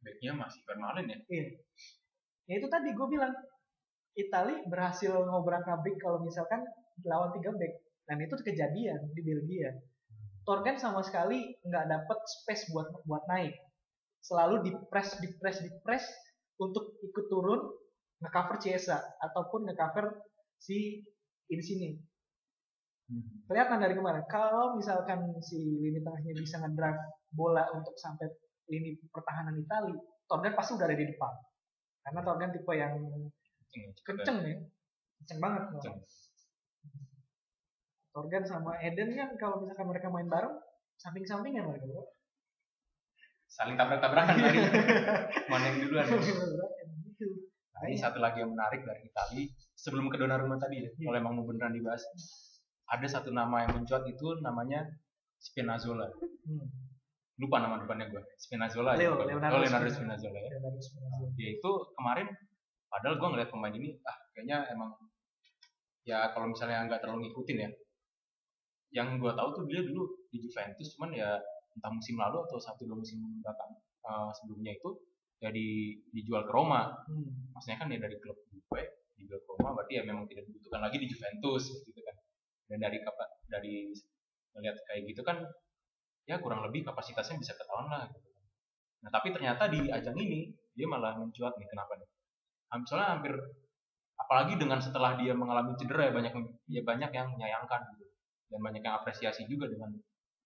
backnya 0.02 0.34
masih 0.38 0.62
Vermaelen 0.66 1.10
ya 1.10 1.18
iya 1.30 1.46
ya 2.46 2.54
itu 2.62 2.66
tadi 2.70 2.94
gue 2.94 3.06
bilang 3.10 3.34
Italia 4.18 4.60
berhasil 4.68 5.12
ngobrak-ngabrik 5.12 5.96
kalau 6.00 6.20
misalkan 6.20 6.62
lawan 7.04 7.32
tiga 7.36 7.50
back 7.56 7.72
dan 8.08 8.16
itu 8.20 8.34
kejadian 8.44 9.00
di 9.16 9.20
Belgia 9.24 9.72
Torgan 10.42 10.76
sama 10.76 11.00
sekali 11.00 11.56
nggak 11.64 11.86
dapet 11.88 12.18
space 12.42 12.68
buat 12.74 12.88
buat 13.08 13.24
naik 13.30 13.54
selalu 14.20 14.68
di 14.68 14.70
press 14.92 15.16
di 15.22 15.28
press 15.40 15.64
di 15.64 15.70
press 15.80 16.04
untuk 16.60 16.98
ikut 17.00 17.26
turun 17.32 17.60
ngecover 18.20 18.60
Ciesa 18.60 19.00
ataupun 19.18 19.66
ngecover 19.70 20.20
si 20.60 21.02
Insigne 21.48 22.12
Hmm. 23.12 23.44
Kelihatan 23.44 23.82
dari 23.82 23.92
kemarin. 23.92 24.24
Kalau 24.24 24.78
misalkan 24.78 25.36
si 25.44 25.58
lini 25.58 26.00
tengahnya 26.00 26.32
bisa 26.32 26.56
ngedrive 26.64 27.02
bola 27.28 27.68
untuk 27.76 27.92
sampai 28.00 28.30
lini 28.72 28.96
pertahanan 29.12 29.58
Itali, 29.60 29.92
Torgan 30.24 30.56
pasti 30.56 30.78
udah 30.80 30.86
ada 30.88 30.96
di 30.96 31.06
depan. 31.12 31.32
Karena 32.08 32.20
Torgan 32.24 32.50
tipe 32.56 32.72
yang 32.72 32.94
kenceng 34.04 34.36
ya, 34.44 34.58
kenceng 35.22 35.38
banget. 35.40 35.62
Kenceng. 35.72 35.96
Torgan 38.12 38.44
sama 38.44 38.76
Eden 38.84 39.16
kan 39.16 39.30
kalau 39.40 39.64
misalkan 39.64 39.88
mereka 39.88 40.12
main 40.12 40.28
bareng, 40.28 40.56
samping-sampingan 41.00 41.64
mereka 41.64 41.88
bro. 41.88 42.04
Saling 43.48 43.76
tabrak-tabrakan 43.76 44.36
tadi. 44.36 44.58
Mana 45.52 45.64
yang 45.72 45.78
duluan? 45.84 46.04
Gitu. 46.08 47.26
Nah, 47.72 47.88
ini 47.88 47.96
satu 47.96 48.20
lagi 48.20 48.40
yang 48.44 48.52
menarik 48.52 48.84
dari 48.84 49.08
Itali 49.08 49.48
sebelum 49.76 50.12
ke 50.12 50.16
Donnarumma 50.20 50.60
tadi 50.60 50.84
ya, 50.84 50.90
yeah. 50.96 51.18
emang 51.18 51.40
mau 51.40 51.44
beneran 51.44 51.74
dibahas 51.74 52.04
ada 52.92 53.06
satu 53.08 53.32
nama 53.32 53.64
yang 53.64 53.82
mencuat 53.82 54.04
itu 54.04 54.36
namanya 54.44 54.84
Spinazzola. 55.40 56.06
Hmm. 56.46 56.68
Lupa 57.40 57.64
nama 57.64 57.80
depannya 57.80 58.12
gue. 58.12 58.22
Spinazzola. 58.36 58.94
Leo, 58.94 59.24
ya, 59.24 59.34
Leonardo, 59.34 59.56
oh, 59.56 59.60
Leonardo 59.64 59.90
Spinazzola 59.90 60.38
ya. 60.38 60.50
Leonardo 60.52 60.80
Spinazzola. 60.80 61.28
Dia 61.34 61.48
itu 61.56 61.70
kemarin 61.96 62.28
padahal 62.92 63.16
gue 63.16 63.28
ngeliat 63.32 63.48
pemain 63.48 63.72
ini 63.72 63.96
ah 64.04 64.16
kayaknya 64.36 64.68
emang 64.76 64.92
ya 66.04 66.28
kalau 66.36 66.52
misalnya 66.52 66.84
nggak 66.84 67.00
terlalu 67.00 67.32
ngikutin 67.32 67.58
ya. 67.64 67.70
Yang 68.92 69.08
gue 69.24 69.32
tahu 69.32 69.48
tuh 69.56 69.64
dia 69.64 69.80
dulu 69.80 70.04
di 70.28 70.36
Juventus 70.44 70.92
cuman 70.96 71.16
ya 71.16 71.40
entah 71.72 71.88
musim 71.88 72.20
lalu 72.20 72.44
atau 72.44 72.60
satu 72.60 72.84
dua 72.84 73.00
musim 73.00 73.24
belakang 73.40 73.72
uh, 74.04 74.28
sebelumnya 74.36 74.76
itu 74.76 74.90
ya 75.40 75.48
di, 75.48 75.96
dijual 76.12 76.44
ke 76.44 76.52
Roma. 76.52 76.92
Hmm. 77.08 77.56
Maksudnya 77.56 77.80
kan 77.80 77.88
dia 77.88 78.00
dari 78.04 78.20
klub 78.20 78.36
gue 78.52 78.82
dijual 79.16 79.40
ke 79.40 79.48
Roma 79.56 79.80
berarti 79.80 79.92
ya 79.96 80.02
memang 80.04 80.28
tidak 80.28 80.44
dibutuhkan 80.44 80.84
lagi 80.84 81.00
di 81.00 81.06
Juventus 81.08 81.64
gitu 81.88 82.00
kan 82.04 82.16
dan 82.68 82.78
dari 82.88 82.98
dari 83.48 83.74
melihat 84.52 84.76
kayak 84.88 85.02
gitu 85.08 85.22
kan 85.24 85.40
ya 86.28 86.38
kurang 86.38 86.62
lebih 86.64 86.86
kapasitasnya 86.86 87.40
bisa 87.40 87.52
ketahuan 87.56 87.88
lah 87.88 88.04
gitu. 88.12 88.28
Nah 89.02 89.10
tapi 89.10 89.34
ternyata 89.34 89.66
di 89.68 89.90
ajang 89.90 90.16
ini 90.16 90.52
dia 90.72 90.86
malah 90.88 91.18
mencuat 91.18 91.56
nih 91.58 91.68
kenapa 91.68 91.98
nih? 91.98 92.08
Soalnya 92.88 93.18
hampir 93.18 93.34
apalagi 94.16 94.56
dengan 94.56 94.80
setelah 94.80 95.18
dia 95.20 95.36
mengalami 95.36 95.76
cedera 95.76 96.08
ya 96.08 96.12
banyak 96.14 96.32
ya 96.72 96.82
banyak 96.84 97.10
yang 97.12 97.28
menyayangkan 97.36 97.80
gitu. 97.96 98.04
Dan 98.52 98.60
banyak 98.60 98.82
yang 98.84 98.94
apresiasi 99.00 99.44
juga 99.48 99.68
dengan 99.68 99.92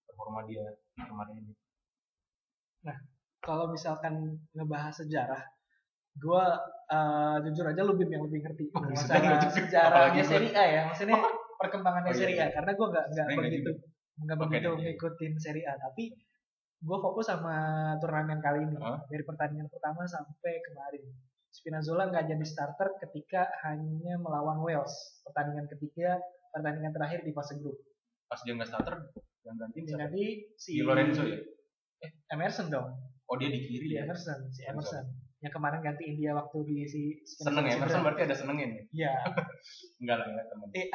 performa 0.07 0.47
dia 0.47 0.65
kemarin 0.99 1.43
ini. 1.43 1.53
Nah 2.87 2.97
kalau 3.43 3.71
misalkan 3.71 4.43
ngebahas 4.55 4.95
sejarah, 5.07 5.43
gue 6.17 6.45
uh, 6.91 7.37
jujur 7.45 7.67
aja 7.69 7.83
lebih 7.85 8.09
yang 8.09 8.25
lebih 8.25 8.41
ngerti 8.41 8.73
oh, 8.73 8.81
masalah 8.81 9.37
sejarahnya 9.53 10.25
Serie 10.25 10.53
A 10.57 10.65
ya 10.65 10.83
maksudnya 10.89 11.21
perkembangannya 11.61 12.11
oh, 12.11 12.17
iya, 12.17 12.21
Serie 12.25 12.37
A. 12.41 12.45
iya. 12.49 12.55
karena 12.57 12.71
gue 12.73 12.87
nggak 12.89 13.07
nggak 13.13 13.27
begitu 13.37 13.71
nggak 14.17 14.39
begitu 14.41 14.69
okay, 14.73 14.83
ngikutin 14.97 15.33
Serie 15.37 15.67
A. 15.69 15.75
Tapi 15.77 16.05
gue 16.77 16.99
fokus 17.01 17.29
sama 17.29 17.57
turnamen 18.01 18.41
kali 18.41 18.65
ini 18.65 18.77
huh? 18.81 19.01
dari 19.09 19.25
pertandingan 19.25 19.69
pertama 19.69 20.09
sampai 20.09 20.61
kemarin 20.65 21.05
Spinazzola 21.57 22.13
nggak 22.13 22.29
jadi 22.29 22.45
starter 22.45 23.01
ketika 23.01 23.49
hanya 23.65 24.21
melawan 24.21 24.61
Wales 24.61 24.93
pertandingan 25.25 25.65
ketiga 25.73 26.21
pertandingan 26.53 26.93
terakhir 26.93 27.25
di 27.25 27.33
fase 27.33 27.57
grup. 27.57 27.81
Pas 28.29 28.41
dia 28.45 28.53
nggak 28.53 28.69
starter 28.69 29.09
yang 29.49 29.57
ganti 29.57 29.81
jadi 29.89 30.25
si 30.61 30.85
Lorenzo 30.85 31.25
ya? 31.25 31.41
Eh 32.05 32.11
Emerson 32.37 32.69
dong. 32.69 32.93
Oh 33.27 33.41
dia 33.41 33.49
di 33.49 33.65
kiri 33.65 33.89
di 33.89 33.97
ya? 33.97 34.05
Emerson 34.05 34.53
si 34.53 34.69
Emerson. 34.69 35.09
Yang 35.41 35.53
kemarin 35.57 35.81
ganti 35.81 36.05
India 36.05 36.37
waktu 36.37 36.59
di 36.69 36.79
si 36.85 37.03
seneng 37.25 37.65
ya 37.65 37.81
Emerson 37.81 38.05
berarti 38.05 38.23
ada 38.29 38.37
senengin 38.37 38.71
ya 38.73 38.83
iya. 38.93 39.13
Enggak 40.01 40.17
lah 40.21 40.27
ya 40.33 40.43
teman 40.49 40.69
eh, 40.77 40.89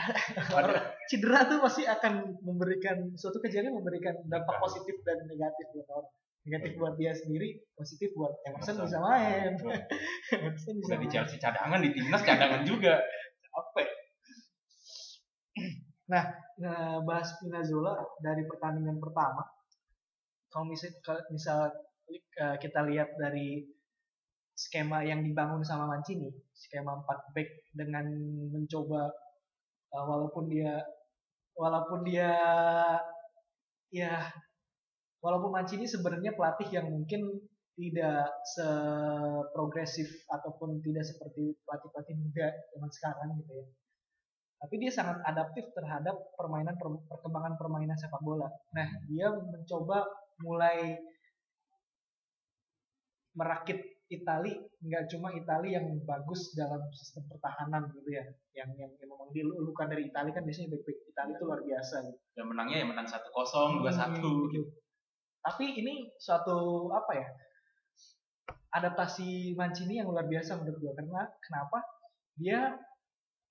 cedera 1.10 1.40
tuh 1.50 1.58
pasti 1.62 1.90
akan 1.90 2.42
memberikan 2.42 3.18
suatu 3.18 3.42
kejadian 3.42 3.78
memberikan 3.78 4.18
dampak 4.30 4.58
positif 4.62 4.98
dan 5.06 5.26
negatif 5.26 5.66
buat 5.74 5.90
orang 5.90 6.14
negatif 6.42 6.74
buat 6.78 6.98
dia 6.98 7.14
sendiri 7.14 7.62
positif 7.78 8.10
buat 8.18 8.34
Emerson 8.50 8.82
bisa 8.82 8.98
main. 8.98 9.54
Emerson 10.36 10.76
bisa 10.82 10.96
di 10.98 11.08
Chelsea 11.10 11.38
cadangan 11.38 11.80
di 11.82 11.94
timnas 11.94 12.24
cadangan 12.26 12.62
juga. 12.66 12.98
Apa 13.52 13.82
nah 16.12 16.28
bahas 17.08 17.32
Spinazzola 17.38 17.96
dari 18.20 18.44
pertandingan 18.44 19.00
pertama. 19.00 19.48
Kalau 20.52 20.68
misal, 20.68 20.92
misal 21.32 21.72
eh, 22.12 22.56
kita 22.60 22.84
lihat 22.84 23.16
dari 23.16 23.64
skema 24.52 25.02
yang 25.08 25.24
dibangun 25.24 25.64
sama 25.64 25.88
Mancini, 25.88 26.28
skema 26.52 27.00
4 27.08 27.34
back 27.34 27.50
dengan 27.72 28.06
mencoba 28.52 29.10
uh, 29.96 30.06
walaupun 30.06 30.52
dia 30.52 30.84
walaupun 31.56 32.04
dia 32.06 32.36
ya 33.90 34.28
walaupun 35.22 35.54
Mancini 35.54 35.86
sebenarnya 35.86 36.34
pelatih 36.34 36.70
yang 36.74 36.90
mungkin 36.90 37.40
tidak 37.78 38.28
seprogresif 38.52 40.10
ataupun 40.28 40.84
tidak 40.84 41.08
seperti 41.08 41.56
pelatih-pelatih 41.66 42.16
muda 42.20 42.48
zaman 42.76 42.90
sekarang 42.92 43.30
gitu 43.42 43.52
ya. 43.56 43.66
Tapi 44.62 44.76
dia 44.78 44.92
sangat 44.94 45.26
adaptif 45.26 45.74
terhadap 45.74 46.14
permainan 46.38 46.78
perkembangan 47.10 47.58
permainan 47.58 47.98
sepak 47.98 48.22
bola. 48.22 48.46
Nah, 48.78 48.86
dia 49.10 49.34
mencoba 49.34 50.06
mulai 50.46 51.02
merakit 53.34 53.80
Itali 54.12 54.52
nggak 54.84 55.08
cuma 55.08 55.32
Itali 55.32 55.72
yang 55.72 55.88
bagus 56.04 56.52
dalam 56.52 56.84
sistem 56.92 57.24
pertahanan 57.32 57.88
gitu 57.96 58.12
ya 58.12 58.28
yang 58.52 58.68
yang, 58.76 58.92
yang 59.00 59.08
memang 59.08 59.32
dilulukan 59.32 59.88
dari 59.88 60.12
Itali 60.12 60.36
kan 60.36 60.44
biasanya 60.44 60.76
back 60.76 60.84
back 60.84 60.98
Itali 61.08 61.32
itu 61.32 61.44
luar 61.48 61.62
biasa 61.64 61.96
gitu. 62.12 62.20
dan 62.36 62.46
menangnya 62.52 62.78
ya 62.84 62.86
menang 62.92 63.08
satu 63.08 63.32
kosong 63.32 63.80
dua 63.80 63.94
satu 63.96 64.20
hmm, 64.20 64.52
gitu. 64.52 64.68
Tapi 65.42 65.66
ini 65.78 66.10
suatu 66.22 66.90
apa 66.94 67.12
ya 67.18 67.28
adaptasi 68.72 69.58
Mancini 69.58 70.00
yang 70.00 70.10
luar 70.10 70.26
biasa 70.30 70.62
menurut 70.62 70.80
gue 70.80 70.94
karena 70.96 71.28
kenapa? 71.44 71.80
Dia 72.40 72.60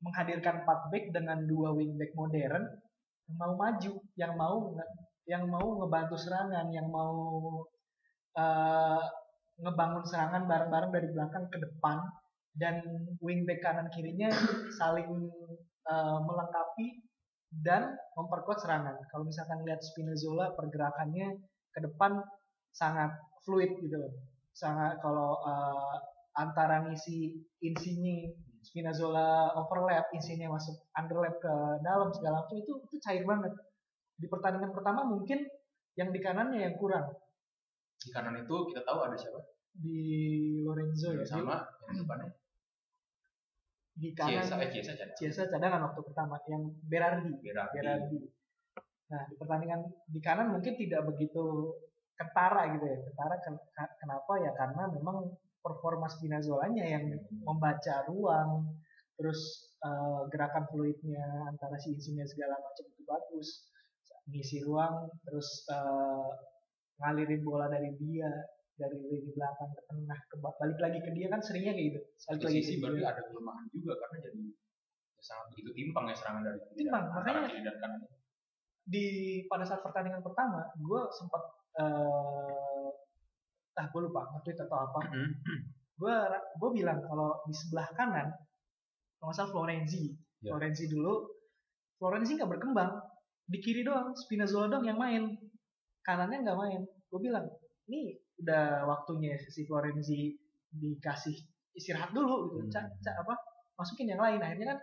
menghadirkan 0.01 0.65
4 0.65 0.91
back 0.91 1.05
dengan 1.13 1.45
dua 1.45 1.77
wing 1.77 2.01
back 2.01 2.17
modern 2.17 2.65
yang 3.29 3.37
mau 3.37 3.53
maju 3.55 3.93
yang 4.17 4.33
mau 4.35 4.57
yang 5.29 5.45
mau 5.47 5.69
ngebantu 5.85 6.17
serangan 6.17 6.73
yang 6.73 6.89
mau 6.89 7.15
uh, 8.35 9.03
ngebangun 9.61 10.05
serangan 10.09 10.49
bareng-bareng 10.49 10.91
dari 10.91 11.09
belakang 11.13 11.47
ke 11.53 11.59
depan. 11.61 12.01
Dan 12.51 12.83
wingback 13.23 13.63
kanan 13.63 13.87
kirinya 13.95 14.27
saling 14.79 15.07
uh, 15.87 16.19
melengkapi 16.19 16.99
dan 17.63 17.95
memperkuat 18.19 18.59
serangan. 18.59 18.99
Kalau 19.07 19.23
misalkan 19.23 19.63
lihat 19.63 19.79
Spinazzola 19.87 20.59
pergerakannya 20.59 21.39
ke 21.71 21.81
depan 21.83 22.21
sangat 22.71 23.15
fluid 23.43 23.79
gitu 23.83 23.97
loh. 23.97 24.13
Sangat 24.55 24.99
kalau 25.01 25.41
uh, 25.43 25.97
antara 26.37 26.87
ngisi 26.87 27.39
insinya 27.65 28.31
Spinazzola 28.61 29.57
overlap, 29.57 30.13
insinya 30.13 30.53
masuk 30.53 30.77
underlap 30.93 31.33
ke 31.41 31.55
dalam 31.81 32.13
segala 32.13 32.45
macam 32.45 32.61
itu 32.61 32.73
itu 32.85 32.97
cair 33.01 33.25
banget. 33.25 33.57
Di 34.21 34.29
pertandingan 34.29 34.77
pertama 34.77 35.09
mungkin 35.09 35.49
yang 35.97 36.13
di 36.13 36.21
kanannya 36.21 36.61
yang 36.69 36.77
kurang 36.77 37.09
di 38.01 38.09
kanan 38.09 38.35
itu 38.41 38.57
kita 38.73 38.81
tahu 38.89 38.99
ada 39.05 39.17
siapa? 39.17 39.41
Di 39.77 40.01
Lorenzo 40.65 41.13
ya. 41.13 41.25
Sama 41.29 41.61
yang 41.93 42.01
depannya. 42.01 42.33
Di 43.93 44.09
kanan. 44.17 44.41
Ciesa, 44.41 44.55
eh, 44.57 44.71
Ciesa 44.73 44.93
cadangan. 44.97 45.17
Ciesa 45.21 45.43
cadangan 45.53 45.81
waktu 45.93 46.01
pertama 46.09 46.35
yang 46.49 46.63
Berardi. 46.89 47.33
Berardi. 47.45 47.77
Berardi. 47.77 48.19
Nah, 49.11 49.23
di 49.27 49.35
pertandingan 49.35 49.81
di 50.07 50.21
kanan 50.23 50.55
mungkin 50.55 50.79
tidak 50.79 51.03
begitu 51.11 51.75
ketara 52.15 52.71
gitu 52.79 52.87
ya. 52.87 52.99
Ketara 53.11 53.35
kenapa 53.99 54.33
ya? 54.39 54.51
Karena 54.55 54.87
memang 54.87 55.35
performa 55.61 56.07
Spinazzolanya 56.09 56.85
yang 56.87 57.05
hmm. 57.11 57.45
membaca 57.45 58.07
ruang, 58.09 58.81
terus 59.21 59.71
uh, 59.85 60.25
gerakan 60.33 60.65
fluidnya 60.73 61.45
antara 61.45 61.77
si 61.77 61.93
insinya 61.93 62.25
segala 62.25 62.57
macam 62.57 62.85
itu 62.89 63.03
bagus 63.05 63.69
ngisi 64.31 64.65
ruang 64.65 65.13
terus 65.29 65.69
uh, 65.69 66.31
ngalirin 67.05 67.45
bola 67.45 67.69
dari 67.69 67.93
dia 68.01 68.29
dari 68.81 68.97
lini 68.97 69.29
belakang 69.37 69.71
ke 69.77 69.83
tengah 69.93 70.21
ke 70.25 70.37
balik 70.41 70.79
lagi 70.81 70.99
ke 71.05 71.11
dia 71.13 71.29
kan 71.29 71.41
seringnya 71.45 71.77
kayak 71.77 71.87
gitu 71.93 72.01
balik 72.33 72.43
lagi 72.49 72.61
sih 72.65 72.77
berarti 72.81 73.03
ada 73.05 73.23
kelemahan 73.29 73.67
juga 73.77 73.93
karena 74.01 74.17
jadi 74.25 74.43
sangat 75.21 75.47
begitu 75.53 75.71
timpang 75.77 76.05
ya 76.09 76.17
serangan 76.17 76.43
dari 76.49 76.59
timpang 76.81 77.05
makanya 77.13 77.41
kiri 77.45 77.61
dan 77.61 77.77
kanan 77.77 78.01
di 78.85 79.07
pada 79.47 79.63
saat 79.63 79.85
pertandingan 79.85 80.25
pertama 80.25 80.67
gue 80.75 81.01
sempat 81.15 81.43
uh, 81.79 82.91
ah 83.81 83.87
gue 83.89 84.01
lupa 84.05 84.29
nge 84.45 84.61
atau 84.61 84.79
apa. 84.79 85.01
Gue 85.97 86.15
gue 86.61 86.71
bilang 86.77 87.01
kalau 87.05 87.41
di 87.49 87.55
sebelah 87.57 87.89
kanan 87.97 88.29
kalau 89.21 89.33
salah 89.33 89.53
Florenzi. 89.53 90.13
Yeah. 90.41 90.57
Florenzi 90.57 90.89
dulu 90.89 91.29
Florenzi 92.01 92.37
nggak 92.37 92.51
berkembang. 92.57 92.93
Di 93.51 93.59
kiri 93.59 93.83
doang 93.83 94.17
Spinazzola 94.17 94.69
doang 94.69 94.85
yang 94.85 94.99
main. 95.01 95.37
Kanannya 96.05 96.45
nggak 96.45 96.59
main. 96.59 96.81
Gue 97.09 97.21
bilang 97.21 97.49
ini 97.89 98.17
udah 98.41 98.89
waktunya 98.89 99.37
si 99.37 99.69
Florenzi 99.69 100.37
dikasih 100.73 101.37
istirahat 101.77 102.13
dulu 102.13 102.49
gitu. 102.49 102.59
Hmm. 102.65 102.73
cak, 102.73 102.85
cak 103.05 103.17
apa 103.25 103.35
masukin 103.77 104.13
yang 104.13 104.21
lain. 104.21 104.41
Akhirnya 104.41 104.77
kan 104.77 104.79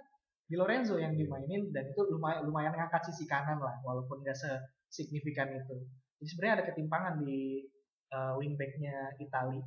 di 0.48 0.56
Lorenzo 0.56 0.96
yang 0.96 1.14
dimainin 1.14 1.76
dan 1.76 1.92
itu 1.92 2.02
lumayan 2.08 2.48
lumayan 2.48 2.72
ngangkat 2.72 3.12
sisi 3.12 3.28
kanan 3.28 3.60
lah 3.60 3.76
walaupun 3.84 4.24
gak 4.24 4.40
sesignifikan 4.40 5.52
itu 5.52 5.76
jadi 6.18 6.28
sebenarnya 6.32 6.56
ada 6.56 6.66
ketimpangan 6.72 7.14
di 7.20 7.68
uh, 8.16 8.40
wingbacknya 8.40 9.20
Itali 9.20 9.60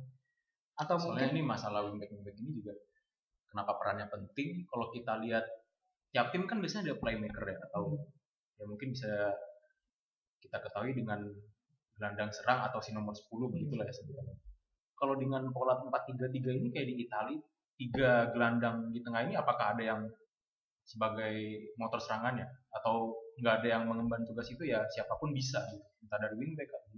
atau 0.81 0.97
Soalnya 0.97 1.29
mungkin 1.29 1.37
ini 1.37 1.41
masalah 1.45 1.85
wingback 1.85 2.09
wingback 2.09 2.35
ini 2.41 2.51
juga 2.57 2.73
kenapa 3.53 3.77
perannya 3.77 4.09
penting 4.09 4.65
kalau 4.65 4.89
kita 4.89 5.21
lihat 5.21 5.45
tiap 6.11 6.33
tim 6.33 6.49
kan 6.49 6.57
biasanya 6.59 6.91
ada 6.91 6.99
playmaker 6.99 7.45
ya 7.45 7.57
atau 7.71 7.95
hmm. 7.95 8.59
ya 8.59 8.63
mungkin 8.65 8.89
bisa 8.97 9.37
kita 10.41 10.57
ketahui 10.59 10.97
dengan 10.97 11.29
gelandang 11.95 12.33
serang 12.33 12.65
atau 12.65 12.81
si 12.81 12.91
nomor 12.91 13.13
10 13.13 13.29
hmm. 13.29 13.49
begitulah 13.53 13.85
ya 13.85 13.93
sebenarnya. 13.93 14.35
Kalau 14.97 15.17
dengan 15.17 15.49
pola 15.53 15.81
4-3-3 15.81 16.61
ini 16.61 16.67
kayak 16.69 16.87
di 16.89 16.95
Italia, 17.01 17.41
tiga 17.77 18.29
gelandang 18.29 18.93
di 18.93 19.01
tengah 19.01 19.21
ini 19.25 19.33
apakah 19.33 19.73
ada 19.77 19.83
yang 19.85 20.01
sebagai 20.91 21.35
motor 21.79 22.03
serangannya 22.03 22.43
atau 22.75 23.15
nggak 23.39 23.63
ada 23.63 23.67
yang 23.79 23.83
mengemban 23.87 24.27
tugas 24.27 24.51
itu 24.51 24.67
ya 24.67 24.83
siapa 24.91 25.15
pun 25.15 25.31
bisa 25.31 25.63
gitu. 25.71 25.87
entah 26.03 26.19
dari 26.19 26.35
wingback 26.35 26.67
atau 26.67 26.91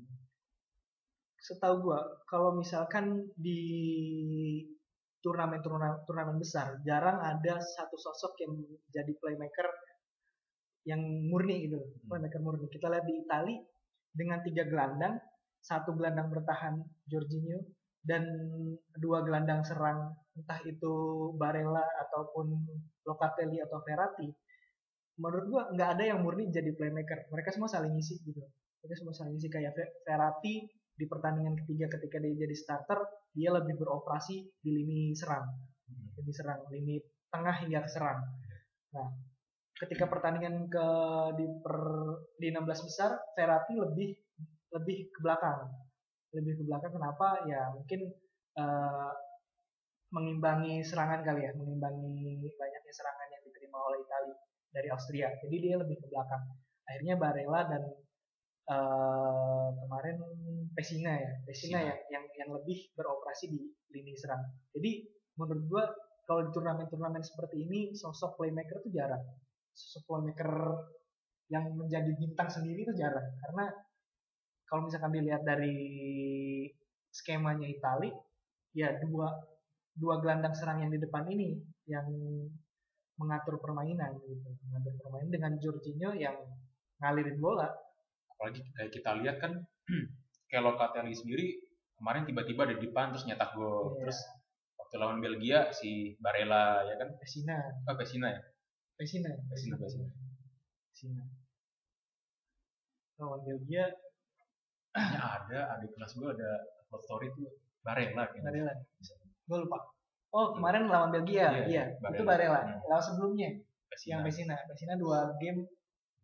setahu 1.43 1.75
gua 1.91 1.99
kalau 2.23 2.55
misalkan 2.55 3.27
di 3.35 3.59
turnamen 5.19 5.59
turnamen 5.59 5.99
turnamen 6.07 6.39
besar 6.39 6.79
jarang 6.87 7.19
ada 7.19 7.59
satu 7.59 7.99
sosok 7.99 8.33
yang 8.43 8.53
jadi 8.91 9.11
playmaker 9.19 9.67
yang 10.87 11.03
murni 11.27 11.67
gitu 11.67 11.79
hmm. 11.79 12.07
playmaker 12.07 12.39
murni 12.39 12.71
kita 12.71 12.87
lihat 12.87 13.05
di 13.07 13.15
Italia 13.27 13.59
dengan 14.15 14.39
tiga 14.43 14.63
gelandang 14.67 15.19
satu 15.63 15.95
gelandang 15.95 16.31
bertahan 16.31 16.79
Jorginho 17.07 17.59
dan 18.03 18.23
dua 18.99 19.23
gelandang 19.23 19.63
serang 19.63 20.15
entah 20.33 20.59
itu 20.65 20.93
Barella 21.37 21.85
ataupun 22.07 22.53
Locatelli 23.05 23.61
atau 23.61 23.79
Verratti 23.85 24.29
menurut 25.17 25.45
gua 25.49 25.63
nggak 25.69 25.89
ada 25.97 26.03
yang 26.09 26.19
murni 26.25 26.49
jadi 26.49 26.73
playmaker. 26.73 27.29
Mereka 27.29 27.53
semua 27.53 27.69
saling 27.69 27.93
isi 27.97 28.17
gitu. 28.25 28.41
Mereka 28.81 28.95
semua 28.97 29.13
saling 29.13 29.37
isi 29.37 29.49
kayak 29.49 29.77
Verratti 30.01 30.65
di 30.93 31.05
pertandingan 31.09 31.57
ketiga 31.65 31.89
ketika 31.97 32.21
dia 32.21 32.45
jadi 32.45 32.55
starter 32.57 32.99
dia 33.33 33.49
lebih 33.49 33.77
beroperasi 33.77 34.45
di 34.61 34.69
lini 34.73 35.13
serang. 35.13 35.45
Hmm. 35.83 36.15
lini 36.21 36.33
serang 36.33 36.61
lini 36.69 36.95
tengah 37.29 37.55
hingga 37.65 37.85
serang. 37.89 38.19
Nah 38.93 39.07
ketika 39.73 40.05
pertandingan 40.05 40.69
ke 40.69 40.87
di 41.35 41.45
per 41.59 41.77
di 42.37 42.47
16 42.53 42.87
besar 42.87 43.11
Verratti 43.33 43.73
lebih 43.77 44.09
lebih 44.73 44.97
ke 45.13 45.19
belakang. 45.21 45.69
Lebih 46.33 46.53
ke 46.61 46.63
belakang 46.65 46.93
kenapa? 46.93 47.45
Ya 47.45 47.69
mungkin 47.73 48.09
uh, 48.57 49.11
mengimbangi 50.13 50.85
serangan 50.85 51.25
kali 51.25 51.49
ya 51.49 51.51
mengimbangi 51.57 52.45
banyaknya 52.53 52.93
serangan 52.93 53.27
yang 53.33 53.43
diterima 53.49 53.77
oleh 53.81 53.99
Italia 54.05 54.37
dari 54.69 54.87
Austria. 54.93 55.29
Jadi 55.41 55.55
dia 55.57 55.75
lebih 55.81 55.97
ke 55.97 56.07
belakang. 56.09 56.53
Akhirnya 56.85 57.15
Barella 57.17 57.61
dan 57.65 57.83
uh, 58.69 59.69
kemarin 59.73 60.17
Pesina 60.73 61.17
ya 61.17 61.31
Pesina 61.45 61.79
ya 61.81 61.95
yang 62.13 62.25
yang 62.37 62.49
lebih 62.53 62.93
beroperasi 62.93 63.49
di 63.49 63.59
lini 63.89 64.13
serang. 64.13 64.41
Jadi 64.77 65.09
menurut 65.33 65.63
gua 65.65 65.83
kalau 66.29 66.45
di 66.45 66.51
turnamen-turnamen 66.53 67.25
seperti 67.25 67.65
ini 67.65 67.79
sosok 67.97 68.37
playmaker 68.37 68.85
itu 68.85 68.93
jarang. 68.93 69.23
Sosok 69.73 70.05
playmaker 70.05 70.51
yang 71.49 71.73
menjadi 71.73 72.13
bintang 72.13 72.53
sendiri 72.53 72.85
itu 72.85 72.93
jarang. 72.93 73.33
Karena 73.41 73.65
kalau 74.69 74.85
misalkan 74.85 75.13
dilihat 75.13 75.41
dari 75.41 75.73
skemanya 77.13 77.65
Itali 77.69 78.09
ya 78.73 78.89
dua 78.97 79.52
dua 79.93 80.17
gelandang 80.19 80.53
serang 80.57 80.81
yang 80.81 80.91
di 80.91 80.97
depan 80.97 81.25
ini 81.29 81.53
yang 81.85 82.05
mengatur 83.17 83.61
permainan 83.61 84.17
gitu. 84.25 84.49
Mengatur 84.69 84.93
permainan 84.97 85.29
dengan 85.29 85.51
Jorginho 85.61 86.11
yang 86.17 86.35
ngalirin 86.97 87.37
bola. 87.37 87.69
Apalagi 88.33 88.65
kayak 88.73 88.91
kita 88.91 89.11
lihat 89.21 89.37
kan 89.37 89.53
kayak 90.49 90.63
Locatelli 90.65 91.13
sendiri 91.13 91.47
kemarin 91.97 92.25
tiba-tiba 92.25 92.63
di 92.73 92.75
depan 92.89 93.13
terus 93.13 93.25
nyetak 93.29 93.53
gol. 93.53 93.93
Yeah. 93.97 94.09
terus 94.09 94.19
waktu 94.75 94.95
lawan 94.97 95.19
Belgia 95.21 95.69
si 95.69 96.17
Barella 96.17 96.83
ya 96.89 96.95
kan? 96.97 97.09
Pesina 97.21 97.57
oh 97.85 97.95
Pesina 97.95 98.27
ya? 98.33 98.41
Pesina 98.97 99.29
Pesina 99.49 99.75
Pesina 99.77 100.07
Pesina 100.89 101.23
lawan 103.21 103.41
Belgia. 103.45 103.87
Ada 104.93 105.73
ada 105.73 105.85
kelas 105.89 106.13
gue 106.13 106.29
ada 106.37 106.51
story 107.01 107.33
tuh 107.33 107.49
Barella 107.81 108.29
gitu. 108.29 108.45
Barella 108.45 108.73
gue 109.47 109.57
lupa. 109.59 109.77
Oh 110.33 110.57
kemarin 110.57 110.89
lawan 110.89 111.13
Belgia. 111.13 111.53
Iya, 111.53 111.65
iya. 111.69 111.83
Barella. 112.01 112.17
itu 112.17 112.23
Barella. 112.25 112.61
Hmm. 112.65 112.79
lawan 112.89 113.03
sebelumnya. 113.03 113.49
Pesina. 113.93 114.11
yang 114.17 114.21
Pesina 114.25 114.55
Pesina 114.65 114.93
dua 114.97 115.37
game 115.37 115.69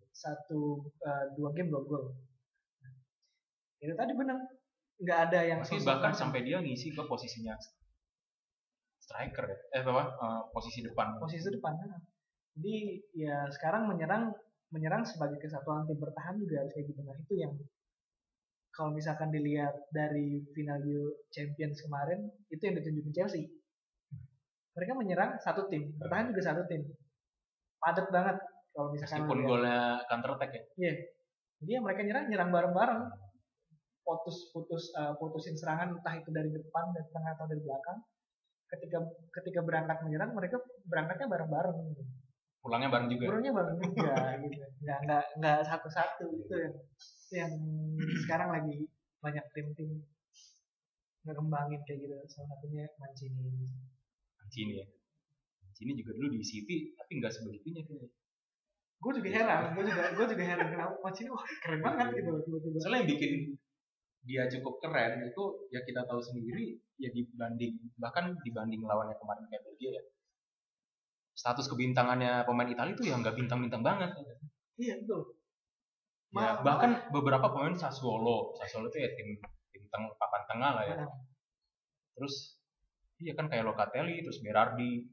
satu 0.09 0.89
uh, 1.05 1.25
dua 1.37 1.49
game 1.53 1.69
dua 1.69 1.81
gol. 1.85 2.03
Itu 3.79 3.93
tadi 3.93 4.11
benar 4.17 4.37
nggak 4.99 5.19
ada 5.31 5.39
yang 5.45 5.59
Masih 5.63 5.85
bahkan 5.85 6.11
sampai 6.11 6.43
dia 6.43 6.59
ngisi 6.59 6.91
ke 6.91 7.01
posisinya. 7.05 7.55
Striker 8.99 9.45
ya? 9.45 9.57
Eh 9.77 9.81
apa 9.85 10.03
uh, 10.17 10.41
posisi 10.51 10.81
depan. 10.81 11.21
Posisi 11.21 11.45
depan 11.49 11.73
nah. 11.77 12.01
jadi 12.59 12.75
ya 13.15 13.47
sekarang 13.55 13.87
menyerang 13.87 14.35
menyerang 14.73 15.07
sebagai 15.07 15.39
kesatuan 15.39 15.87
tim 15.87 15.95
bertahan 15.95 16.35
juga 16.41 16.65
harus 16.65 16.73
kayak 16.75 16.91
gitu. 16.91 17.01
Nah 17.05 17.15
itu 17.15 17.33
yang 17.37 17.53
kalau 18.73 18.95
misalkan 18.95 19.33
dilihat 19.33 19.75
dari 19.91 20.39
final 20.53 20.79
Champions 21.33 21.83
kemarin 21.83 22.29
itu 22.53 22.61
yang 22.63 22.75
ditunjukin 22.79 23.13
Chelsea. 23.13 23.43
Mereka 24.77 24.93
menyerang 24.95 25.35
satu 25.41 25.67
tim 25.67 25.91
bertahan 25.99 26.31
juga 26.31 26.41
satu 26.53 26.63
tim. 26.69 26.87
Padat 27.79 28.07
banget 28.13 28.37
kalau 28.71 28.95
misalkan 28.95 29.25
meskipun 29.25 29.39
golnya 29.43 29.79
counter 30.07 30.31
attack 30.39 30.51
ya. 30.55 30.63
Iya. 30.79 30.93
Jadi 31.59 31.71
ya 31.75 31.79
mereka 31.83 32.01
nyerang 32.05 32.25
nyerang 32.31 32.49
bareng-bareng. 32.53 33.01
Putus-putus 34.05 34.89
uh, 34.97 35.13
putusin 35.19 35.53
serangan 35.53 35.99
entah 35.99 36.15
itu 36.17 36.29
dari 36.33 36.49
depan 36.49 36.95
dari 36.95 37.07
tengah 37.11 37.31
atau 37.35 37.45
dari 37.45 37.61
belakang. 37.61 37.99
Ketika 38.69 38.97
ketika 39.41 39.59
berangkat 39.65 39.97
menyerang 40.05 40.31
mereka 40.37 40.61
berangkatnya 40.87 41.27
bareng-bareng. 41.27 41.77
gitu. 41.93 42.03
Pulangnya 42.59 42.89
bareng 42.91 43.09
juga? 43.11 43.25
Pulangnya 43.31 43.53
bareng 43.55 43.77
juga 43.79 44.13
gitu. 44.43 44.65
Nggak 44.83 44.97
nggak 45.07 45.23
nggak 45.39 45.57
satu-satu. 45.65 46.27
Itu 46.45 46.55
yang 46.55 46.75
yang 47.33 47.51
sekarang 48.25 48.49
lagi 48.51 48.75
banyak 49.19 49.45
tim-tim 49.55 49.89
ngembangin 51.27 51.81
kayak 51.85 51.99
gitu. 52.03 52.15
Salah 52.31 52.47
satunya 52.55 52.83
Mancini. 52.99 53.43
Mancini 54.39 54.73
ya? 54.81 54.85
Mancini 55.63 55.91
juga 55.95 56.11
dulu 56.17 56.27
di 56.33 56.41
City 56.43 56.75
tapi 56.95 57.11
nggak 57.19 57.33
sebegitunya 57.33 57.81
kayaknya. 57.85 58.09
Gue 58.99 59.11
juga 59.15 59.29
heran 59.31 59.61
gue 59.79 59.83
juga 59.87 60.03
gue 60.11 60.25
juga 60.35 60.43
heran 60.43 60.67
kenapa 60.75 60.95
Mancini 60.99 61.29
wah 61.31 61.45
keren 61.63 61.79
banget 61.79 62.07
gitu 62.19 62.31
tiba-tiba. 62.43 62.77
Soalnya 62.83 62.99
yang 63.03 63.09
bikin 63.15 63.33
dia 64.27 64.43
cukup 64.51 64.83
keren 64.83 65.23
itu 65.23 65.43
ya 65.71 65.79
kita 65.87 66.03
tahu 66.03 66.19
sendiri 66.19 66.75
ya 66.99 67.07
dibanding 67.15 67.79
bahkan 67.95 68.35
dibanding 68.43 68.83
lawannya 68.83 69.15
kemarin 69.15 69.47
kayak 69.47 69.63
Belgia 69.63 69.95
ya 69.95 70.03
status 71.39 71.71
kebintangannya 71.71 72.43
pemain 72.43 72.67
Italia 72.67 72.91
itu 72.91 73.07
yang 73.07 73.23
nggak 73.23 73.39
bintang-bintang 73.39 73.79
banget. 73.79 74.11
Iya 74.75 74.99
betul. 74.99 75.39
Ya, 76.35 76.59
bahkan 76.61 77.09
beberapa 77.15 77.47
pemain 77.49 77.73
Sassuolo 77.73 78.53
Sassuolo 78.59 78.91
itu 78.91 78.99
ya 79.01 79.09
tim 79.15 79.39
tim 79.71 79.83
teng, 79.87 80.03
papan 80.19 80.43
tengah 80.51 80.71
lah 80.75 80.83
ya. 80.83 80.95
Terus 82.19 82.59
iya 83.23 83.33
kan 83.39 83.47
kayak 83.47 83.63
Locatelli 83.63 84.19
terus 84.19 84.43
Berardi 84.43 85.07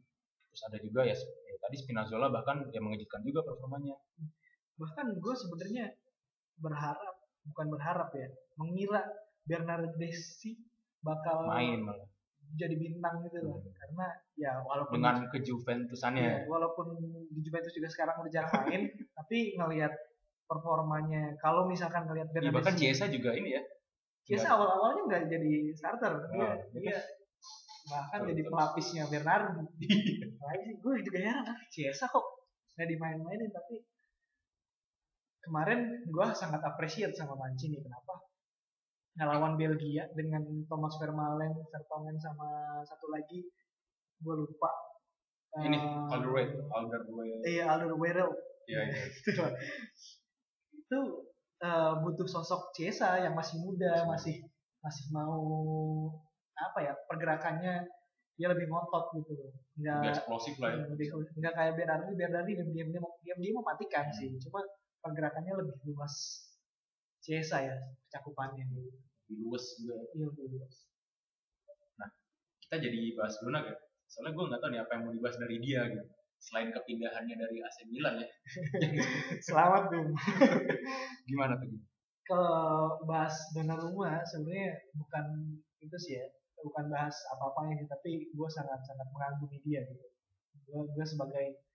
terus 0.51 0.63
ada 0.67 0.79
juga 0.83 1.07
ya 1.07 1.15
tadi 1.63 1.77
Spinazzola 1.79 2.29
bahkan 2.35 2.67
yang 2.75 2.91
mengejutkan 2.91 3.23
juga 3.23 3.47
performanya. 3.47 3.95
Bahkan 4.77 5.07
gue 5.23 5.35
sebenarnya 5.39 5.95
berharap 6.59 7.17
bukan 7.47 7.67
berharap 7.71 8.11
ya 8.19 8.29
mengira 8.59 9.07
Bernardeschi 9.47 10.59
bakal 11.07 11.47
main 11.47 11.87
malah 11.87 12.11
jadi 12.55 12.75
bintang 12.79 13.27
gitu 13.27 13.43
loh. 13.43 13.59
Hmm. 13.59 13.73
karena 13.75 14.07
ya 14.39 14.53
walaupun 14.63 15.03
dengan 15.03 15.27
ke 15.27 15.39
Juventusannya 15.43 16.23
ya, 16.23 16.37
walaupun 16.47 16.87
di 17.33 17.41
Juventus 17.43 17.75
juga 17.75 17.89
sekarang 17.91 18.23
udah 18.23 18.33
jarang 18.33 18.53
main 18.69 18.83
tapi 19.19 19.59
ngelihat 19.59 19.93
performanya 20.47 21.35
kalau 21.43 21.67
misalkan 21.67 22.07
ngelihat 22.07 22.31
ya, 22.31 22.55
bahkan 22.55 22.79
Chiesa 22.79 23.11
juga 23.11 23.35
ini 23.35 23.59
ya. 23.59 23.63
Chiesa 24.27 24.59
awal-awalnya 24.59 25.03
nggak 25.07 25.23
jadi 25.31 25.53
starter 25.75 26.13
oh, 26.19 26.31
dia, 26.35 26.51
dia 26.75 26.99
bahkan 27.87 28.27
jadi 28.27 28.43
pelapisnya 28.47 29.07
Bernardo. 29.07 29.63
Nah, 30.37 30.55
gue 30.63 30.95
juga 31.03 31.19
heran 31.19 31.43
ah 31.43 31.59
Chiesa 31.75 32.07
kok 32.07 32.23
nggak 32.79 32.87
dimain-mainin 32.87 33.51
tapi 33.51 33.83
kemarin 35.43 36.07
gue 36.07 36.27
sangat 36.35 36.63
appreciate 36.63 37.15
sama 37.15 37.35
Mancini 37.35 37.83
kenapa 37.83 38.26
ngelawan 39.17 39.57
Belgia 39.57 40.05
dengan 40.13 40.45
Thomas 40.69 40.95
Vermaelen, 41.01 41.57
Vertonghen 41.73 42.17
sama 42.21 42.81
satu 42.85 43.09
lagi 43.09 43.49
gue 44.21 44.35
lupa. 44.37 44.71
Ini 45.57 45.77
uh, 45.77 46.13
Alderweireld 46.13 46.69
Alderweireld. 46.69 47.43
iya 47.49 47.65
Alderweireld. 47.73 48.37
Iya 48.69 48.81
iya. 48.93 48.99
Itu 50.85 51.01
uh, 51.65 51.93
butuh 52.05 52.29
sosok 52.29 52.77
Cesa 52.77 53.17
yang 53.25 53.33
masih 53.33 53.65
muda 53.65 54.05
masih 54.05 54.45
masih 54.85 55.09
mau 55.17 55.41
apa 56.57 56.79
ya 56.85 56.93
pergerakannya 57.09 57.89
dia 58.37 58.49
lebih 58.53 58.69
ngotot 58.69 59.17
gitu 59.17 59.33
nggak 59.81 59.97
lebih 59.97 60.13
eksplosif 60.13 60.55
lah 60.61 60.77
ya. 60.77 60.85
lebih 60.93 61.09
nggak 61.41 61.55
kayak 61.57 61.73
Bernardi 61.73 62.13
Bernardi 62.13 62.53
diam 62.53 62.69
diam 62.69 62.89
dia 62.93 63.01
diam 63.01 63.39
diam 63.41 63.55
mematikan 63.65 64.13
hmm. 64.13 64.17
sih. 64.17 64.29
Cuma 64.45 64.61
pergerakannya 65.01 65.57
lebih 65.57 65.77
luas 65.89 66.45
Cesa 67.25 67.65
ya 67.65 67.75
cakupannya 68.13 68.63
gitu 68.71 69.06
lebih 69.27 69.37
luas 69.43 69.65
juga. 69.83 69.99
Iya 70.15 70.25
lebih 70.31 70.47
luas. 70.55 70.75
Nah 71.99 72.09
kita 72.63 72.77
jadi 72.79 72.99
bahas 73.19 73.35
Bruno 73.43 73.61
kan 73.67 73.77
soalnya 74.07 74.33
gue 74.39 74.45
nggak 74.47 74.61
tahu 74.63 74.71
nih 74.71 74.81
apa 74.87 74.91
yang 74.95 75.03
mau 75.03 75.13
dibahas 75.13 75.37
dari 75.43 75.57
dia 75.59 75.81
gitu. 75.91 76.07
Selain 76.39 76.71
kepindahannya 76.71 77.35
dari 77.35 77.59
AC 77.59 77.77
Milan 77.91 78.23
ya. 78.23 78.29
Selamat 79.47 79.91
Bim 79.91 80.15
gimana 81.31 81.59
tuh 81.59 81.75
kalau 82.27 82.99
bahas 83.07 83.35
Donnarumma 83.55 84.23
sebenarnya 84.27 84.79
bukan 84.95 85.25
itu 85.83 85.97
sih 85.99 86.19
ya. 86.23 86.27
Bukan 86.63 86.91
bahas 86.91 87.15
apa-apa 87.35 87.71
ini 87.71 87.87
tapi 87.87 88.31
gue 88.31 88.49
sangat 88.51 88.83
sangat 88.87 89.07
mengagumi 89.11 89.59
dia 89.63 89.83
gitu. 89.87 90.07
Gue 90.67 90.83
gue 90.91 91.07
sebagai 91.07 91.67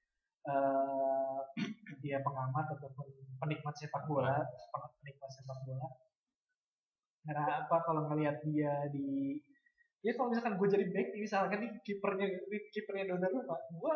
uh, 0.48 1.40
dia 2.04 2.20
pengamat 2.24 2.80
ataupun 2.80 3.08
penikmat 3.42 3.74
sepak 3.74 4.06
bola 4.06 4.44
penikmat 5.02 5.32
sepak 5.34 5.60
bola 5.66 5.88
karena 7.22 7.66
apa 7.66 7.78
kalau 7.86 8.10
ngelihat 8.10 8.42
dia 8.50 8.74
di 8.90 9.38
ya 10.02 10.18
kalau 10.18 10.34
misalkan 10.34 10.58
gue 10.58 10.68
jadi 10.68 10.86
back 10.90 11.08
misalkan 11.18 11.60
nih 11.62 11.72
kipernya 11.86 12.28
kipernya 12.74 13.06
Donnarumma 13.14 13.58
gue 13.70 13.94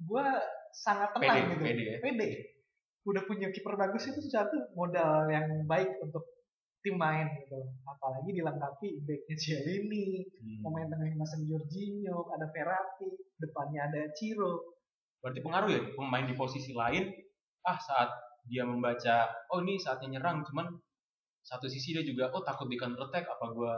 gue 0.00 0.26
sangat 0.74 1.14
tenang 1.14 1.34
pede, 1.36 1.50
gitu 1.54 1.64
pede, 1.64 1.82
ya? 1.86 1.98
pede 2.02 2.30
udah 3.06 3.22
punya 3.24 3.48
kiper 3.48 3.74
bagus 3.78 4.10
itu 4.12 4.20
satu 4.28 4.76
modal 4.76 5.24
yang 5.30 5.64
baik 5.64 5.88
untuk 6.04 6.26
tim 6.80 6.96
main 6.96 7.28
gitu 7.44 7.60
apalagi 7.84 8.30
dilengkapi 8.32 9.04
backnya 9.04 9.36
Cielini 9.36 10.24
hmm. 10.24 10.60
pemain 10.64 10.88
tengahnya 10.88 11.16
Masen 11.16 11.44
Jorginho 11.44 12.28
ada 12.32 12.48
Verratti 12.48 13.08
depannya 13.36 13.88
ada 13.88 14.00
Ciro 14.16 14.80
berarti 15.20 15.40
pengaruh 15.44 15.70
ya 15.70 15.80
pemain 15.92 16.24
di 16.24 16.34
posisi 16.36 16.72
lain 16.72 17.12
ah 17.68 17.76
saat 17.76 18.08
dia 18.48 18.64
membaca 18.64 19.28
oh 19.52 19.60
ini 19.60 19.76
saatnya 19.76 20.16
nyerang 20.16 20.40
cuman 20.48 20.72
satu 21.50 21.66
sisi 21.66 21.98
dia 21.98 22.06
juga 22.06 22.30
oh 22.30 22.46
takut 22.46 22.70
di 22.70 22.78
counter 22.78 23.10
attack 23.10 23.26
apa 23.26 23.50
gue 23.50 23.72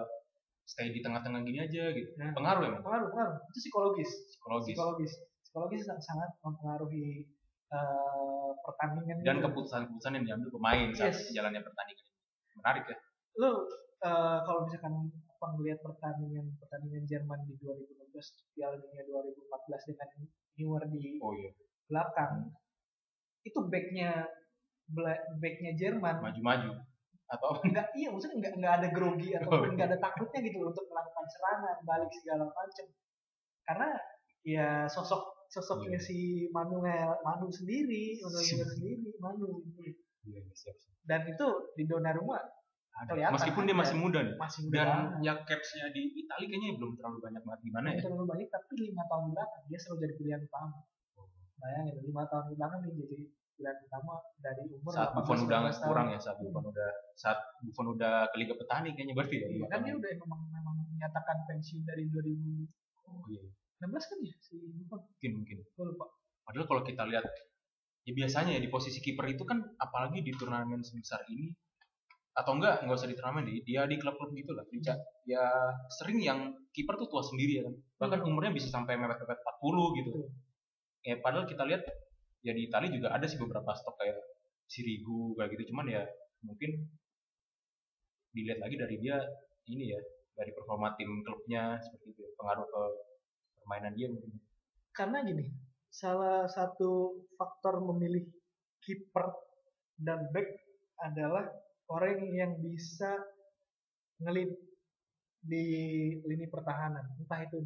stay 0.69 0.93
di 0.93 1.01
tengah-tengah 1.01 1.41
gini 1.41 1.65
aja? 1.65 1.89
Gitu. 1.89 2.13
Nah, 2.21 2.37
pengaruh 2.37 2.63
ya 2.69 2.71
pengaruh 2.85 3.09
pengaruh. 3.09 3.37
Itu 3.49 3.59
psikologis. 3.65 4.11
Psikologis. 4.37 4.77
Psikologis. 4.77 5.13
Psikologis 5.41 5.83
sangat 5.89 6.31
mempengaruhi 6.45 7.25
uh, 7.73 8.53
pertandingan 8.61 9.25
dan 9.25 9.41
keputusan-keputusan 9.41 10.13
yang 10.21 10.25
diambil 10.29 10.49
pemain 10.53 10.89
saat 10.93 11.17
yes. 11.17 11.33
jalannya 11.33 11.65
pertandingan. 11.65 12.07
Menarik 12.61 12.85
ya. 12.93 12.99
Lo 13.41 13.49
uh, 14.05 14.39
kalau 14.45 14.69
misalkan 14.69 15.09
apa 15.09 15.47
ngelihat 15.57 15.81
pertandingan 15.81 16.47
pertandingan 16.61 17.05
Jerman 17.09 17.41
di 17.49 17.57
2016 17.57 18.55
Piala 18.55 18.77
Dunia 18.79 19.03
2014 19.09 19.89
dengan 19.89 20.09
Neuer 20.53 20.85
di 20.93 21.17
oh, 21.19 21.33
iya. 21.33 21.51
belakang 21.89 22.53
hmm. 22.53 23.49
itu 23.49 23.59
backnya 23.73 24.29
backnya 25.41 25.73
Jerman. 25.75 26.21
Maju-maju 26.21 26.92
atau 27.33 27.57
enggak 27.65 27.89
iya 27.97 28.13
maksudnya 28.13 28.37
enggak 28.37 28.53
enggak 28.61 28.75
ada 28.81 28.89
grogi 28.93 29.31
atau 29.33 29.49
oh, 29.57 29.65
enggak 29.65 29.89
ada 29.89 29.99
takutnya 29.99 30.41
gitu 30.45 30.61
untuk 30.61 30.85
melakukan 30.93 31.27
serangan 31.33 31.77
balik 31.89 32.13
segala 32.13 32.45
macam 32.53 32.87
karena 33.65 33.89
ya 34.45 34.69
sosok 34.91 35.49
sosoknya 35.49 35.97
yeah. 35.97 36.05
si 36.05 36.19
Manuel 36.53 37.17
Manu 37.25 37.49
sendiri 37.49 38.21
Manuel 38.21 38.69
sendiri 38.77 39.09
Manu. 39.21 39.65
Yeah, 40.23 40.47
siap, 40.55 40.77
siap. 40.79 40.95
dan 41.09 41.27
itu 41.27 41.47
di 41.75 41.83
Donnarumma 41.89 42.39
kelihatan 42.93 43.35
meskipun 43.35 43.63
dia 43.67 43.77
masih 43.77 43.97
muda 43.99 44.19
nih 44.23 44.37
masih 44.39 44.61
muda 44.69 44.77
dan 44.79 44.87
banget. 44.87 45.27
ya 45.27 45.33
capsnya 45.43 45.85
di 45.91 46.03
Italia 46.15 46.47
kayaknya 46.47 46.69
belum 46.79 46.93
terlalu 46.95 47.19
banyak 47.25 47.43
banget 47.43 47.61
gimana 47.67 47.87
ya 47.91 47.99
terlalu 48.05 48.25
banyak 48.29 48.49
tapi 48.53 48.73
lima 48.79 49.03
tahun 49.11 49.25
belakang 49.33 49.63
dia 49.67 49.79
selalu 49.81 49.99
jadi 50.05 50.15
pilihan 50.21 50.41
utama 50.47 50.79
oh. 51.19 51.27
bayangin 51.59 51.97
lima 52.05 52.23
tahun 52.31 52.45
belakang 52.55 52.81
dia 52.87 52.95
jadi 53.03 53.17
pilihan 53.63 53.79
utama 53.87 54.19
dari 54.43 54.63
umur 54.75 54.91
saat 54.91 55.15
Buffon 55.15 55.39
udah 55.47 55.59
nggak 55.63 55.79
kurang 55.87 56.07
ya 56.11 56.19
saat 56.19 56.37
Buffon 56.43 56.65
udah 56.67 56.91
saat 57.15 57.39
Buffon 57.63 57.95
udah 57.95 58.27
ke 58.35 58.37
Liga 58.43 58.59
Petani 58.59 58.91
kayaknya 58.99 59.15
berarti 59.15 59.37
ya 59.39 59.47
iya, 59.47 59.67
kan 59.71 59.87
dia 59.87 59.95
udah 59.95 60.11
memang 60.19 60.41
memang 60.51 60.77
menyatakan 60.99 61.37
pensiun 61.47 61.87
dari 61.87 62.11
2000 62.11 62.27
oh 63.07 63.23
iya. 63.31 63.43
16 63.87 64.11
kan 64.11 64.19
ya 64.23 64.35
si 64.39 64.55
Buffon? 64.79 65.01
Mungkin 65.03 65.31
mungkin. 65.43 65.57
Gue 65.75 65.85
lupa. 65.91 66.07
Padahal 66.47 66.67
kalau 66.67 66.83
kita 66.83 67.03
lihat 67.07 67.27
ya 68.03 68.13
biasanya 68.15 68.59
ya 68.59 68.61
di 68.63 68.71
posisi 68.71 68.99
kiper 68.99 69.31
itu 69.31 69.47
kan 69.47 69.63
apalagi 69.79 70.27
di 70.27 70.35
turnamen 70.35 70.83
sebesar 70.83 71.23
ini 71.31 71.55
atau 72.35 72.59
enggak 72.59 72.83
nggak 72.83 72.99
usah 72.99 73.07
di 73.07 73.15
turnamen 73.15 73.47
deh 73.47 73.63
dia 73.63 73.87
di 73.87 73.95
klub-klub 74.01 74.35
gitu 74.35 74.57
lah 74.57 74.67
hmm. 74.67 74.83
ya 75.29 75.45
sering 75.87 76.19
yang 76.19 76.51
kiper 76.75 76.99
tuh 76.99 77.07
tua 77.11 77.23
sendiri 77.23 77.59
ya 77.59 77.63
kan. 77.67 77.75
Bahkan 78.07 78.19
hmm. 78.23 78.29
umurnya 78.31 78.53
bisa 78.55 78.71
sampai 78.71 78.95
mepet-mepet 78.99 79.39
40 79.39 79.99
gitu. 79.99 80.11
Hmm. 80.15 80.31
ya 81.03 81.19
padahal 81.19 81.47
kita 81.51 81.67
lihat 81.67 81.83
ya 82.43 82.53
di 82.53 82.67
Italia 82.67 82.91
juga 82.91 83.09
ada 83.15 83.27
sih 83.27 83.39
beberapa 83.39 83.71
stok 83.73 83.97
kayak 83.99 84.19
Sirigu 84.67 85.39
kayak 85.39 85.51
gitu. 85.59 85.73
Cuman 85.75 85.87
ya 85.91 86.03
mungkin 86.43 86.87
dilihat 88.35 88.59
lagi 88.63 88.77
dari 88.77 88.97
dia 88.99 89.21
ini 89.71 89.95
ya 89.95 90.01
dari 90.35 90.51
performa 90.51 90.97
tim 90.99 91.23
klubnya 91.23 91.79
seperti 91.79 92.17
itu 92.17 92.25
pengaruh 92.35 92.67
ke 92.67 92.83
permainan 93.63 93.95
dia 93.95 94.09
mungkin. 94.11 94.33
Karena 94.93 95.23
gini 95.23 95.47
salah 95.93 96.49
satu 96.49 97.21
faktor 97.37 97.85
memilih 97.85 98.25
kiper 98.83 99.29
dan 100.01 100.27
back 100.35 100.49
adalah 101.05 101.47
orang 101.93 102.33
yang 102.33 102.53
bisa 102.59 103.13
ngelip 104.25 104.51
di 105.43 105.65
lini 106.25 106.47
pertahanan. 106.49 107.05
Entah 107.21 107.41
itu 107.45 107.61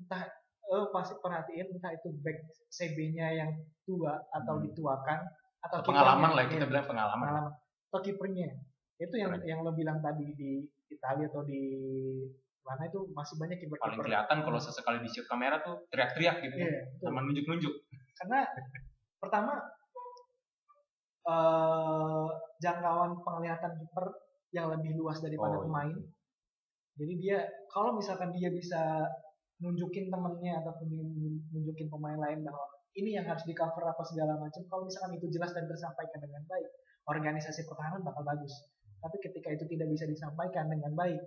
entah 0.00 0.24
lo 0.66 0.90
pasti 0.90 1.14
perhatiin 1.22 1.78
entah 1.78 1.94
itu 1.94 2.10
back 2.22 2.42
CB-nya 2.74 3.26
yang 3.38 3.50
tua 3.86 4.18
atau 4.34 4.58
hmm. 4.58 4.64
dituakan 4.70 5.20
atau 5.62 5.78
pengalaman 5.82 6.30
lah 6.34 6.44
kita 6.50 6.66
bilang 6.66 6.86
pengalaman. 6.86 7.22
pengalaman 7.22 7.52
atau 7.90 8.00
kipernya 8.02 8.50
itu 8.98 9.14
yang 9.14 9.30
Keren. 9.36 9.46
yang 9.46 9.58
lo 9.62 9.72
bilang 9.76 10.02
tadi 10.02 10.34
di 10.34 10.64
Italia 10.90 11.30
atau 11.30 11.46
di 11.46 11.62
mana 12.66 12.90
itu 12.90 13.06
masih 13.14 13.38
banyak 13.38 13.62
kiper 13.62 13.78
paling 13.78 14.02
kelihatan 14.02 14.42
kalau 14.42 14.58
sesekali 14.58 14.98
di 14.98 15.08
shoot 15.10 15.30
kamera 15.30 15.62
tuh 15.62 15.86
teriak-teriak 15.94 16.42
gitu 16.42 16.66
yeah, 16.66 16.82
sama 16.98 17.22
nunjuk-nunjuk 17.22 17.70
karena 18.18 18.42
pertama 19.22 19.54
uh, 21.30 22.26
jangkauan 22.58 23.22
penglihatan 23.22 23.78
kiper 23.78 24.06
yang 24.50 24.66
lebih 24.74 24.98
luas 24.98 25.22
daripada 25.22 25.54
oh, 25.54 25.62
iya. 25.62 25.66
pemain 25.70 25.98
jadi 26.96 27.14
dia 27.22 27.38
kalau 27.70 27.94
misalkan 27.94 28.34
dia 28.34 28.50
bisa 28.50 29.06
nunjukin 29.60 30.12
temennya 30.12 30.60
ataupun 30.60 30.88
nunjukin 31.52 31.88
pemain 31.88 32.20
lain 32.20 32.44
bahwa 32.44 32.66
ini 32.96 33.16
yang 33.16 33.28
harus 33.28 33.44
di 33.44 33.52
cover 33.52 33.84
apa 33.84 34.02
segala 34.08 34.40
macam 34.40 34.64
kalau 34.68 34.88
misalkan 34.88 35.16
itu 35.16 35.28
jelas 35.32 35.52
dan 35.52 35.68
tersampaikan 35.68 36.20
dengan 36.20 36.42
baik 36.48 36.68
organisasi 37.06 37.68
pertahanan 37.68 38.02
bakal 38.02 38.24
bagus. 38.24 38.52
Tapi 39.00 39.16
ketika 39.22 39.52
itu 39.52 39.64
tidak 39.68 39.88
bisa 39.92 40.04
disampaikan 40.08 40.66
dengan 40.68 40.92
baik 40.96 41.20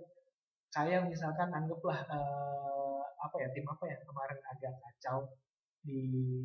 kayak 0.70 1.10
misalkan 1.10 1.50
anggaplah 1.50 2.06
uh, 2.06 3.02
apa 3.18 3.36
ya 3.42 3.48
tim 3.50 3.66
apa 3.66 3.84
ya 3.90 3.96
kemarin 4.06 4.38
agak 4.54 4.74
kacau 4.78 5.18
di 5.80 5.98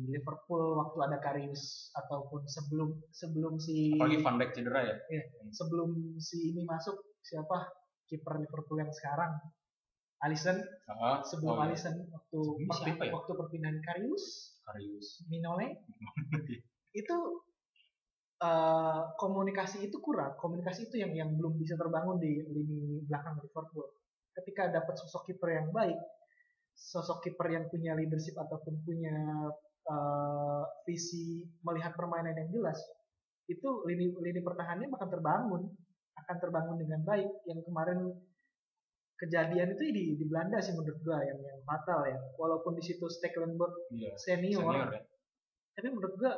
Liverpool 0.08 0.80
waktu 0.80 0.98
ada 1.04 1.18
Karius 1.20 1.92
ataupun 1.92 2.48
sebelum 2.48 2.96
sebelum 3.12 3.60
si 3.60 3.94
apalagi 3.94 4.24
Van 4.24 4.40
Dijk 4.40 4.50
cedera 4.56 4.80
ya, 4.80 4.96
ya 5.12 5.22
sebelum 5.52 6.16
si 6.16 6.56
ini 6.56 6.64
masuk 6.64 6.96
siapa? 7.20 7.68
Kiper 8.06 8.38
Liverpool 8.38 8.78
yang 8.78 8.94
sekarang 8.94 9.34
Alisson 10.24 10.56
uh, 10.88 11.20
sebelum 11.20 11.56
oh, 11.56 11.60
iya. 11.60 11.72
Alisson 11.72 11.94
waktu 12.08 12.38
perpin, 12.72 12.94
ya? 13.00 13.12
waktu 13.12 13.32
perpindahan 13.36 13.78
Karius? 13.84 14.56
Karius. 14.64 15.26
Minole? 15.28 15.84
Itu 17.00 17.16
uh, 18.40 19.12
komunikasi 19.20 19.84
itu 19.84 20.00
kurang. 20.00 20.32
Komunikasi 20.40 20.88
itu 20.88 20.96
yang 20.96 21.12
yang 21.12 21.30
belum 21.36 21.60
bisa 21.60 21.76
terbangun 21.76 22.16
di 22.16 22.40
lini 22.40 23.04
belakang 23.04 23.36
Liverpool 23.44 23.84
ketika 24.32 24.72
dapat 24.72 24.96
sosok 24.96 25.28
kiper 25.28 25.48
yang 25.48 25.68
baik 25.72 25.96
sosok 26.76 27.24
kiper 27.24 27.48
yang 27.48 27.64
punya 27.72 27.96
leadership 27.96 28.36
ataupun 28.36 28.84
punya 28.84 29.16
uh, 29.88 30.64
visi 30.84 31.48
melihat 31.64 31.96
permainan 31.96 32.36
yang 32.36 32.48
jelas 32.52 32.76
itu 33.46 33.68
lini 33.86 34.10
lini 34.10 34.40
pertahanannya 34.42 34.90
akan 34.90 35.10
terbangun. 35.10 35.62
Akan 36.18 36.36
terbangun 36.42 36.76
dengan 36.82 37.00
baik. 37.06 37.30
Yang 37.46 37.60
kemarin 37.70 37.98
kejadian 39.16 39.72
itu 39.72 39.82
di 39.92 40.04
di 40.20 40.24
Belanda 40.28 40.60
sih 40.60 40.76
menurut 40.76 41.00
gua 41.00 41.24
yang 41.24 41.40
yang 41.40 41.60
fatal 41.64 42.04
ya 42.04 42.18
walaupun 42.36 42.76
di 42.76 42.84
situ 42.84 43.08
Stekelenburg 43.08 43.72
iya, 43.92 44.12
senior, 44.20 44.60
senior 44.60 44.88
ya. 44.92 45.02
tapi 45.76 45.88
menurut 45.88 46.14
gua 46.20 46.32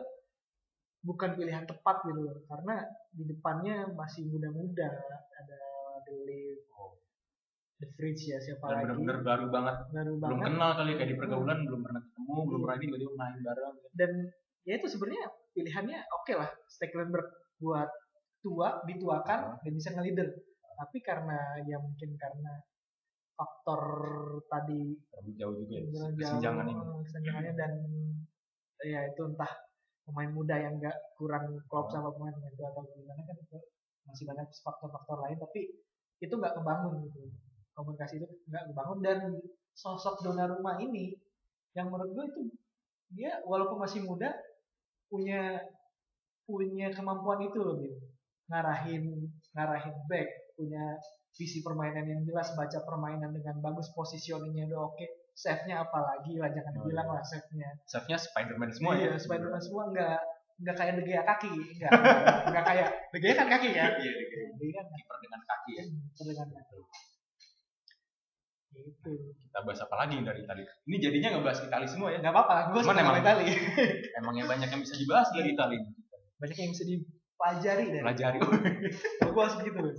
bukan 1.03 1.31
pilihan 1.39 1.67
tepat 1.67 2.07
gitu 2.07 2.21
loh 2.23 2.39
karena 2.47 2.83
di 3.15 3.25
depannya 3.27 3.87
masih 3.95 4.27
muda-muda 4.31 4.89
ada 5.15 5.59
Delit 6.07 6.67
oh. 6.75 6.99
The 7.79 7.87
Fridge 7.95 8.27
ya 8.27 8.39
siapa 8.43 8.67
Dan 8.67 8.75
lagi 8.75 8.85
bener-bener 8.91 9.19
baru 9.23 9.47
banget 9.55 9.77
baru 9.95 10.13
belum 10.19 10.39
banget. 10.39 10.47
kenal 10.51 10.71
kali 10.75 10.93
kayak 10.99 11.11
di 11.11 11.17
pergaulan 11.19 11.59
hmm. 11.63 11.67
belum 11.71 11.81
pernah 11.87 12.01
ketemu 12.03 12.35
hmm. 12.35 12.47
belum 12.47 12.61
pernah 12.63 12.77
ini 12.77 12.85
tiba-tiba 12.87 13.13
main 13.15 13.37
bareng 13.43 13.75
dan 13.95 14.11
ya 14.67 14.73
itu 14.79 14.87
sebenarnya 14.91 15.25
pilihannya 15.55 15.99
oke 16.11 16.23
okay 16.27 16.35
lah 16.35 16.51
Stekelenburg 16.67 17.29
buat 17.63 17.91
tua 18.43 18.69
dituakan 18.87 19.41
oh. 19.55 19.57
dan 19.63 19.73
bisa 19.75 19.91
ngelider 19.95 20.29
tapi 20.79 20.99
karena 21.03 21.39
ya 21.67 21.79
mungkin 21.79 22.15
karena 22.15 22.53
faktor 23.39 23.81
tadi. 24.51 24.99
Terlalu 25.15 25.33
jauh 25.39 25.55
juga 25.55 25.77
ya 25.79 25.87
kesenjangan 26.19 26.67
ini. 26.67 26.83
kesenjangannya 27.07 27.53
dan 27.55 27.73
ya 28.83 29.01
itu 29.07 29.23
entah 29.23 29.53
pemain 30.03 30.31
muda 30.35 30.59
yang 30.59 30.83
enggak 30.83 30.99
kurang 31.15 31.63
klop 31.71 31.87
sama 31.95 32.11
pemain 32.11 32.35
tua 32.59 32.69
atau 32.75 32.83
gimana 32.91 33.23
kan 33.23 33.37
itu 33.39 33.59
masih 34.11 34.25
banyak 34.27 34.49
faktor-faktor 34.65 35.23
lain 35.23 35.39
tapi 35.39 35.61
itu 36.19 36.35
nggak 36.35 36.59
kebangun 36.59 37.07
gitu. 37.07 37.31
Komunikasi 37.79 38.19
itu 38.19 38.27
nggak 38.51 38.75
kebangun 38.75 38.99
dan 39.07 39.19
sosok 39.79 40.19
Donnarumma 40.27 40.83
ini 40.83 41.15
yang 41.79 41.95
menurut 41.95 42.11
gue 42.11 42.27
itu 42.35 42.43
dia 43.15 43.39
walaupun 43.47 43.79
masih 43.79 44.03
muda 44.03 44.35
punya 45.07 45.63
punya 46.43 46.91
kemampuan 46.91 47.47
itu 47.47 47.59
loh 47.63 47.79
gitu. 47.79 48.03
Ngarahin 48.51 49.31
ngarahin 49.55 49.97
back 50.11 50.27
punya 50.59 50.99
visi 51.39 51.63
permainan 51.63 52.03
yang 52.03 52.21
jelas 52.27 52.51
baca 52.59 52.83
permainan 52.83 53.31
dengan 53.31 53.63
bagus 53.63 53.95
positioningnya 53.95 54.67
udah 54.75 54.91
oke 54.91 54.99
okay. 54.99 55.07
save-nya 55.39 55.87
apalagi 55.87 56.35
lah 56.35 56.51
jangan 56.51 56.83
oh, 56.83 56.85
bilang 56.91 57.07
iya. 57.07 57.15
lah 57.15 57.23
save-nya. 57.23 57.71
Save-nya 57.87 58.19
Spiderman 58.19 58.71
semua 58.75 58.93
iya, 58.99 59.15
ya 59.15 59.23
Spiderman 59.23 59.63
semua. 59.63 59.87
Enggak 59.87 60.19
enggak 60.59 60.75
kayak 60.75 60.93
De 60.99 61.03
Gea 61.07 61.23
kaki. 61.23 61.53
Enggak 61.79 61.91
enggak 62.51 62.65
kayak 62.75 62.89
De 63.15 63.19
Gea 63.23 63.35
kan 63.39 63.47
kaki 63.47 63.69
ya? 63.71 63.87
Iya 64.03 64.13
De 64.19 64.25
Gea. 64.67 64.83
Kan 64.83 64.87
kiper 64.91 65.17
dengan 65.23 65.41
kaki 65.47 65.73
ya? 65.79 65.85
Kiper 65.87 66.25
dengan 66.27 66.49
kaki. 66.51 66.79
Itu 68.79 69.13
kita 69.23 69.59
bahas 69.63 69.81
apa 69.87 69.95
lagi 69.95 70.17
dari 70.23 70.41
Itali? 70.43 70.63
Ini 70.91 70.97
jadinya 70.99 71.29
nggak 71.39 71.45
bahas 71.47 71.61
Itali 71.63 71.87
semua 71.87 72.11
ya? 72.11 72.19
Nggak 72.19 72.35
apa-apa 72.35 72.75
gue 72.75 72.83
suka 72.83 72.99
emang 72.99 73.23
Itali. 73.23 73.47
emangnya 74.19 74.45
banyak 74.51 74.69
yang 74.75 74.83
bisa 74.83 74.95
dibahas 74.99 75.31
dari 75.31 75.55
Itali? 75.55 75.79
Banyak 76.43 76.59
yang 76.59 76.71
bisa 76.75 76.85
dipelajari 77.39 77.85
dari 77.95 78.03
pelajari. 78.03 78.39
Gue 78.43 79.43
harus 79.47 79.57
gitu 79.63 79.79
loh 79.79 79.95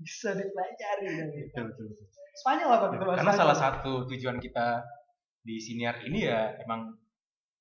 bisa 0.00 0.32
dipelajari 0.32 1.06
dari 1.12 1.40
betul, 1.52 1.64
betul, 1.76 1.84
betul. 1.92 2.08
Spanyol 2.32 2.70
apa 2.72 2.86
gitu 2.96 3.04
karena 3.04 3.32
salah 3.36 3.56
satu 3.56 4.08
tujuan 4.08 4.40
kita 4.40 4.80
di 5.44 5.60
siniar 5.60 6.00
ini 6.08 6.24
ya 6.24 6.56
emang 6.64 6.96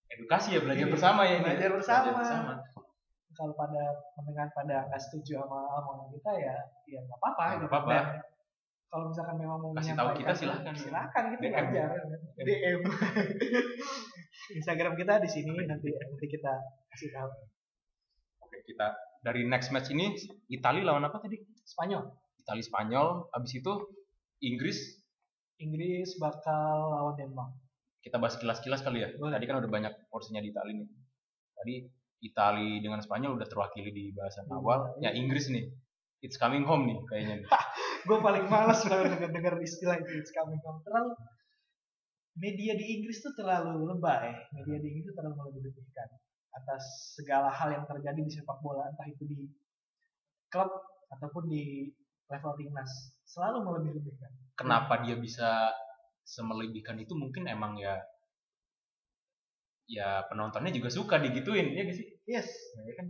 edukasi 0.07 0.55
ya 0.55 0.63
belajar 0.63 0.87
iya, 0.87 0.93
bersama 0.93 1.21
ya 1.27 1.43
belajar 1.43 1.69
bersama, 1.75 2.03
belajar 2.07 2.15
bersama. 2.15 2.53
kalau 3.35 3.53
pada 3.55 3.83
pendengar 4.15 4.47
pada 4.51 4.87
nggak 4.87 4.99
setuju 5.03 5.43
sama 5.43 5.59
omongan 5.79 6.07
kita 6.15 6.31
ya 6.39 6.55
ya 6.87 6.99
nggak 7.03 7.19
apa-apa 7.19 7.43
nggak 7.43 7.59
gitu. 7.59 7.67
apa-apa. 7.67 7.99
Kalau 8.89 9.05
misalkan 9.13 9.37
memang 9.37 9.59
mau 9.61 9.71
kasih 9.77 9.93
tahu 9.93 10.09
kita 10.17 10.33
silahkan. 10.33 10.73
silahkan 10.73 11.23
gitu 11.29 11.41
DM. 11.45 11.53
belajar 11.53 11.91
DM 12.41 12.81
Instagram 14.57 14.93
kita 14.97 15.21
di 15.21 15.29
sini 15.29 15.53
nanti 15.69 15.93
nanti 15.93 16.25
kita 16.25 16.53
kasih 16.89 17.09
tahu. 17.13 17.29
Oke 18.49 18.65
kita 18.65 19.08
dari 19.19 19.43
next 19.43 19.69
match 19.75 19.91
ini 19.91 20.15
Italia 20.47 20.83
lawan 20.87 21.03
apa 21.03 21.19
tadi? 21.19 21.35
Spanyol. 21.67 22.07
Italia 22.39 22.63
Spanyol. 22.63 23.07
Abis 23.35 23.59
itu 23.59 23.73
Inggris. 24.39 24.79
Inggris 25.59 26.15
bakal 26.15 26.95
lawan 26.95 27.15
Denmark. 27.19 27.51
Kita 27.99 28.15
bahas 28.15 28.39
kilas-kilas 28.39 28.79
kali 28.79 29.03
ya. 29.03 29.11
Boleh. 29.19 29.35
tadi 29.35 29.45
kan 29.45 29.59
udah 29.59 29.69
banyak 29.69 29.93
porsinya 30.07 30.39
di 30.39 30.55
Italia 30.55 30.73
nih. 30.79 30.89
Tadi 31.51 31.75
Italia 32.23 32.79
dengan 32.79 32.99
Spanyol 33.03 33.35
udah 33.35 33.47
terwakili 33.47 33.91
di 33.91 34.05
bahasan 34.15 34.47
awal. 34.55 34.95
Ya 35.03 35.11
Inggris 35.11 35.51
nih. 35.51 35.67
It's 36.23 36.39
coming 36.39 36.63
home 36.63 36.87
nih 36.87 36.99
kayaknya. 37.07 37.35
gue 38.07 38.17
paling 38.23 38.47
males 38.47 38.79
kalau 38.87 39.03
denger 39.07 39.31
denger 39.35 39.55
istilah 39.59 39.99
itu 39.99 40.23
It's 40.23 40.31
coming 40.31 40.59
home. 40.63 40.79
Terlalu 40.87 41.11
media 42.39 42.71
di 42.79 42.85
Inggris 42.99 43.19
tuh 43.19 43.35
terlalu 43.35 43.83
lebay. 43.83 44.31
Media 44.55 44.79
di 44.79 44.87
Inggris 44.95 45.11
tuh 45.11 45.15
terlalu 45.19 45.35
melebih-lebihkan 45.43 46.07
atas 46.53 47.13
segala 47.17 47.53
hal 47.53 47.69
yang 47.73 47.85
terjadi 47.85 48.21
di 48.21 48.31
sepak 48.31 48.59
bola 48.61 48.89
entah 48.89 49.05
itu 49.05 49.23
di 49.25 49.39
klub 50.49 50.69
ataupun 51.13 51.45
di 51.49 51.89
level 52.29 52.53
timnas 52.57 52.89
selalu 53.25 53.65
melebih-lebihkan. 53.65 54.31
Kenapa 54.57 55.01
dia 55.05 55.17
bisa 55.17 55.73
semelebihkan 56.25 56.97
itu 57.01 57.17
mungkin 57.17 57.49
emang 57.49 57.77
ya 57.77 57.97
ya 59.89 60.21
penontonnya 60.29 60.69
juga 60.69 60.93
suka 60.93 61.17
digituin 61.17 61.73
ya 61.73 61.85
gak 61.85 61.97
sih? 61.97 62.07
Yes. 62.29 62.49
Ya 62.85 62.93
kan 62.97 63.07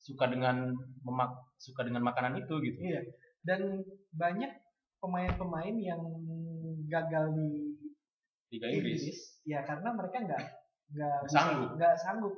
suka 0.00 0.28
dengan 0.28 0.76
memak 1.04 1.32
suka 1.56 1.84
dengan 1.84 2.04
makanan 2.04 2.40
itu 2.44 2.54
gitu. 2.60 2.78
Iya. 2.80 3.00
Dan 3.44 3.84
banyak 4.12 4.52
pemain-pemain 5.00 5.76
yang 5.80 6.02
gagal 6.88 7.32
di 7.36 7.50
Liga 8.48 8.68
Inggris, 8.72 9.00
Inggris 9.04 9.20
ya 9.44 9.60
karena 9.60 9.92
mereka 9.92 10.16
nggak 10.24 10.42
nggak 10.88 11.18
sanggup 11.28 11.70
nggak 11.76 11.94
sanggup 12.00 12.34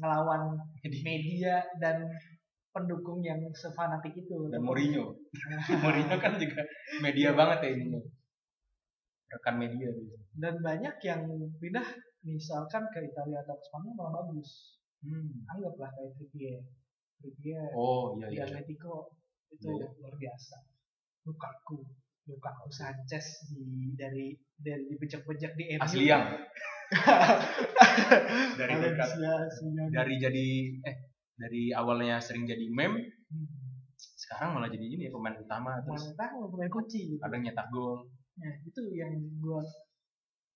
ngelawan 0.00 0.56
media 0.84 1.60
dan 1.80 2.08
pendukung 2.72 3.20
yang 3.20 3.40
sefanatik 3.52 4.16
itu. 4.16 4.48
Dan 4.48 4.64
Mourinho. 4.64 5.12
Mourinho 5.84 6.16
kan 6.16 6.40
juga 6.40 6.64
media 7.04 7.36
banget 7.36 7.58
ya 7.68 7.70
ini. 7.76 8.00
Rekan 9.32 9.56
media 9.60 9.88
gitu. 9.92 10.16
Dan 10.36 10.60
banyak 10.64 10.96
yang 11.04 11.28
pindah 11.60 11.86
misalkan 12.24 12.88
ke 12.92 13.04
Italia 13.04 13.44
atau 13.44 13.56
ke 13.56 13.64
Spanyol 13.68 13.94
malah 13.96 14.12
bagus. 14.24 14.80
Hmm. 15.02 15.44
Anggaplah 15.50 15.90
kayak 15.92 16.14
Trippier 16.16 16.62
dia 17.38 17.62
oh 17.78 18.18
iya 18.18 18.26
di 18.26 18.34
iya 18.34 18.44
Atletico 18.50 19.14
itu 19.54 19.70
iya, 19.70 19.86
luar 20.02 20.14
biasa 20.18 20.56
Lukaku 21.28 21.78
Lukaku 22.26 22.68
Sanchez 22.74 23.46
di 23.54 23.94
dari 23.94 24.34
dari 24.58 24.90
dipejak-pejak 24.90 25.52
di 25.54 25.78
MU 25.78 25.82
asli 25.86 26.10
yang 26.10 26.34
dari 28.60 28.74
dari 29.92 30.14
jadi 30.20 30.46
eh 30.84 30.96
dari 31.36 31.62
awalnya 31.72 32.20
sering 32.20 32.44
jadi 32.44 32.68
meme 32.68 33.00
hmm. 33.32 33.46
sekarang 33.96 34.54
malah 34.54 34.68
jadi 34.68 34.84
ini 34.84 35.08
ya 35.08 35.12
pemain 35.12 35.36
utama 35.40 35.80
pemain 35.82 35.96
terus 35.96 36.12
utama 36.12 36.44
pemain 36.52 36.70
kunci 36.70 37.00
gitu. 37.16 37.20
kadang 37.22 37.42
nyetak 37.42 37.66
gol 37.72 38.06
nah 38.38 38.52
itu 38.64 38.80
yang 38.92 39.12
gue 39.40 39.60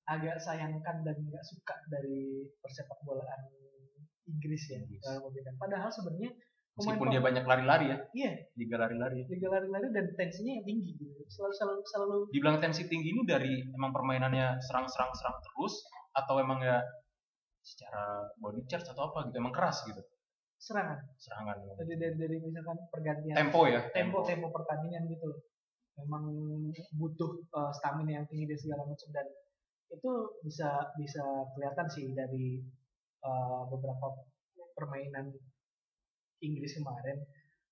agak 0.06 0.38
sayangkan 0.38 1.02
dan 1.02 1.16
nggak 1.18 1.44
suka 1.44 1.74
dari 1.90 2.46
persepak 2.62 3.00
bolaan 3.02 3.42
Inggris 4.26 4.70
ya 4.70 4.78
Inggris. 4.82 5.02
padahal 5.58 5.90
sebenarnya 5.90 6.34
Meskipun 6.76 7.08
dia 7.08 7.24
banyak 7.24 7.48
lari-lari 7.48 7.88
ya. 7.88 7.98
Iya. 8.12 8.32
Liga 8.52 8.76
lari-lari. 8.76 9.24
Liga 9.32 9.48
lari-lari 9.48 9.88
dan 9.96 10.12
tensinya 10.12 10.60
yang 10.60 10.66
tinggi 10.68 10.92
gitu. 11.00 11.24
Selalu 11.24 11.54
selalu 11.56 11.80
selalu. 11.88 12.18
Dibilang 12.36 12.60
tensi 12.60 12.84
tinggi 12.84 13.16
ini 13.16 13.24
dari 13.24 13.64
emang 13.72 13.96
permainannya 13.96 14.60
serang-serang 14.60 15.08
serang 15.16 15.40
terus 15.40 15.80
atau 16.16 16.40
emang 16.40 16.64
ya 16.64 16.80
secara 17.60 18.32
body 18.40 18.64
charge 18.64 18.88
atau 18.88 19.12
apa 19.12 19.28
gitu 19.28 19.36
emang 19.42 19.52
keras 19.52 19.84
gitu. 19.84 20.00
Serangan. 20.56 20.98
Serangan. 21.20 21.56
Jadi 21.84 21.94
dari, 22.00 22.16
dari 22.16 22.36
misalkan 22.40 22.78
pergantian. 22.88 23.36
Tempo 23.36 23.68
ya. 23.68 23.92
Tempo 23.92 24.24
tempo, 24.24 24.48
pertandingan 24.48 25.04
gitu. 25.12 25.44
Memang 26.00 26.24
butuh 26.96 27.44
uh, 27.52 27.72
stamina 27.76 28.20
yang 28.22 28.26
tinggi 28.28 28.48
dan 28.48 28.58
segala 28.60 28.82
macam 28.88 29.08
dan 29.12 29.26
itu 29.86 30.12
bisa 30.42 30.92
bisa 30.98 31.22
kelihatan 31.54 31.86
sih 31.88 32.10
dari 32.12 32.60
uh, 33.22 33.64
beberapa 33.70 34.26
permainan 34.76 35.32
Inggris 36.42 36.76
kemarin 36.76 37.22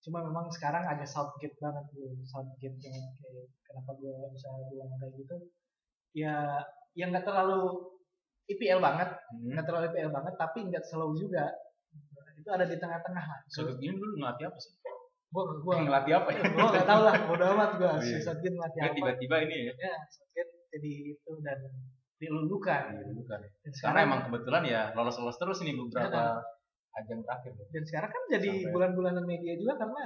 cuma 0.00 0.20
memang 0.20 0.52
sekarang 0.52 0.84
agak 0.84 1.08
Southgate 1.08 1.56
banget 1.60 1.84
tuh 1.92 2.16
Southgate 2.28 2.76
yang 2.80 2.96
kayak 3.18 3.48
kenapa 3.64 3.90
gue 3.98 4.16
bisa 4.36 4.48
bilang 4.68 4.92
kayak 5.00 5.12
gitu 5.16 5.36
ya 6.16 6.60
yang 6.94 7.10
nggak 7.10 7.24
terlalu 7.24 7.93
IPL 8.50 8.80
banget 8.80 9.08
hmm. 9.12 9.52
nggak 9.54 9.64
terlalu 9.64 9.84
IPL 9.92 10.12
banget 10.12 10.34
tapi 10.36 10.58
nggak 10.68 10.84
slow 10.84 11.12
juga 11.16 11.48
itu 12.34 12.50
ada 12.52 12.68
di 12.68 12.76
tengah-tengah 12.76 13.24
Southgate 13.48 13.80
ini 13.80 13.96
dulu 13.96 14.20
ngelatih 14.20 14.52
apa 14.52 14.58
sih 14.60 14.72
gua 15.32 15.44
gua 15.64 15.74
ngelatih 15.80 16.12
apa 16.12 16.28
ya 16.34 16.42
gua 16.52 16.66
nggak 16.70 16.86
tahu 16.86 17.00
lah 17.02 17.14
udah 17.30 17.46
amat 17.56 17.70
gua 17.80 17.92
oh, 17.96 18.02
iya. 18.04 18.18
Southgate 18.20 18.54
ngelatih 18.54 18.80
apa 18.84 18.94
tiba-tiba 19.00 19.36
ini 19.48 19.56
ya 19.70 19.74
ya 19.80 19.94
Southgate 20.12 20.52
jadi 20.74 20.92
itu 21.16 21.32
dan 21.40 21.58
dilulukan 22.20 22.82
dilulukan 23.00 23.40
karena 23.80 23.98
emang 24.04 24.20
kebetulan 24.28 24.62
ya 24.68 24.80
lolos-lolos 24.92 25.40
terus 25.40 25.58
ini 25.64 25.72
beberapa 25.74 26.40
ya, 26.40 26.54
ajang 27.00 27.20
terakhir. 27.26 27.52
Dan 27.74 27.82
sekarang 27.86 28.10
kan 28.10 28.22
jadi 28.38 28.50
bulan-bulanan 28.70 29.24
media 29.26 29.58
juga 29.58 29.74
karena 29.78 30.02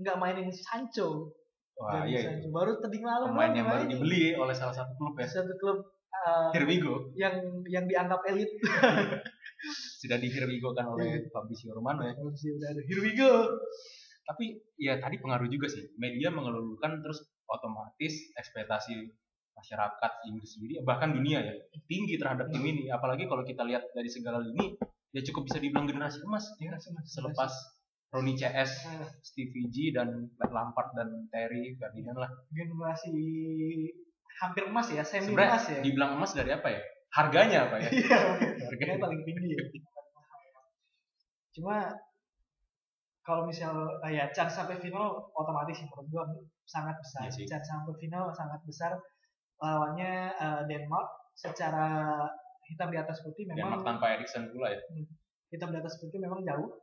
nggak 0.00 0.16
mainin 0.16 0.48
Sancho. 0.52 1.32
Wah, 1.76 2.04
iya, 2.04 2.08
iya. 2.08 2.20
Sancho. 2.32 2.48
Baru 2.52 2.80
tadi 2.80 2.98
malam 3.00 3.36
pemain 3.36 3.52
yang 3.52 3.68
baru 3.68 3.84
dibeli 3.88 4.32
oleh 4.36 4.54
salah 4.56 4.72
satu 4.72 4.92
klub 4.96 5.14
ya. 5.20 5.28
Satu 5.28 5.52
klub 5.60 5.78
uh, 6.22 6.48
Here 6.54 6.66
we 6.66 6.78
go. 6.78 7.10
Yang 7.18 7.66
yang 7.68 7.84
dianggap 7.90 8.22
elit. 8.30 8.50
Sudah 10.02 10.18
di 10.18 10.26
here 10.26 10.50
we 10.50 10.58
go 10.58 10.74
kan 10.74 10.90
oleh 10.90 11.30
Fabrizio 11.30 11.70
Romano 11.70 12.02
ya. 12.02 12.18
Fabrizio 12.18 12.58
udah 12.58 12.68
ada 12.74 12.82
here 12.82 13.02
we 13.02 13.14
go. 13.14 13.46
Tapi 14.26 14.58
ya 14.74 14.98
tadi 14.98 15.22
pengaruh 15.22 15.46
juga 15.46 15.70
sih. 15.70 15.86
Media 15.98 16.34
mengelulukan 16.34 16.98
terus 16.98 17.22
otomatis 17.46 18.34
ekspektasi 18.34 19.14
masyarakat 19.52 20.12
Inggris 20.32 20.56
sendiri 20.56 20.80
bahkan 20.80 21.12
dunia 21.12 21.44
ya 21.44 21.54
tinggi 21.84 22.16
terhadap 22.16 22.48
tim 22.48 22.64
ini 22.64 22.88
apalagi 22.88 23.28
kalau 23.28 23.44
kita 23.44 23.62
lihat 23.62 23.84
dari 23.92 24.08
segala 24.08 24.40
lini 24.40 24.74
ya 25.12 25.20
cukup 25.28 25.52
bisa 25.52 25.60
dibilang 25.60 25.84
generasi 25.84 26.24
emas 26.24 26.56
ya 26.56 26.72
selepas 27.04 27.52
Ronnie 28.12 28.36
CS, 28.36 28.92
nah. 28.92 29.08
Stevie 29.24 29.72
G 29.72 29.88
dan 29.88 30.28
Lampard 30.36 30.92
dan 30.92 31.32
Terry 31.32 31.72
Ferdinand 31.80 32.20
lah 32.20 32.30
generasi 32.52 33.16
hampir 34.40 34.64
emas 34.68 34.88
ya 34.88 35.04
semi 35.04 35.34
emas 35.34 35.64
ya. 35.68 35.80
dibilang 35.84 36.16
emas 36.16 36.32
dari 36.32 36.50
apa 36.54 36.68
ya? 36.72 36.80
Harganya 37.12 37.68
apa 37.68 37.76
ya? 37.82 37.88
Iya, 38.00 38.18
harganya 38.72 38.96
paling 39.02 39.20
tinggi 39.26 39.48
ya. 39.52 39.62
Cuma 41.52 41.92
kalau 43.22 43.46
misal 43.46 43.74
ya 44.08 44.26
chance 44.34 44.58
sampai 44.58 44.80
final 44.82 45.30
otomatis 45.36 45.78
menurut 45.84 46.06
gua 46.10 46.24
sangat 46.66 46.96
besar. 46.98 47.28
Iya 47.28 47.46
chance 47.46 47.68
sampai 47.68 47.94
final 48.00 48.32
sangat 48.32 48.60
besar 48.64 48.92
lawannya 49.60 50.32
uh, 50.40 50.62
Denmark. 50.66 51.08
Secara 51.32 52.20
hitam 52.68 52.92
di 52.92 52.98
atas 53.00 53.24
putih 53.24 53.48
memang 53.48 53.80
Denmark 53.80 53.82
tanpa 53.84 54.06
Erikson 54.16 54.52
pula 54.52 54.72
ya. 54.72 54.80
Hmm, 54.90 55.06
hitam 55.52 55.70
di 55.70 55.78
atas 55.78 56.00
putih 56.00 56.18
memang 56.18 56.42
jauh. 56.42 56.80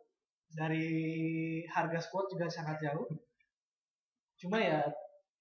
Dari 0.50 0.90
harga 1.70 2.00
squad 2.02 2.30
juga 2.34 2.50
sangat 2.50 2.82
jauh. 2.82 3.06
Cuma 4.40 4.58
ya 4.58 4.88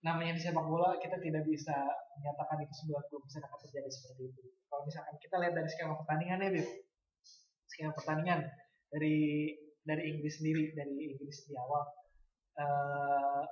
namanya 0.07 0.39
di 0.39 0.43
sepak 0.43 0.63
bola 0.63 0.95
kita 1.03 1.19
tidak 1.19 1.43
bisa 1.43 1.75
menyatakan 2.19 2.63
itu 2.63 2.75
sebuah 2.87 3.03
bisa 3.27 3.43
akan 3.43 3.59
terjadi 3.67 3.91
seperti 3.91 4.23
itu. 4.31 4.43
Kalau 4.71 4.83
misalkan 4.87 5.17
kita 5.19 5.37
lihat 5.43 5.55
dari 5.59 5.69
skema 5.71 5.95
pertandingannya 5.99 6.49
Bib. 6.55 6.69
Skema 7.67 7.93
pertandingan 7.99 8.41
dari 8.95 9.19
dari 9.83 10.03
Inggris 10.15 10.39
sendiri 10.39 10.71
dari 10.75 10.95
Inggris 11.15 11.47
di 11.51 11.55
awal. 11.59 11.83
Uh, 12.59 13.43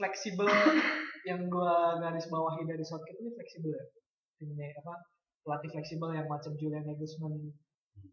fleksibel 0.00 0.48
yang 1.28 1.52
gua 1.52 2.00
garis 2.00 2.24
bawahi 2.32 2.64
dari 2.64 2.80
Southgate 2.80 3.20
ini 3.20 3.32
fleksibel 3.36 3.72
ya. 3.76 3.84
Timnya 4.40 4.72
apa 4.80 5.04
pelatih 5.44 5.72
fleksibel 5.72 6.12
yang 6.16 6.28
macam 6.28 6.56
Julian 6.56 6.84
Nagelsmann. 6.84 7.36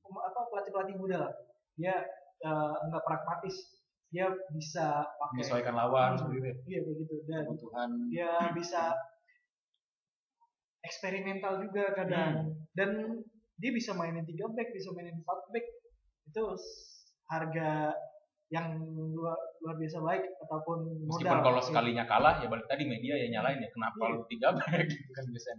Apa 0.03 0.39
pelatih 0.51 0.71
pelatih 0.75 0.95
muda 0.99 1.17
lah. 1.27 1.33
Dia 1.79 1.95
uh, 2.43 2.75
enggak 2.87 3.03
pragmatis 3.03 3.76
dia 4.07 4.31
bisa 4.55 5.03
pakai 5.03 5.33
menyesuaikan 5.35 5.75
lawan 5.75 6.15
hmm, 6.15 6.19
seperti 6.23 6.37
itu 6.39 6.61
iya 6.71 6.79
begitu 6.87 7.15
dan 7.27 7.43
kebutuhan. 7.43 7.89
dia 8.07 8.31
bisa 8.55 8.81
eksperimental 10.87 11.59
juga 11.67 11.91
kadang. 11.91 12.31
Hmm. 12.47 12.51
dan 12.71 12.89
dia 13.57 13.71
bisa 13.73 13.91
mainin 13.97 14.23
tiga 14.23 14.45
back 14.53 14.69
bisa 14.71 14.93
mainin 14.93 15.17
empat 15.17 15.39
back. 15.49 15.65
Itu 16.29 16.43
harga 17.27 17.91
yang 18.47 18.79
luar, 19.11 19.35
luar 19.59 19.75
biasa 19.75 19.97
baik 19.99 20.23
ataupun 20.47 21.03
modal. 21.03 21.19
Meskipun 21.19 21.41
kalau 21.43 21.59
sekalinya 21.59 22.07
kalah 22.07 22.39
ya 22.39 22.47
balik 22.47 22.69
tadi 22.69 22.87
media 22.87 23.19
ya 23.19 23.27
nyalain 23.27 23.59
ya 23.59 23.69
kenapa 23.73 24.03
iya. 24.07 24.13
lu 24.15 24.23
tiga 24.31 24.47
back? 24.55 24.87
Gitu 24.87 25.11
kan 25.17 25.25
biasa 25.27 25.49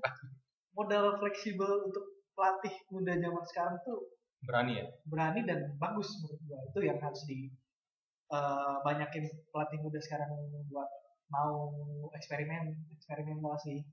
Modal 0.78 1.04
fleksibel 1.18 1.70
untuk 1.90 2.04
pelatih 2.38 2.74
muda 2.94 3.18
zaman 3.18 3.44
sekarang 3.50 3.76
tuh 3.82 3.98
berani 4.46 4.78
ya. 4.78 4.86
Berani 5.10 5.40
dan 5.42 5.74
bagus 5.76 6.08
menurut 6.22 6.40
gua. 6.46 6.60
Itu 6.70 6.80
yang 6.86 6.98
harus 7.02 7.22
di 7.26 7.50
uh, 8.32 8.80
banyakin 8.84 9.24
pelatih 9.52 9.78
muda 9.80 10.00
sekarang 10.00 10.30
buat 10.68 10.88
mau 11.28 11.72
eksperimen 12.16 12.72
eksperimentasi 12.96 13.84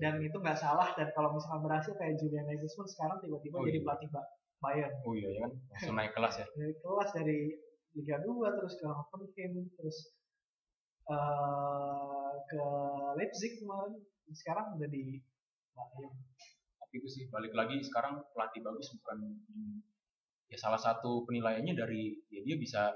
dan 0.00 0.16
itu 0.24 0.36
nggak 0.40 0.56
salah 0.56 0.88
dan 0.96 1.12
kalau 1.12 1.36
misalkan 1.36 1.68
berhasil 1.68 1.92
kayak 2.00 2.16
Julian 2.16 2.48
Nagelsmann 2.48 2.88
sekarang 2.88 3.20
tiba-tiba 3.20 3.60
oh, 3.60 3.64
jadi 3.68 3.78
iya. 3.80 3.84
pelatih 3.84 4.08
Bayern. 4.62 4.94
Oh 5.04 5.12
iya 5.12 5.28
ya 5.36 5.40
kan, 5.42 5.52
langsung 5.74 5.96
naik 5.98 6.12
kelas 6.16 6.34
ya. 6.38 6.46
Naik 6.62 6.78
kelas 6.80 7.10
dari 7.12 7.38
Liga 7.92 8.16
2 8.24 8.56
terus 8.56 8.74
ke 8.80 8.88
Hoffenheim 8.88 9.52
terus 9.76 9.96
uh, 11.12 12.32
ke 12.48 12.62
Leipzig 13.20 13.60
kemarin 13.60 14.00
sekarang 14.32 14.80
udah 14.80 14.88
di 14.88 15.20
Bayern 15.76 16.14
tapi 16.80 16.94
itu 17.00 17.08
sih 17.08 17.24
balik 17.28 17.52
lagi 17.56 17.80
sekarang 17.84 18.20
pelatih 18.32 18.60
bagus 18.64 18.92
bukan 18.96 19.36
ya 20.52 20.56
salah 20.60 20.76
satu 20.76 21.24
penilaiannya 21.24 21.72
dari 21.72 22.16
ya 22.28 22.40
dia 22.44 22.56
bisa 22.60 22.92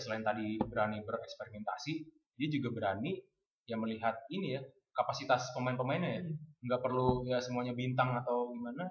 selain 0.00 0.24
tadi 0.24 0.58
berani 0.62 1.02
bereksperimentasi 1.04 1.92
dia 2.34 2.48
juga 2.50 2.74
berani 2.74 3.18
ya 3.64 3.76
melihat 3.78 4.14
ini 4.28 4.58
ya 4.58 4.62
kapasitas 4.94 5.50
pemain-pemainnya 5.52 6.10
ya 6.20 6.22
hmm. 6.22 6.64
nggak 6.64 6.80
perlu 6.80 7.26
ya 7.26 7.42
semuanya 7.42 7.74
bintang 7.74 8.14
atau 8.14 8.54
gimana 8.54 8.86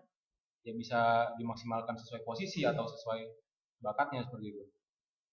ya 0.63 0.71
bisa 0.75 1.31
dimaksimalkan 1.39 1.95
sesuai 1.95 2.23
posisi 2.27 2.63
hmm. 2.63 2.71
atau 2.75 2.85
sesuai 2.87 3.21
bakatnya 3.79 4.23
seperti 4.27 4.55
itu 4.55 4.63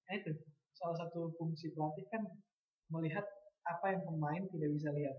nah 0.07 0.15
itu 0.19 0.31
salah 0.75 0.97
satu 0.97 1.31
fungsi 1.39 1.75
pelatih 1.75 2.07
kan 2.11 2.23
melihat 2.91 3.27
apa 3.67 3.95
yang 3.95 4.03
pemain 4.07 4.43
tidak 4.51 4.71
bisa 4.75 4.89
lihat 4.95 5.17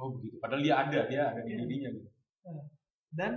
oh 0.00 0.16
begitu 0.16 0.36
padahal 0.40 0.62
dia 0.62 0.74
ada 0.78 1.00
dia 1.08 1.22
ada 1.32 1.40
di 1.44 1.52
iya. 1.52 1.58
dirinya 1.64 1.88
gitu 1.92 2.08
nah, 2.48 2.64
dan 3.12 3.32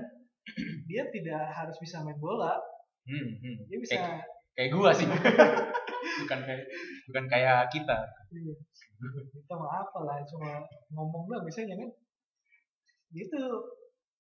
dia 0.90 1.04
tidak 1.12 1.44
harus 1.52 1.76
bisa 1.82 2.04
main 2.06 2.20
bola 2.22 2.60
hmm, 3.08 3.30
hmm. 3.42 3.58
dia 3.68 3.78
bisa 3.82 3.96
kayak, 3.98 4.24
kayak 4.56 4.70
gua 4.72 4.90
sih 4.96 5.08
bukan 6.24 6.40
kayak 6.46 6.64
bukan 7.12 7.26
kayak 7.28 7.60
kita. 7.74 8.00
Iya. 8.32 8.54
kita 9.36 9.54
mau 9.60 9.70
apa 9.70 10.00
lah 10.08 10.18
cuma 10.24 10.64
ngomong 10.94 11.28
doang 11.28 11.44
biasanya 11.44 11.76
kan? 11.76 11.90
Gitu. 13.12 13.44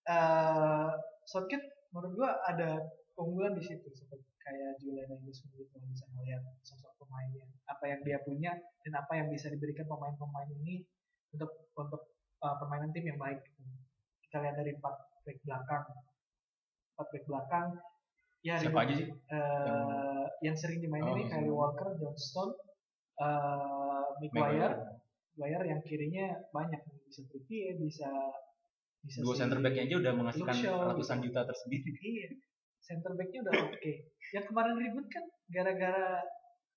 Uh, 0.06 0.93
Southgate 1.26 1.66
menurut 1.89 2.14
gua 2.14 2.30
ada 2.46 2.78
keunggulan 3.18 3.58
di 3.58 3.64
situ 3.66 3.89
seperti 3.89 4.28
kayak 4.46 4.78
Julian 4.78 5.10
Nagelsmann 5.10 5.58
gitu 5.58 5.74
bisa 5.89 6.06
melihat 6.14 6.46
sosok 6.62 6.93
pemainnya 7.02 7.50
apa 7.66 7.89
yang 7.89 8.02
dia 8.06 8.22
punya 8.22 8.54
dan 8.86 8.93
apa 9.02 9.18
yang 9.18 9.28
bisa 9.34 9.50
diberikan 9.50 9.89
pemain-pemain 9.89 10.52
ini 10.62 10.86
untuk 11.34 11.50
untuk 11.74 12.14
uh, 12.46 12.56
permainan 12.62 12.93
tim 12.93 13.10
yang 13.10 13.18
baik. 13.18 13.41
Kita 14.30 14.46
lihat 14.46 14.56
dari 14.62 14.78
empat 14.78 14.96
back 15.26 15.38
belakang. 15.41 15.86
Empat 16.93 17.08
back 17.10 17.26
belakang 17.26 17.68
ya 18.46 18.62
siapa 18.62 18.86
aja 18.86 18.93
sih? 18.93 19.08
Uh, 19.10 20.30
yang... 20.46 20.54
yang 20.54 20.56
sering 20.56 20.78
dimainin 20.78 21.10
oh, 21.10 21.18
ini 21.18 21.26
Kyle 21.26 21.50
Walker 21.50 21.98
Johnston 21.98 22.54
uh, 23.18 24.06
Maguire 24.22 25.02
Maguire 25.34 25.66
yang 25.66 25.82
kirinya 25.82 26.38
banyak 26.54 26.80
bisa 27.10 27.26
Trippier 27.26 27.82
bisa 27.82 28.08
bisa 29.02 29.22
dua 29.26 29.36
center 29.38 29.58
backnya 29.62 29.89
aja 29.89 29.96
udah 30.02 30.14
menghasilkan 30.14 30.56
ratusan 30.93 31.18
juta 31.26 31.41
tersendiri. 31.46 31.89
Iya. 32.06 32.30
Center 32.86 33.18
backnya 33.18 33.41
udah 33.50 33.54
oke. 33.66 33.82
Okay. 33.82 34.14
yang 34.30 34.46
kemarin 34.46 34.78
ribut 34.78 35.10
kan 35.10 35.26
gara-gara 35.50 36.22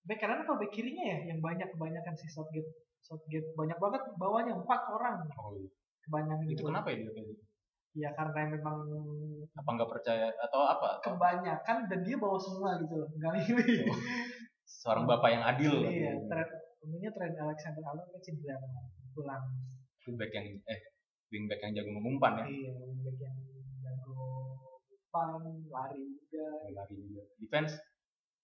back 0.08 0.20
kanan 0.24 0.40
atau 0.48 0.56
back 0.56 0.72
kirinya 0.72 1.04
ya? 1.04 1.18
Yang 1.32 1.40
banyak 1.44 1.68
kebanyakan 1.76 2.14
si 2.16 2.32
Southgate 2.32 2.72
Southgate 3.04 3.52
banyak 3.52 3.76
banget 3.76 4.02
bawahnya 4.16 4.56
empat 4.56 4.80
orang. 4.88 5.28
Oh, 5.36 5.52
iya. 5.52 5.68
kebanyakan 6.08 6.44
itu, 6.48 6.56
itu 6.56 6.64
kenapa 6.64 6.88
ya 6.88 6.96
dia 7.04 7.12
kayak 7.12 7.26
gitu 7.36 7.47
ya 7.98 8.14
karena 8.14 8.54
memang 8.54 8.78
apa 9.58 9.68
nggak 9.74 9.90
percaya? 9.90 10.30
Atau 10.38 10.62
apa? 10.62 11.02
Kebanyakan 11.02 11.90
dan 11.90 12.00
dia 12.06 12.16
bawa 12.16 12.38
semua 12.38 12.78
gitu 12.78 12.94
loh 12.94 13.08
nggak 13.18 13.32
milih 13.42 13.90
oh, 13.90 13.98
seorang 14.62 15.04
bapak 15.10 15.30
yang 15.34 15.44
adil. 15.44 15.74
Iya 15.82 16.14
tren 16.30 16.48
tentunya 16.78 17.10
tren 17.10 17.34
Alexander 17.34 17.82
Arnold 17.82 18.08
kan 18.14 18.20
cedera 18.22 18.56
pulang 19.12 19.44
back 20.08 20.32
yang 20.32 20.46
eh 20.64 20.80
wingback 21.28 21.60
yang 21.60 21.72
jago 21.76 21.90
mengumpan 21.92 22.32
ya? 22.40 22.46
Iya 22.46 22.72
wingback 22.78 23.18
yang 23.18 23.36
umpan 25.08 25.30
lari 25.68 26.02
juga. 26.14 26.46
Lari 26.70 26.94
juga. 26.96 27.22
Defense? 27.42 27.72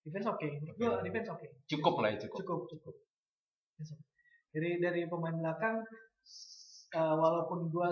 Defense 0.04 0.26
oke. 0.28 0.42
Okay. 0.42 0.50
gue 0.76 0.90
defense 1.06 1.28
oke. 1.30 1.40
Okay. 1.40 1.50
cukup 1.70 1.94
lah 2.02 2.08
ya 2.12 2.18
cukup. 2.26 2.38
Cukup 2.42 2.60
cukup. 2.68 2.94
Dari 4.54 4.82
dari 4.82 5.00
pemain 5.06 5.34
belakang 5.34 5.82
uh, 6.94 7.14
walaupun 7.16 7.70
gue 7.70 7.88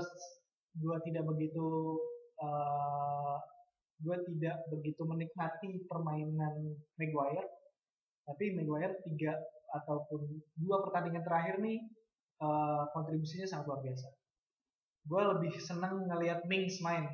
gue 0.79 0.97
tidak 1.05 1.25
begitu 1.29 1.99
uh, 2.41 3.37
gue 4.03 4.17
tidak 4.35 4.57
begitu 4.73 5.03
menikmati 5.05 5.85
permainan 5.87 6.77
Maguire. 6.99 7.49
Tapi 8.27 8.55
Maguire 8.55 8.99
tiga 9.07 9.37
ataupun 9.73 10.29
dua 10.59 10.85
pertandingan 10.85 11.25
terakhir 11.25 11.59
nih 11.61 11.81
uh, 12.41 12.89
kontribusinya 12.95 13.47
sangat 13.49 13.67
luar 13.69 13.81
biasa. 13.85 14.09
Gue 15.07 15.23
lebih 15.37 15.53
senang 15.59 16.07
ngelihat 16.07 16.47
Mings 16.47 16.79
main. 16.81 17.09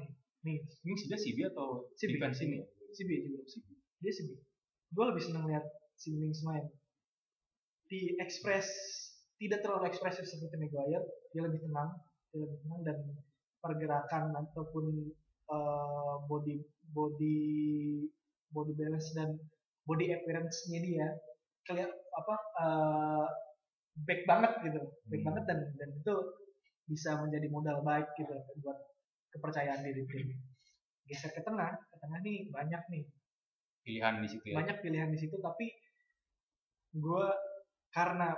Mings. 0.44 0.80
Mings 0.84 1.02
dia 1.09 1.18
CB 1.18 1.38
atau 1.52 1.88
CB 1.98 2.20
defense 2.20 2.40
ini? 2.44 2.62
CB 2.94 3.11
juga 3.26 3.40
CB 3.48 3.66
dia 3.98 4.12
CB 4.14 4.30
gue 4.88 5.04
lebih 5.04 5.22
senang 5.24 5.44
lihat 5.48 5.64
si 5.98 6.16
Mings 6.16 6.40
main. 6.46 6.64
Di 7.88 8.16
ekspres 8.20 8.68
tidak 9.40 9.64
terlalu 9.64 9.92
ekspresif 9.92 10.24
seperti 10.24 10.56
Maguire 10.59 11.04
dia 11.32 11.42
lebih 11.46 11.62
tenang 11.62 11.94
dia 12.32 12.42
lebih 12.42 12.59
tenang 12.64 12.80
dan 12.84 12.98
pergerakan 13.59 14.34
ataupun 14.34 15.11
uh, 15.50 16.22
body 16.26 16.62
body 16.94 17.40
body 18.54 18.72
balance 18.78 19.12
dan 19.12 19.36
body 19.84 20.12
appearance-nya 20.14 20.78
dia 20.84 21.09
kelihatan 21.68 21.92
apa 22.16 22.34
uh, 22.61 23.26
back 24.09 24.24
banget 24.24 24.52
gitu. 24.64 24.82
Back 25.09 25.20
hmm. 25.20 25.28
banget 25.28 25.44
dan 25.48 25.59
dan 25.76 25.90
itu 25.96 26.14
bisa 26.88 27.20
menjadi 27.20 27.46
modal 27.52 27.84
baik 27.84 28.09
gitu 28.16 28.32
buat 28.64 28.78
kepercayaan 29.36 29.84
diri 29.84 30.09
tim 30.09 30.32
geser 31.09 31.32
ke 31.32 31.40
tengah 31.44 31.76
ke 31.76 31.96
tengah 32.00 32.20
nih 32.24 32.48
banyak 32.52 32.82
nih. 32.92 33.04
Pilihan 33.84 34.14
di 34.20 34.28
situ 34.28 34.44
ya? 34.52 34.56
Banyak 34.61 34.78
pilihan 34.84 35.09
di 35.12 35.18
situ 35.20 35.36
tapi 35.40 35.72
gue 36.92 37.26
karena 37.92 38.36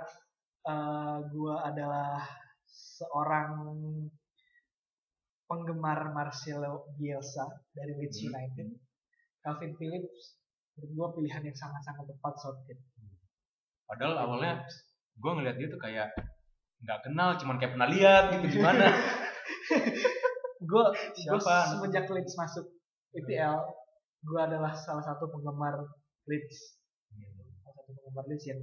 uh, 0.67 0.71
eh, 0.71 1.17
gue 1.27 1.55
adalah 1.55 2.23
seorang 2.71 3.51
penggemar 5.51 6.15
Marcelo 6.15 6.87
Bielsa 6.95 7.43
dari 7.75 7.91
Leeds 7.99 8.23
hmm. 8.23 8.27
United 8.31 8.67
Calvin 9.43 9.75
Phillips 9.75 10.39
gue 10.79 11.07
pilihan 11.19 11.43
yang 11.43 11.57
sangat-sangat 11.59 12.07
tepat 12.07 12.33
Southgate 12.39 12.83
padahal 13.91 14.15
awalnya 14.15 14.63
gue 15.19 15.31
ngeliat 15.35 15.59
dia 15.59 15.67
tuh 15.67 15.81
kayak 15.83 16.15
nggak 16.81 16.99
kenal 17.05 17.37
cuman 17.37 17.55
kayak 17.61 17.77
pernah 17.77 17.89
lihat 17.93 18.23
gitu 18.37 18.57
gimana? 18.57 18.89
Gue 20.69 20.85
semenjak 21.69 22.09
Leeds 22.09 22.33
masuk 22.37 22.65
IPL 23.13 23.57
gue 24.21 24.41
adalah 24.41 24.73
salah 24.77 25.01
satu 25.01 25.29
penggemar 25.29 25.77
Leeds. 26.25 26.77
Salah 27.61 27.73
satu 27.81 27.91
penggemar 27.97 28.25
Leeds 28.29 28.45
yang 28.49 28.61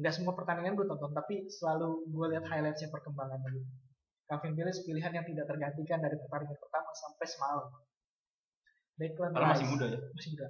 nggak 0.00 0.12
semua 0.16 0.32
pertandingan 0.32 0.72
gue 0.72 0.88
tonton 0.88 1.12
tapi 1.12 1.44
selalu 1.52 2.08
gue 2.08 2.26
lihat 2.32 2.48
highlightsnya 2.48 2.88
perkembangan 2.88 3.44
gitu 3.52 3.68
Calvin 4.32 4.56
Phillips 4.56 4.80
pilihan 4.88 5.12
yang 5.12 5.28
tidak 5.28 5.44
tergantikan 5.44 6.00
dari 6.00 6.16
pertandingan 6.16 6.56
pertama 6.56 6.88
sampai 6.96 7.26
semalam. 7.28 7.68
Declan 8.96 9.32
Rice 9.36 9.60
masih 9.60 9.68
muda 9.68 9.86
ya. 9.92 10.00
Masih 10.16 10.28
muda. 10.32 10.46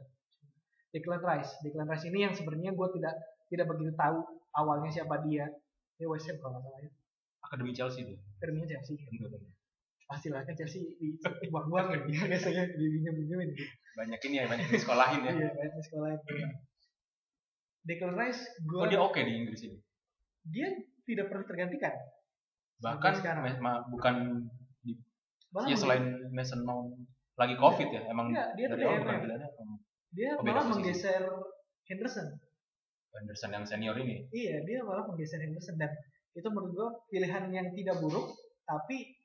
Declan 0.94 1.18
Rice. 1.26 1.52
Declan 1.66 1.86
Rice 1.90 2.06
ini 2.06 2.18
yang 2.22 2.30
sebenarnya 2.30 2.70
gue 2.78 2.88
tidak 2.94 3.14
tidak 3.50 3.66
begitu 3.74 3.90
tahu 3.98 4.22
awalnya 4.54 4.86
siapa 4.86 5.26
dia. 5.26 5.50
Dia 5.98 6.06
West 6.06 6.30
Ham 6.30 6.38
kalau 6.38 6.62
nggak 6.62 6.62
salah 6.62 6.78
ya. 6.78 6.90
Akademi 7.42 7.74
Chelsea 7.74 8.06
itu 8.06 8.14
akademi 8.38 8.70
Chelsea. 8.70 8.94
Pasti 10.06 10.30
lah 10.30 10.46
kan 10.46 10.54
Chelsea 10.54 10.86
di 11.02 11.46
buang-buang 11.50 11.86
ya. 11.90 11.98
Dia 12.06 12.22
biasanya 12.38 12.62
dibinjam 12.78 13.18
pinjamin 13.18 13.50
gitu. 13.50 13.66
banyak 13.92 14.20
ini 14.30 14.34
ya 14.38 14.44
banyak 14.46 14.66
di 14.70 14.78
sekolahin 14.78 15.20
ya. 15.26 15.32
Iya 15.42 15.50
banyak 15.58 15.74
di 15.74 15.82
sekolahin 15.82 16.20
Declan 17.82 18.14
Rice 18.14 18.46
gue 18.62 18.78
oh 18.78 18.86
dia 18.86 19.02
oke 19.02 19.10
okay 19.10 19.26
di 19.26 19.42
Inggris 19.42 19.66
ini? 19.66 19.78
Dia 20.46 20.70
tidak 21.02 21.34
pernah 21.34 21.50
tergantikan 21.50 21.90
bahkan 22.82 23.14
bukan 23.88 24.14
di 24.82 24.98
Bahkan 25.54 25.70
ya 25.70 25.76
selain 25.78 26.04
Mason 26.34 26.66
Mount 26.66 26.98
lagi 27.38 27.56
covid 27.56 27.88
ya, 27.88 28.02
ya 28.04 28.10
emang 28.12 28.28
ya, 28.34 28.52
dia 28.58 28.66
dari 28.68 28.82
awal 28.84 29.00
penampilannya 29.06 29.48
dia 30.12 30.36
oh, 30.36 30.44
malah 30.44 30.68
menggeser 30.68 31.24
Henderson. 31.88 32.36
Henderson 33.16 33.50
yang 33.52 33.64
senior 33.64 33.96
ini? 33.96 34.28
Iya 34.28 34.60
dia 34.68 34.84
malah 34.84 35.08
menggeser 35.08 35.40
Henderson. 35.40 35.80
Dan 35.80 35.88
itu 36.36 36.48
menurut 36.52 36.72
gue 36.76 36.88
pilihan 37.16 37.48
yang 37.48 37.72
tidak 37.72 37.96
buruk 38.00 38.36
tapi 38.68 39.16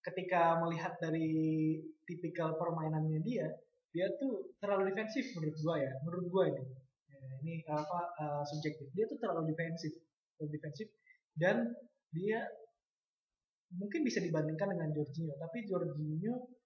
ketika 0.00 0.56
melihat 0.64 0.96
dari 0.96 1.76
tipikal 2.08 2.56
permainannya 2.56 3.20
dia 3.20 3.48
dia 3.92 4.08
tuh 4.16 4.56
terlalu 4.60 4.92
defensif 4.92 5.28
menurut 5.36 5.56
gua 5.60 5.76
ya 5.76 5.92
menurut 6.04 6.26
gua 6.32 6.44
ini 6.48 6.64
ya, 7.10 7.18
ini 7.44 7.54
apa 7.68 8.00
uh, 8.16 8.42
subjektif. 8.48 8.88
Dia 8.96 9.04
tuh 9.08 9.18
terlalu 9.20 9.52
defensif 9.52 9.92
terlalu 10.36 10.56
defensif 10.56 10.88
dan 11.36 11.76
dia 12.16 12.48
mungkin 13.76 14.02
bisa 14.02 14.18
dibandingkan 14.18 14.74
dengan 14.74 14.90
Jorginho 14.90 15.34
tapi 15.38 15.62
Jorginho 15.66 16.60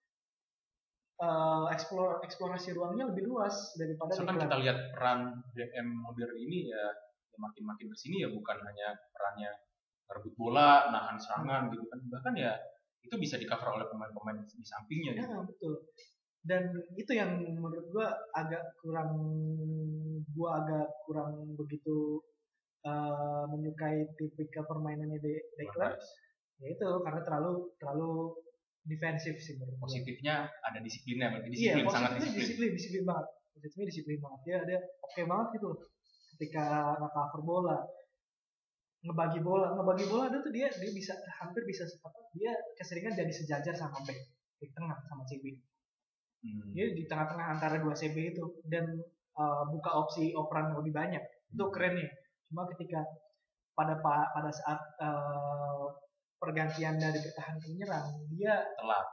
uh, 1.20 1.66
eksplor 1.70 2.24
eksplorasi 2.24 2.74
ruangnya 2.74 3.10
lebih 3.10 3.28
luas 3.28 3.76
daripada 3.78 4.16
Soalnya 4.16 4.48
kita 4.48 4.56
lihat 4.64 4.78
peran 4.94 5.20
DM 5.54 5.88
modern 6.02 6.34
ini 6.34 6.72
ya, 6.72 6.84
ya 7.30 7.36
makin 7.38 7.62
makin 7.66 7.86
ke 7.92 7.96
sini 7.98 8.24
ya 8.24 8.28
bukan 8.32 8.58
hanya 8.58 8.98
perannya 9.14 9.50
merebut 10.04 10.34
bola 10.36 10.90
nahan 10.90 11.16
serangan 11.20 11.68
hmm. 11.68 11.72
gitu 11.76 11.84
kan. 11.86 11.98
Bahkan 12.10 12.34
ya 12.38 12.52
itu 13.04 13.14
bisa 13.20 13.36
di 13.36 13.44
cover 13.44 13.76
oleh 13.76 13.86
pemain-pemain 13.92 14.40
di 14.48 14.64
sampingnya 14.64 15.12
ya, 15.12 15.22
gitu. 15.28 15.36
betul. 15.44 15.74
Dan 16.44 16.62
itu 16.96 17.12
yang 17.16 17.40
menurut 17.40 17.88
gua 17.88 18.12
agak 18.36 18.76
kurang 18.80 19.12
gua 20.32 20.60
agak 20.64 20.88
kurang 21.08 21.56
begitu 21.56 22.20
uh, 22.84 23.48
menyukai 23.48 24.08
tipikal 24.16 24.68
permainannya 24.68 25.20
de 25.20 25.40
Declan 25.56 25.96
ya 26.62 26.68
itu 26.70 26.88
karena 27.02 27.20
terlalu 27.26 27.52
terlalu 27.78 28.12
defensif 28.84 29.40
sih 29.40 29.56
menurut 29.56 29.80
positifnya 29.80 30.46
ada 30.60 30.78
disiplinnya 30.78 31.32
berarti 31.32 31.48
iya, 31.56 31.56
disiplin 31.56 31.84
iya, 31.84 31.92
sangat 31.92 32.10
disiplin. 32.20 32.36
disiplin 32.38 32.70
disiplin 32.76 33.04
banget. 33.08 33.26
Positifnya 33.54 33.86
disiplin 33.88 34.18
banget. 34.20 34.40
Dia 34.44 34.58
dia 34.68 34.78
oke 35.00 35.12
okay 35.12 35.24
banget 35.24 35.46
gitu 35.58 35.70
ketika 36.34 36.64
cover 37.14 37.42
bola 37.46 37.78
ngebagi 39.04 39.40
bola 39.44 39.76
ngebagi 39.76 40.04
bola 40.08 40.24
itu 40.32 40.38
tuh 40.40 40.52
dia 40.52 40.68
dia 40.72 40.90
bisa 40.90 41.12
hampir 41.38 41.62
bisa 41.68 41.84
apa 41.84 42.24
dia 42.32 42.56
keseringan 42.80 43.12
jadi 43.12 43.32
sejajar 43.32 43.76
sama 43.76 44.00
back 44.00 44.16
di 44.58 44.66
tengah 44.72 44.96
sama 45.12 45.28
CB 45.28 45.60
hmm. 46.40 46.72
dia 46.72 46.88
di 46.96 47.04
tengah-tengah 47.04 47.52
antara 47.52 47.76
dua 47.84 47.92
CB 47.92 48.16
itu 48.32 48.64
dan 48.64 48.96
uh, 49.38 49.64
buka 49.70 49.90
opsi 49.94 50.32
operan 50.34 50.74
lebih 50.78 50.94
banyak. 50.94 51.22
Itu 51.50 51.70
keren 51.70 51.98
ya 51.98 52.10
cuma 52.50 52.68
ketika 52.70 53.02
pada 53.74 53.98
pada 54.04 54.50
saat 54.52 54.80
uh, 55.02 55.90
pergantian 56.44 57.00
dari 57.00 57.18
bertahan 57.18 57.56
ke 57.56 57.66
menyerang 57.72 58.06
dia 58.28 58.54
telat. 58.76 59.06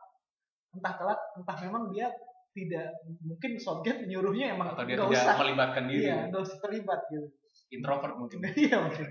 entah 0.72 0.94
telat 0.96 1.20
entah 1.36 1.58
memang 1.68 1.92
dia 1.92 2.08
tidak 2.52 2.92
mungkin 3.24 3.56
Southgate 3.60 4.04
menyuruhnya 4.08 4.56
emang 4.56 4.76
atau 4.76 4.84
dia 4.84 5.00
tidak 5.00 5.12
usah, 5.16 5.36
melibatkan 5.40 5.84
diri. 5.88 6.08
Iya 6.12 6.18
nggak 6.32 6.42
usah 6.44 6.58
terlibat 6.60 7.02
gitu. 7.12 7.28
Introvert 7.72 8.16
mungkin. 8.20 8.40
Iya 8.68 8.78
mungkin. 8.84 9.08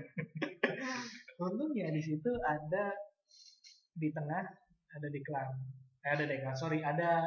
Untungnya 1.41 1.89
di 1.89 2.01
situ 2.01 2.29
ada 2.45 2.93
di 3.97 4.09
tengah 4.13 4.45
ada 4.91 5.07
Declan 5.09 5.49
eh, 6.05 6.11
ada 6.13 6.23
Declan 6.29 6.55
sorry 6.57 6.85
ada 6.85 7.25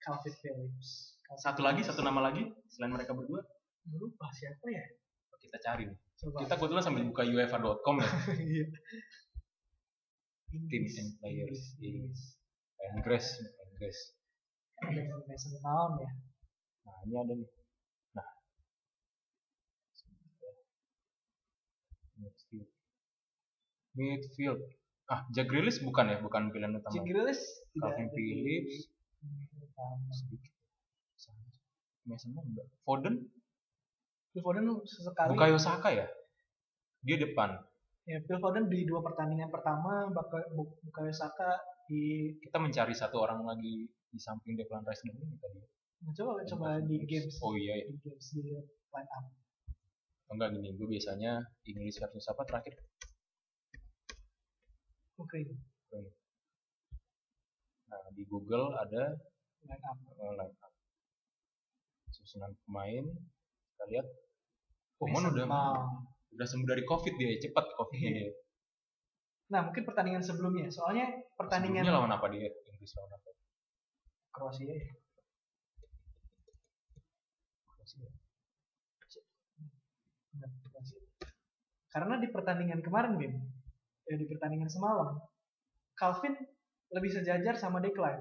Calvin 0.00 0.34
Phillips. 0.40 1.20
Calvin 1.24 1.44
satu 1.44 1.60
lagi 1.60 1.80
satu 1.84 2.00
nama 2.00 2.32
lagi 2.32 2.48
selain 2.72 2.92
mereka 2.92 3.12
berdua? 3.12 3.44
Lupa 3.92 4.28
siapa 4.32 4.64
ya? 4.68 4.84
Kita 5.40 5.56
cari. 5.60 5.88
Coba. 6.20 6.36
kita 6.44 6.52
kebetulan 6.60 6.84
sambil 6.84 7.04
buka 7.08 7.24
uefa.com 7.24 7.96
ya. 7.96 8.08
Iya. 8.52 8.66
Teams 10.50 10.94
and 10.98 11.10
players 11.22 11.78
Inggris. 11.78 12.34
Inggris 12.98 13.26
Inggris. 13.70 13.98
Ada 14.82 15.02
Mason 15.28 15.54
Mount 15.62 15.94
ya. 16.02 16.10
Nah 16.84 16.96
ini 17.06 17.14
ada 17.14 17.32
nih. 17.38 17.48
Midfield. 22.20 22.68
Midfield. 23.96 24.60
Ah 25.10 25.26
Jack 25.30 25.46
Grealish 25.48 25.80
bukan 25.82 26.10
ya? 26.10 26.18
Bukan 26.18 26.50
pilihan 26.50 26.74
utama. 26.74 26.92
Jack 26.92 27.06
Grealish 27.06 27.42
Calvin 27.78 28.08
Phillips. 28.10 28.90
sedikit. 30.10 30.52
Mason 32.08 32.34
enggak? 32.34 32.66
Foden? 32.82 33.14
Foden 34.34 34.66
sesekali. 34.82 35.30
Bukayo 35.30 35.56
Saka 35.62 35.94
ya? 35.94 36.06
Dia 37.06 37.16
depan 37.16 37.69
ya 38.10 38.18
Phil 38.26 38.42
Foden 38.42 38.66
di 38.66 38.82
dua 38.82 39.06
pertandingan 39.06 39.54
pertama 39.54 40.10
Bukayo 40.10 41.14
Saka 41.14 41.54
di 41.86 42.34
kita 42.42 42.58
mencari 42.58 42.90
satu 42.90 43.22
orang 43.22 43.46
lagi 43.46 43.86
di 43.86 44.18
samping 44.18 44.58
Declan 44.58 44.82
Rice 44.82 45.06
dan 45.06 45.14
ini 45.14 45.38
tadi. 45.38 45.58
Nah, 46.02 46.12
coba 46.18 46.42
coba 46.42 46.68
di 46.82 46.96
games 47.06 47.38
oh 47.38 47.54
iya, 47.54 47.78
iya. 47.78 47.86
di 47.86 47.96
games 48.02 48.26
di 48.34 48.42
line 48.90 49.10
up. 49.14 49.24
Enggak 50.34 50.58
gini. 50.58 50.74
Gue 50.74 50.90
biasanya 50.90 51.38
English 51.62 52.02
versus 52.02 52.26
apa 52.26 52.42
terakhir? 52.50 52.74
Oke 55.22 55.46
okay. 55.46 56.04
nah 57.90 58.00
di 58.14 58.26
Google 58.26 58.74
ada 58.74 59.14
line 59.62 59.84
up. 59.86 59.98
Uh, 60.18 60.34
line 60.34 60.56
up. 60.66 60.72
Susunan 62.10 62.50
pemain. 62.66 63.06
Kita 63.06 63.84
lihat. 63.86 64.06
Oh 64.98 65.06
mana 65.06 65.30
udah 65.30 65.46
udah 66.34 66.46
sembuh 66.46 66.68
dari 66.68 66.82
covid 66.86 67.14
dia 67.18 67.38
cepat 67.40 67.64
covid 67.78 67.98
yeah. 68.00 68.12
dia 68.14 68.30
nah 69.50 69.60
mungkin 69.66 69.82
pertandingan 69.82 70.22
sebelumnya 70.22 70.70
soalnya 70.70 71.10
pertandingan 71.34 71.82
sebelumnya 71.82 71.98
lawan 71.98 72.12
apa 72.14 72.26
dia 72.30 72.48
Inggris 72.48 72.92
lawan 72.96 73.12
apa 73.18 73.28
Kroasia 74.30 74.70
ya 74.70 74.90
Kroasia 77.66 78.08
karena 81.90 82.22
di 82.22 82.30
pertandingan 82.30 82.80
kemarin, 82.86 83.18
Bim, 83.18 83.34
ya 84.06 84.14
di 84.14 84.26
pertandingan 84.30 84.70
semalam, 84.70 85.18
Calvin 85.98 86.38
lebih 86.94 87.10
sejajar 87.10 87.58
sama 87.58 87.82
Declan. 87.82 88.14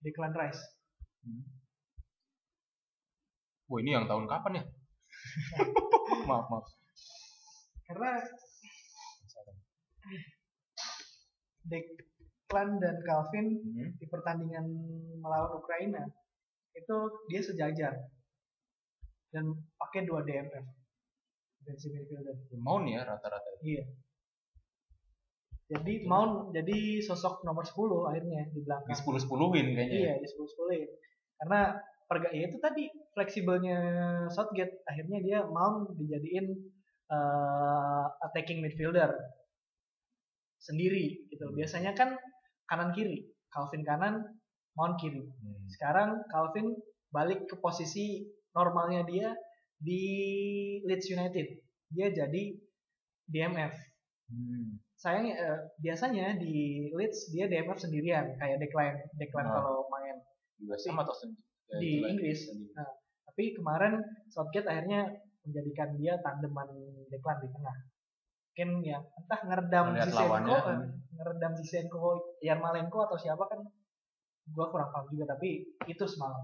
Declan 0.00 0.32
Rice. 0.32 0.62
Hmm. 1.20 1.44
Wah 3.68 3.78
ini 3.80 3.92
yang 3.92 4.08
tahun 4.08 4.24
kapan 4.24 4.52
ya? 4.60 4.64
maaf 6.28 6.48
maaf. 6.48 6.66
Karena 7.88 8.10
Declan 11.62 12.68
dan 12.82 12.96
Calvin 13.06 13.46
hmm. 13.62 13.90
di 13.98 14.06
pertandingan 14.10 14.66
melawan 15.22 15.58
Ukraina 15.58 16.02
itu 16.72 16.96
dia 17.30 17.40
sejajar 17.44 17.94
dan 19.32 19.54
pakai 19.78 20.08
dua 20.08 20.24
DMF 20.26 20.82
defensive 21.62 21.94
midfielder. 21.94 22.36
Mount 22.58 22.90
ya 22.90 23.06
rata-rata. 23.06 23.50
Iya. 23.62 23.86
Jadi 25.72 26.04
Mount 26.04 26.52
jadi 26.52 27.00
sosok 27.00 27.46
nomor 27.46 27.64
10 27.64 28.10
akhirnya 28.10 28.50
di 28.50 28.60
belakang. 28.66 28.90
Di 28.90 28.98
10 28.98 29.30
10 29.30 29.54
win 29.54 29.66
kayaknya. 29.78 29.98
Iya, 30.02 30.12
di 30.18 30.26
10 30.26 30.42
10 30.42 30.70
win. 30.74 30.90
Karena 31.38 31.60
perga 32.10 32.28
ya 32.34 32.44
itu 32.50 32.58
tadi 32.60 32.84
fleksibelnya 33.16 33.78
Southgate 34.28 34.84
akhirnya 34.84 35.18
dia 35.22 35.38
Mount 35.48 35.96
dijadiin 35.96 36.50
uh, 37.12 38.08
attacking 38.24 38.64
midfielder 38.64 39.12
sendiri 40.56 41.28
gitu. 41.28 41.52
Biasanya 41.52 41.92
kan 41.92 42.16
kanan 42.64 42.96
kiri, 42.96 43.28
Calvin 43.52 43.84
kanan, 43.84 44.24
Mount 44.72 44.96
kiri. 44.96 45.20
Hmm. 45.20 45.62
Sekarang 45.68 46.24
Calvin 46.32 46.72
balik 47.12 47.44
ke 47.44 47.60
posisi 47.60 48.24
normalnya 48.56 49.04
dia 49.04 49.28
di 49.76 50.02
Leeds 50.88 51.12
United. 51.12 51.46
Dia 51.92 52.08
jadi 52.08 52.56
DMF. 53.28 53.74
Hmm 54.32 54.80
sayang 55.02 55.34
uh, 55.34 55.58
biasanya 55.82 56.38
di 56.38 56.86
Leeds 56.94 57.34
dia 57.34 57.50
DMF 57.50 57.82
sendirian 57.82 58.38
kayak 58.38 58.62
Declan 58.62 58.94
Declan 59.18 59.50
nah. 59.50 59.58
kalau 59.58 59.90
main 59.90 60.22
juga 60.62 60.78
sama 60.78 61.02
atau 61.02 61.18
ya, 61.74 61.82
di 61.82 62.06
Inggris 62.06 62.46
nah, 62.78 62.86
tapi 63.26 63.58
kemarin 63.58 63.98
Southgate 64.30 64.70
akhirnya 64.70 65.10
menjadikan 65.46 65.88
dia 65.98 66.14
tandeman 66.22 66.68
Declan 67.10 67.38
di 67.42 67.48
tengah. 67.50 67.76
Mungkin 68.52 68.68
ya 68.84 68.98
entah 69.00 69.40
ngeredam 69.48 69.86
Zizenko 69.96 70.56
eh, 70.68 70.78
ngeredam 71.16 71.52
Zizenko 71.56 72.04
Yarmolenko 72.44 72.98
atau 73.08 73.16
siapa 73.16 73.48
kan 73.48 73.60
gua 74.52 74.66
kurang 74.68 74.90
paham 74.90 75.06
juga 75.08 75.32
tapi 75.32 75.62
itu 75.88 76.04
semalam. 76.04 76.42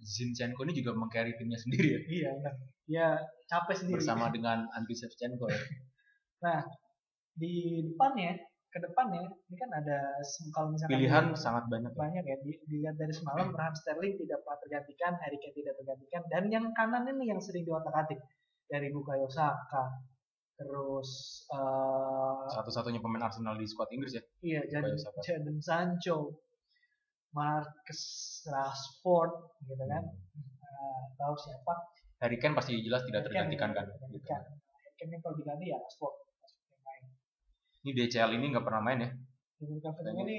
Zinchenko 0.00 0.62
ini 0.64 0.72
juga 0.78 0.96
mengcarry 0.96 1.34
timnya 1.36 1.58
sendiri 1.58 1.86
ya? 1.92 2.00
Iya 2.08 2.30
kan 2.40 2.54
dia 2.86 3.06
capek 3.50 3.76
sendiri. 3.76 3.98
Bersama 4.00 4.30
dengan 4.32 4.64
Andriy 4.72 4.96
Shevchenko 4.96 5.46
ya? 5.50 5.60
Nah 6.42 6.58
di 7.38 7.86
depannya 7.86 8.34
ke 8.72 8.80
depannya 8.80 9.28
ini 9.28 9.56
kan 9.60 9.70
ada 9.76 10.00
kalau 10.56 10.72
misalkan 10.72 10.96
pilihan 10.96 11.24
di, 11.28 11.36
sangat 11.36 11.68
banyak 11.68 11.92
banyak 11.92 12.24
ya 12.24 12.36
di, 12.40 12.56
dilihat 12.64 12.96
dari 12.96 13.12
semalam 13.12 13.52
hmm. 13.52 13.58
Raheem 13.60 13.76
Sterling 13.76 14.14
tidak 14.16 14.40
pernah 14.40 14.58
tergantikan 14.64 15.12
Harry 15.20 15.36
Kane 15.36 15.52
tidak 15.52 15.74
tergantikan 15.76 16.22
dan 16.32 16.42
yang 16.48 16.64
kanan 16.72 17.04
ini 17.04 17.28
yang 17.28 17.40
sering 17.44 17.68
diotak-atik 17.68 18.16
dari 18.64 18.88
Bukayo 18.88 19.28
Saka 19.28 19.92
terus 20.56 21.10
uh, 21.52 22.48
satu-satunya 22.48 23.04
pemain 23.04 23.28
Arsenal 23.28 23.60
di 23.60 23.68
skuad 23.68 23.92
Inggris 23.92 24.16
ya 24.16 24.22
iya 24.40 24.60
Jadon, 24.64 24.96
Jadon 25.20 25.60
Sancho 25.60 26.40
Marcus 27.36 28.02
Rashford 28.48 29.32
gitu 29.68 29.84
kan 29.84 30.00
hmm. 30.00 30.48
uh, 30.64 31.02
tahu 31.20 31.36
siapa 31.36 31.74
Harry 32.24 32.40
Kane 32.40 32.56
pasti 32.56 32.80
jelas 32.80 33.04
tidak 33.04 33.28
tergantikan 33.28 33.76
kan 33.76 33.84
gitu. 33.84 34.32
Harry 34.32 34.92
Kane 34.96 35.20
kalau 35.20 35.36
diganti 35.36 35.68
ya 35.68 35.76
Rashford 35.76 36.31
ini 37.82 37.90
DCL 37.98 38.30
ini 38.38 38.46
nggak 38.54 38.64
pernah 38.66 38.82
main 38.82 39.00
ya? 39.02 39.10
ini 39.62 40.38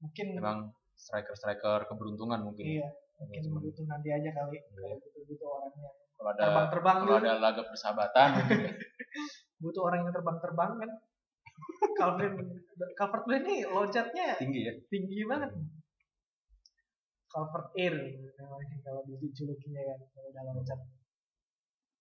mungkin 0.00 0.26
memang 0.36 0.58
striker-striker 0.98 1.88
keberuntungan 1.88 2.40
mungkin. 2.44 2.64
Iya, 2.64 2.88
mungkin 3.20 3.40
hmm. 3.46 3.54
beruntung 3.56 3.86
nanti 3.88 4.08
aja 4.12 4.30
kali 4.34 4.58
iya. 4.58 4.62
kalau 4.68 4.96
butuh-butuh 5.00 5.48
orangnya. 5.48 5.90
Kalau 6.18 6.30
ada 6.34 6.42
terbang-terbang 6.42 6.96
kalau 6.98 7.18
ada 7.22 7.32
laga 7.38 7.62
persahabatan 7.62 8.28
mungkin. 8.34 8.58
Ya. 8.66 8.72
butuh 9.62 9.82
orang 9.86 9.98
yang 10.04 10.12
terbang-terbang 10.12 10.70
kan. 10.82 10.90
Calvin 11.98 12.32
Calvert 12.94 13.24
Lewin 13.26 13.42
ini 13.46 13.56
loncatnya 13.66 14.28
tinggi 14.38 14.60
ya. 14.66 14.72
Tinggi 14.90 15.20
banget. 15.26 15.50
Calvert 17.28 17.68
Air 17.76 17.94
kalau 18.82 19.02
dijulukinya 19.06 19.82
kan 19.84 19.98
kalau 20.14 20.28
udah 20.32 20.42
loncat. 20.54 20.80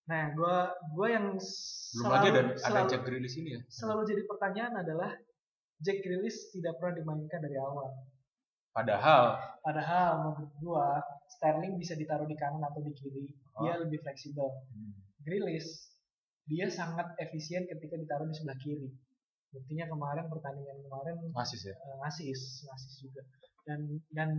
Nah, 0.07 0.31
gue 0.31 0.57
gue 0.95 1.07
yang 1.11 1.35
belum 1.35 1.43
selalu, 1.99 2.15
lagi 2.15 2.27
ada 2.31 2.41
selalu, 2.55 2.75
ada 2.79 2.81
Jack 2.87 3.01
Grealish 3.03 3.35
ini 3.35 3.49
ya. 3.59 3.61
Selalu 3.67 4.01
jadi 4.07 4.21
pertanyaan 4.23 4.73
adalah 4.79 5.11
Jack 5.83 5.99
Grealish 5.99 6.55
tidak 6.55 6.79
pernah 6.79 6.95
dimainkan 6.95 7.43
dari 7.43 7.59
awal. 7.59 7.91
Padahal 8.71 9.35
padahal 9.65 10.09
menurut 10.23 10.51
gue 10.63 10.87
Sterling 11.37 11.75
bisa 11.75 11.97
ditaruh 11.99 12.29
di 12.29 12.39
kanan 12.39 12.63
atau 12.63 12.79
di 12.79 12.95
kiri. 12.95 13.27
Oh. 13.59 13.67
Dia 13.67 13.83
lebih 13.83 13.99
fleksibel. 13.99 14.47
Hmm. 14.47 14.95
Grealish 15.27 15.67
dia 16.47 16.71
sangat 16.71 17.11
efisien 17.19 17.67
ketika 17.67 17.99
ditaruh 17.99 18.31
di 18.31 18.35
sebelah 18.37 18.55
kiri. 18.63 18.87
Buktinya 19.51 19.91
kemarin 19.91 20.31
pertandingan 20.31 20.77
kemarin 20.87 21.15
asis 21.35 21.67
ya. 21.67 21.75
Uh, 21.83 21.99
asis, 22.07 22.63
asis 22.63 22.93
juga. 23.03 23.27
Dan 23.67 23.99
dan 24.15 24.29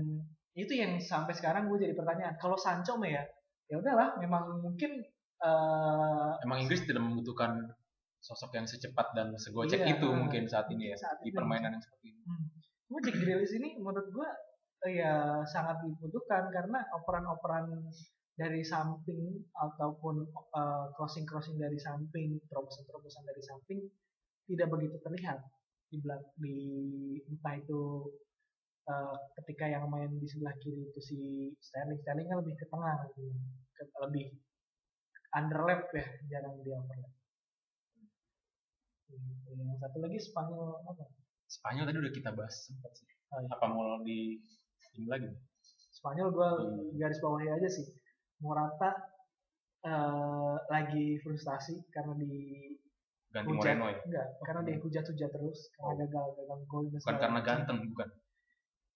itu 0.57 0.73
yang 0.73 0.97
sampai 0.97 1.37
sekarang 1.37 1.69
gue 1.69 1.77
jadi 1.77 1.93
pertanyaan. 1.93 2.41
Kalau 2.41 2.57
Sancho 2.57 2.97
mah 2.97 3.13
ya, 3.13 3.23
ya 3.69 3.77
udahlah, 3.85 4.17
memang 4.17 4.65
mungkin 4.65 5.05
uh, 5.43 6.39
emang 6.43 6.65
Inggris 6.65 6.85
tidak 6.87 7.03
membutuhkan 7.05 7.71
sosok 8.19 8.59
yang 8.59 8.67
secepat 8.67 9.15
dan 9.15 9.35
segocek 9.39 9.87
iya, 9.87 9.95
itu 9.95 10.07
uh, 10.11 10.15
mungkin 10.15 10.51
saat 10.51 10.67
ini 10.75 10.91
ya 10.91 10.97
saat 10.99 11.23
di 11.23 11.31
permainan 11.31 11.79
yang 11.79 11.83
seperti 11.83 12.07
ini. 12.13 12.23
Hmm. 12.27 12.47
Cuma 12.91 12.99
Jack 13.05 13.17
Grealish 13.21 13.55
ini 13.55 13.79
menurut 13.79 14.09
gua 14.11 14.29
ya 14.87 15.43
sangat 15.47 15.83
dibutuhkan 15.83 16.51
karena 16.55 16.83
operan-operan 16.95 17.91
dari 18.39 18.63
samping 18.63 19.43
ataupun 19.51 20.23
uh, 20.55 20.95
crossing-crossing 20.95 21.59
dari 21.59 21.75
samping, 21.83 22.39
terobosan-terobosan 22.47 23.27
dari 23.27 23.43
samping 23.43 23.79
tidak 24.47 24.71
begitu 24.71 24.97
terlihat 25.03 25.43
di 25.91 25.99
belak 25.99 26.23
di 26.39 26.57
entah 27.27 27.59
itu 27.59 28.07
uh, 28.87 29.17
ketika 29.43 29.67
yang 29.67 29.91
main 29.91 30.15
di 30.17 30.27
sebelah 30.31 30.55
kiri 30.63 30.87
itu 30.89 31.01
si 31.03 31.19
Sterling 31.59 32.01
Sterling 32.07 32.29
kan 32.31 32.39
lebih 32.41 32.55
ke 32.57 32.67
tengah 32.71 32.97
gitu. 33.11 33.23
lebih 34.07 34.27
underlap 35.37 35.89
ya 35.93 36.07
jarang 36.33 36.61
dia 36.65 36.77
overlap. 36.79 37.13
Yang 39.49 39.77
satu 39.81 39.99
lagi 40.05 40.19
Spanyol 40.21 40.67
apa? 40.85 41.05
Spanyol 41.49 41.85
tadi 41.89 41.99
udah 42.05 42.13
kita 42.13 42.31
bahas 42.37 42.55
sempat 42.69 42.93
sih. 42.97 43.09
Oh, 43.29 43.41
iya. 43.45 43.49
apa 43.53 43.65
mau 43.69 44.01
di 44.05 44.41
ini 44.97 45.07
lagi? 45.09 45.29
Spanyol 45.93 46.29
gue 46.33 46.49
hmm. 46.49 46.97
garis 47.01 47.21
bawahi 47.21 47.49
aja 47.53 47.69
sih. 47.69 47.87
Morata 48.39 48.95
uh, 49.85 50.57
lagi 50.71 51.19
frustasi 51.21 51.75
karena 51.91 52.15
di 52.15 52.33
ganti 53.35 53.51
hujat, 53.53 53.77
Moreno 53.77 53.87
ya? 53.93 53.99
Enggak 54.07 54.27
karena 54.45 54.61
dia 54.65 54.77
hujat-hujat 54.81 55.31
terus 55.33 55.59
karena 55.77 55.93
oh. 55.93 55.97
gagal 56.07 56.27
gagal 56.39 56.61
gol 56.71 56.85
bukan 56.89 57.17
karena 57.21 57.41
ganteng 57.45 57.79
bukan 57.93 58.09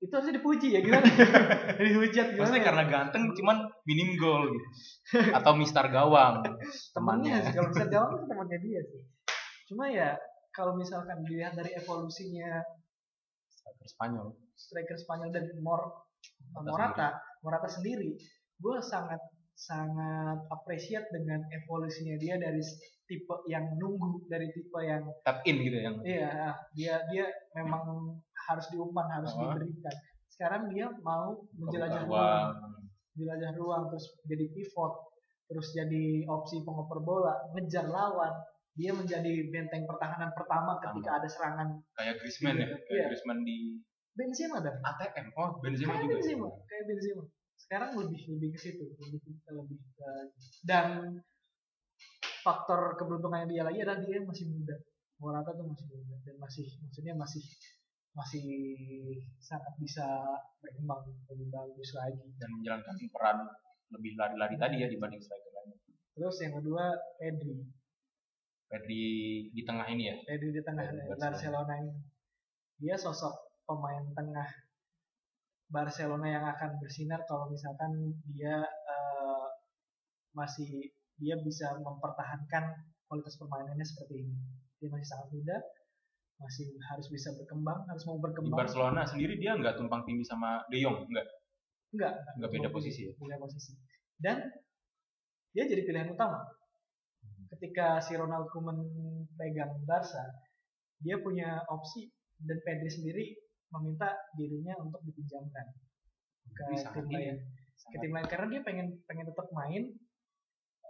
itu 0.02 0.10
harusnya 0.10 0.34
dipuji 0.42 0.74
ya 0.74 0.80
gimana? 0.82 1.06
Dihujat 1.78 2.34
gimana? 2.34 2.42
Maksudnya 2.42 2.64
karena 2.66 2.84
ganteng 2.90 3.22
cuman 3.38 3.70
minim 3.86 4.18
gol 4.18 4.50
gitu. 4.50 4.66
Atau 5.38 5.54
Mister 5.54 5.86
Gawang 5.86 6.42
temannya. 6.90 7.46
sih 7.46 7.54
kalau 7.54 7.70
Mister 7.70 7.88
Gawang 7.94 8.10
itu 8.18 8.26
temannya 8.26 8.58
dia 8.58 8.80
sih. 8.82 9.02
Cuma 9.70 9.86
ya 9.86 10.18
kalau 10.50 10.74
misalkan 10.74 11.22
dilihat 11.22 11.54
dari 11.54 11.70
evolusinya 11.78 12.66
striker 13.46 13.86
Spanyol. 13.86 14.26
striker 14.58 14.98
Spanyol 14.98 15.30
dan 15.30 15.46
Mor 15.62 16.10
Morata 16.50 17.22
Morata 17.46 17.70
sendiri. 17.70 18.18
Gue 18.58 18.82
sangat 18.82 19.22
sangat 19.54 20.42
appreciate 20.50 21.06
dengan 21.14 21.46
evolusinya 21.54 22.18
dia 22.18 22.34
dari 22.42 22.58
tipe 23.06 23.34
yang 23.46 23.78
nunggu 23.78 24.26
dari 24.26 24.50
tipe 24.50 24.78
yang 24.82 25.06
tap 25.22 25.44
in 25.46 25.62
gitu 25.62 25.76
ya, 25.78 25.84
yang 25.86 25.96
iya 26.02 26.32
dia 26.74 26.94
dia 27.12 27.26
memang 27.54 28.16
harus 28.48 28.66
diumpan 28.72 29.06
harus 29.10 29.32
oh. 29.36 29.40
diberikan. 29.46 29.94
Sekarang 30.32 30.72
dia 30.72 30.90
mau 31.04 31.44
menjelajah 31.54 32.08
ruang. 32.08 32.50
menjelajah 33.12 33.52
ruang 33.60 33.82
terus 33.92 34.08
jadi 34.24 34.46
pivot 34.56 35.12
terus 35.52 35.68
jadi 35.76 36.24
opsi 36.32 36.64
pengoper 36.64 37.04
bola 37.04 37.36
ngejar 37.52 37.86
lawan. 37.92 38.32
Dia 38.72 38.96
menjadi 38.96 39.52
benteng 39.52 39.84
pertahanan 39.84 40.32
pertama 40.32 40.80
ketika 40.80 41.20
ada 41.20 41.28
serangan. 41.28 41.68
Kayak 41.92 42.24
Griezmann 42.24 42.56
ya 42.56 42.66
kayak 42.72 42.88
iya. 42.88 43.04
Griezmann 43.12 43.44
di 43.44 43.76
Benzema 44.16 44.64
dah. 44.64 44.74
ATM 44.80 45.26
oh 45.36 45.60
Benzema 45.60 45.92
kayak 45.92 46.02
juga 46.08 46.14
Benzema 46.16 46.48
ya. 46.48 46.60
kayak 46.64 46.84
Benzema. 46.88 47.24
Sekarang 47.60 47.90
lebih 48.00 48.20
lebih 48.32 48.48
ke 48.56 48.58
situ 48.58 48.84
lebih 48.96 49.20
lebih 49.44 49.78
ke, 49.92 50.08
dan 50.64 51.20
faktor 52.42 52.98
keberuntungan 52.98 53.46
yang 53.46 53.50
dia 53.52 53.62
lagi 53.68 53.78
adalah 53.84 54.00
dia 54.00 54.18
masih 54.24 54.44
muda. 54.50 54.76
Morata 55.22 55.54
tuh 55.54 55.66
masih 55.68 55.86
muda 55.92 56.14
dan 56.26 56.36
masih 56.42 56.66
maksudnya 56.82 57.14
masih 57.14 57.42
masih 58.12 58.44
sangat 59.40 59.72
bisa 59.80 60.04
berkembang 60.60 61.08
lebih 61.32 61.48
bagus 61.48 61.96
lagi 61.96 62.28
dan 62.36 62.52
menjalankan 62.52 62.96
peran 63.08 63.38
lebih 63.92 64.12
lari-lari 64.20 64.56
tadi 64.60 64.76
ya 64.84 64.88
dibanding 64.88 65.20
striker 65.20 65.52
lainnya. 65.52 65.78
Terus 66.12 66.36
yang 66.44 66.54
kedua 66.60 66.92
Pedri. 67.16 67.56
Pedri 68.68 69.04
di 69.52 69.62
tengah 69.64 69.86
ini 69.88 70.12
ya. 70.12 70.16
Pedri 70.28 70.52
di 70.52 70.62
tengah 70.64 70.84
Pedri 70.88 71.16
Barcelona. 71.16 71.74
ini. 71.80 71.92
Dia 72.80 72.96
sosok 73.00 73.64
pemain 73.64 74.04
tengah 74.12 74.48
Barcelona 75.72 76.26
yang 76.28 76.44
akan 76.44 76.76
bersinar 76.84 77.24
kalau 77.24 77.48
misalkan 77.48 78.12
dia 78.28 78.60
uh, 78.64 79.48
masih 80.36 80.92
dia 81.16 81.40
bisa 81.40 81.72
mempertahankan 81.80 82.84
kualitas 83.08 83.40
permainannya 83.40 83.84
seperti 83.84 84.24
ini. 84.24 84.36
Dia 84.80 84.88
masih 84.92 85.08
sangat 85.08 85.28
muda, 85.32 85.56
masih 86.42 86.66
harus 86.90 87.06
bisa 87.08 87.30
berkembang, 87.38 87.86
harus 87.86 88.04
mau 88.04 88.18
berkembang. 88.18 88.58
Di 88.58 88.62
Barcelona 88.66 89.02
sendiri 89.06 89.38
dia 89.38 89.54
nggak 89.54 89.78
tumpang 89.78 90.02
tindih 90.02 90.26
sama 90.26 90.66
De 90.68 90.82
Jong, 90.82 91.06
nggak? 91.06 91.26
Nggak. 91.94 92.14
Nggak 92.42 92.50
beda 92.50 92.68
posisi. 92.74 93.08
Ya? 93.08 93.12
Beda 93.16 93.38
posisi. 93.38 93.72
Dan 94.18 94.42
dia 95.54 95.64
jadi 95.70 95.82
pilihan 95.86 96.10
utama. 96.10 96.42
Ketika 97.52 98.00
si 98.02 98.16
Ronald 98.16 98.48
Koeman 98.50 98.80
pegang 99.36 99.76
Barca, 99.86 100.24
dia 100.98 101.20
punya 101.20 101.62
opsi 101.68 102.10
dan 102.42 102.58
Pedri 102.64 102.90
sendiri 102.90 103.24
meminta 103.72 104.12
dirinya 104.36 104.76
untuk 104.80 105.00
dipinjamkan 105.04 105.66
ke 106.52 106.64
tim 106.92 107.06
lain. 107.08 107.36
Ke 107.92 107.96
tim 108.00 108.12
lain 108.12 108.26
karena 108.28 108.46
dia 108.52 108.60
pengen 108.64 108.86
pengen 109.08 109.26
tetap 109.30 109.48
main 109.52 109.92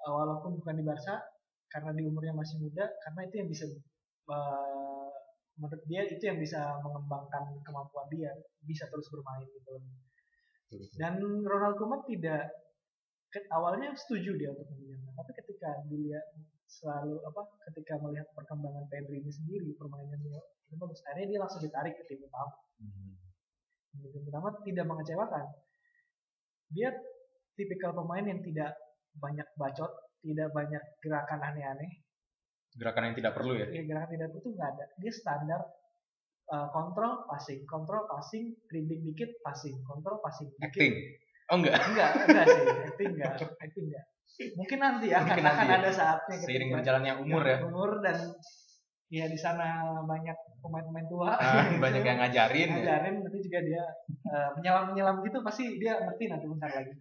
uh, 0.07 0.13
walaupun 0.13 0.59
bukan 0.59 0.75
di 0.79 0.85
Barca 0.87 1.23
karena 1.71 1.91
di 1.97 2.03
umurnya 2.05 2.37
masih 2.37 2.61
muda 2.61 2.85
karena 3.09 3.21
itu 3.27 3.35
yang 3.41 3.49
bisa 3.49 3.65
uh, 4.29 4.92
menurut 5.61 5.83
dia 5.85 6.03
itu 6.09 6.23
yang 6.25 6.41
bisa 6.41 6.81
mengembangkan 6.81 7.61
kemampuan 7.61 8.09
dia 8.09 8.33
bisa 8.65 8.89
terus 8.89 9.09
bermain 9.13 9.45
gitu 9.45 9.77
dan 10.97 11.21
Ronald 11.45 11.77
Koeman 11.77 12.03
tidak 12.09 12.49
awalnya 13.53 13.93
setuju 13.93 14.37
dia 14.37 14.51
untuk 14.53 14.69
meminjamkan 14.73 15.13
tapi 15.13 15.33
ketika 15.45 15.71
dilihat 15.89 16.25
selalu 16.65 17.21
apa 17.29 17.43
ketika 17.69 18.01
melihat 18.01 18.29
perkembangan 18.33 18.89
Pedri 18.89 19.21
ini 19.21 19.29
sendiri 19.29 19.77
permainannya 19.77 20.41
itu 20.41 20.75
bagus 20.81 21.05
akhirnya 21.05 21.37
dia 21.37 21.41
langsung 21.45 21.61
ditarik 21.61 22.01
ke 22.01 22.05
tim 22.09 22.25
utama. 22.25 22.57
Hmm. 22.81 23.13
tim 24.09 24.25
utama 24.25 24.57
tidak 24.65 24.89
mengecewakan. 24.89 25.47
Dia 26.73 26.89
tipikal 27.53 27.93
pemain 27.93 28.25
yang 28.25 28.41
tidak 28.41 28.73
banyak 29.21 29.45
bacot 29.61 29.93
tidak 30.23 30.49
banyak 30.55 30.81
gerakan 31.05 31.41
aneh-aneh 31.43 32.02
gerakan 32.77 33.13
yang 33.13 33.17
tidak 33.17 33.33
perlu 33.37 33.53
ya? 33.57 33.67
Iya, 33.69 33.83
gerakan 33.85 34.11
tidak 34.17 34.27
perlu 34.33 34.43
itu 34.43 34.51
nggak 34.57 34.69
ada. 34.77 34.85
Dia 34.97 35.13
standar 35.13 35.61
uh, 36.53 36.69
kontrol 36.73 37.13
passing, 37.29 37.61
kontrol 37.69 38.05
passing, 38.09 38.57
dribbling 38.69 39.03
dikit 39.13 39.31
passing, 39.45 39.77
kontrol 39.85 40.19
passing. 40.25 40.49
Dikit. 40.57 40.69
Acting. 40.73 40.93
Oh 41.53 41.57
enggak? 41.61 41.81
Enggak, 41.85 42.11
enggak 42.29 42.45
sih. 42.49 42.65
Acting 42.65 43.11
enggak. 43.19 43.33
Acting 43.65 43.87
enggak. 43.93 44.05
Mungkin 44.57 44.79
nanti 44.81 45.07
ya, 45.13 45.19
Mungkin 45.21 45.45
akan, 45.45 45.45
nanti 45.45 45.67
ya. 45.69 45.77
ada 45.77 45.91
saatnya. 45.93 46.37
Seiring 46.41 46.71
berjalannya 46.73 47.13
umur 47.21 47.43
ya. 47.45 47.59
Umur 47.69 47.91
dan 48.01 48.17
ya 49.13 49.29
di 49.29 49.37
sana 49.37 49.85
banyak 50.09 50.37
pemain-pemain 50.65 51.07
tua. 51.13 51.37
Ah, 51.37 51.69
banyak 51.85 52.01
yang 52.01 52.19
ngajarin. 52.25 52.69
Ya. 52.73 52.77
ngajarin, 52.81 53.15
ya. 53.21 53.23
nanti 53.29 53.39
juga 53.45 53.59
dia 53.61 53.85
uh, 54.33 54.49
menyelam-menyelam 54.57 55.21
gitu 55.29 55.39
pasti 55.45 55.77
dia 55.77 56.01
ngerti 56.01 56.25
nanti 56.33 56.47
bentar 56.49 56.71
lagi. 56.73 56.95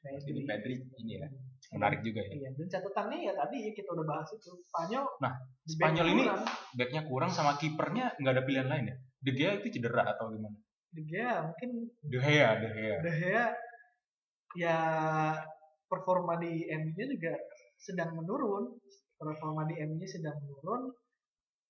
Nah, 0.00 0.16
ini 0.16 0.48
Pedri 0.48 0.80
ini 0.80 1.20
ya 1.20 1.28
menarik 1.70 2.02
juga 2.02 2.20
ya. 2.26 2.32
Iya, 2.34 2.48
dan 2.58 2.66
catatannya 2.66 3.18
ya 3.30 3.32
tadi 3.38 3.70
kita 3.70 3.90
udah 3.94 4.06
bahas 4.06 4.28
itu. 4.34 4.50
Spanyol. 4.70 5.04
Nah, 5.22 5.32
Spanyol 5.62 6.06
ini 6.18 6.22
backnya 6.74 7.02
kurang 7.06 7.30
sama 7.30 7.54
kipernya 7.54 8.18
nggak 8.18 8.34
ada 8.34 8.42
pilihan 8.42 8.68
lain 8.68 8.84
ya. 8.90 8.96
De 9.20 9.30
Gea 9.36 9.52
itu 9.62 9.78
cedera 9.78 10.02
atau 10.10 10.34
gimana? 10.34 10.58
De 10.90 11.02
Gea 11.06 11.46
mungkin. 11.46 11.70
De 12.02 12.18
Gea, 12.18 12.50
De 12.58 12.68
Gea. 12.74 12.96
De 12.98 13.12
Gea 13.14 13.44
ya 14.58 14.76
performa 15.86 16.34
di 16.42 16.66
MU-nya 16.66 17.06
juga 17.06 17.32
sedang 17.78 18.18
menurun. 18.18 18.74
Performa 19.14 19.62
di 19.70 19.78
MU-nya 19.78 20.08
sedang 20.10 20.36
menurun. 20.42 20.90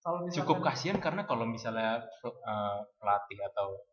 Kalau 0.01 0.24
misalkan, 0.24 0.40
cukup 0.40 0.59
kasihan 0.64 0.96
karena 0.96 1.28
kalau 1.28 1.44
misalnya 1.44 2.01
uh, 2.24 2.80
pelatih 2.96 3.36
atau 3.53 3.84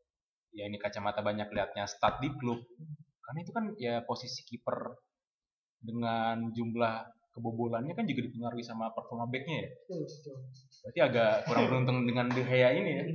ya 0.55 0.63
ini 0.63 0.79
kacamata 0.79 1.19
banyak 1.19 1.51
lihatnya 1.51 1.83
stat 1.83 2.23
di 2.23 2.31
klub. 2.39 2.63
Karena 3.19 3.39
itu 3.43 3.51
kan 3.51 3.75
ya 3.75 4.07
posisi 4.07 4.47
kiper 4.47 4.95
dengan 5.81 6.49
jumlah 6.53 7.17
kebobolannya 7.37 7.93
kan 7.93 8.09
juga 8.09 8.25
dipengaruhi 8.25 8.65
sama 8.65 8.89
performa 8.97 9.29
backnya 9.29 9.61
ya. 9.61 9.69
Betul, 9.85 10.37
Berarti 10.81 10.99
agak 11.05 11.33
kurang 11.45 11.65
beruntung 11.69 11.97
dengan 12.09 12.25
De 12.33 12.41
Gea 12.41 12.69
ini 12.73 12.91
ya. 12.97 13.05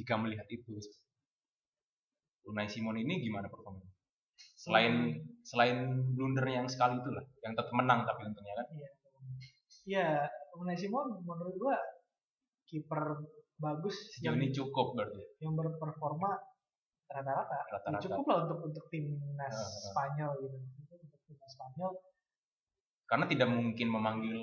Jika 0.00 0.16
melihat 0.16 0.48
itu. 0.48 0.80
Unai 2.48 2.68
Simon 2.68 2.96
ini 3.00 3.20
gimana 3.20 3.48
performanya? 3.48 3.88
Selain 4.56 5.16
hmm. 5.16 5.44
selain 5.44 5.76
blunder 6.16 6.44
yang 6.48 6.68
sekali 6.68 7.00
itu 7.00 7.12
lah, 7.12 7.24
yang 7.44 7.52
tetap 7.52 7.72
menang 7.76 8.04
tapi 8.08 8.24
untungnya 8.28 8.54
kan. 8.56 8.66
Iya. 8.72 8.88
Iya, 9.84 10.08
Unai 10.56 10.76
Simon 10.76 11.20
menurut 11.20 11.56
gua 11.60 11.76
kiper 12.64 13.20
bagus 13.60 13.96
yang 14.24 14.40
ini 14.40 14.52
cukup 14.52 14.96
berarti. 14.96 15.20
Yang 15.40 15.52
berperforma 15.56 16.32
rata-rata. 17.08 17.58
Ya, 17.92 18.00
cukup 18.00 18.24
lah 18.28 18.36
untuk 18.48 18.58
untuk 18.72 18.84
timnas 18.88 19.52
uh, 19.52 19.68
Spanyol 19.92 20.32
gitu 20.44 20.58
Spanyol. 21.30 21.92
Karena 23.04 23.24
tidak 23.28 23.48
mungkin 23.52 23.88
memanggil 23.92 24.38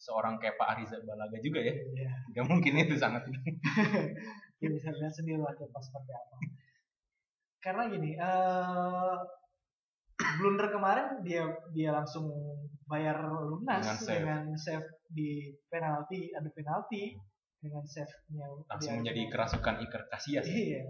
seorang 0.00 0.40
kayak 0.40 0.56
Pak 0.56 0.68
Ariza 0.76 0.96
Balaga 1.04 1.38
juga 1.44 1.60
ya. 1.60 1.74
Iya. 1.76 2.10
tidak 2.32 2.44
mungkin 2.48 2.72
itu 2.80 2.96
sangat 2.96 3.28
ya 4.62 4.68
bisa 4.68 4.88
lihat 4.92 5.12
sendiri 5.12 5.40
lah 5.40 5.52
Kepa 5.52 5.80
seperti 5.80 6.12
apa. 6.16 6.36
Karena 7.60 7.82
gini 7.92 8.10
uh, 8.16 9.20
blunder 10.40 10.68
kemarin 10.72 11.20
dia 11.20 11.44
dia 11.72 11.92
langsung 11.92 12.28
bayar 12.88 13.20
lunas 13.28 13.84
dengan 13.84 13.98
save, 14.00 14.20
dengan 14.20 14.44
save 14.56 14.88
di 15.12 15.52
penalti 15.68 16.32
ada 16.32 16.48
penalti 16.50 17.14
dengan 17.60 17.84
save-nya 17.84 18.48
langsung 18.72 19.04
menjadi 19.04 19.22
kerasukan 19.28 19.84
Iker 19.84 20.02
Casillas 20.08 20.48
iya 20.48 20.80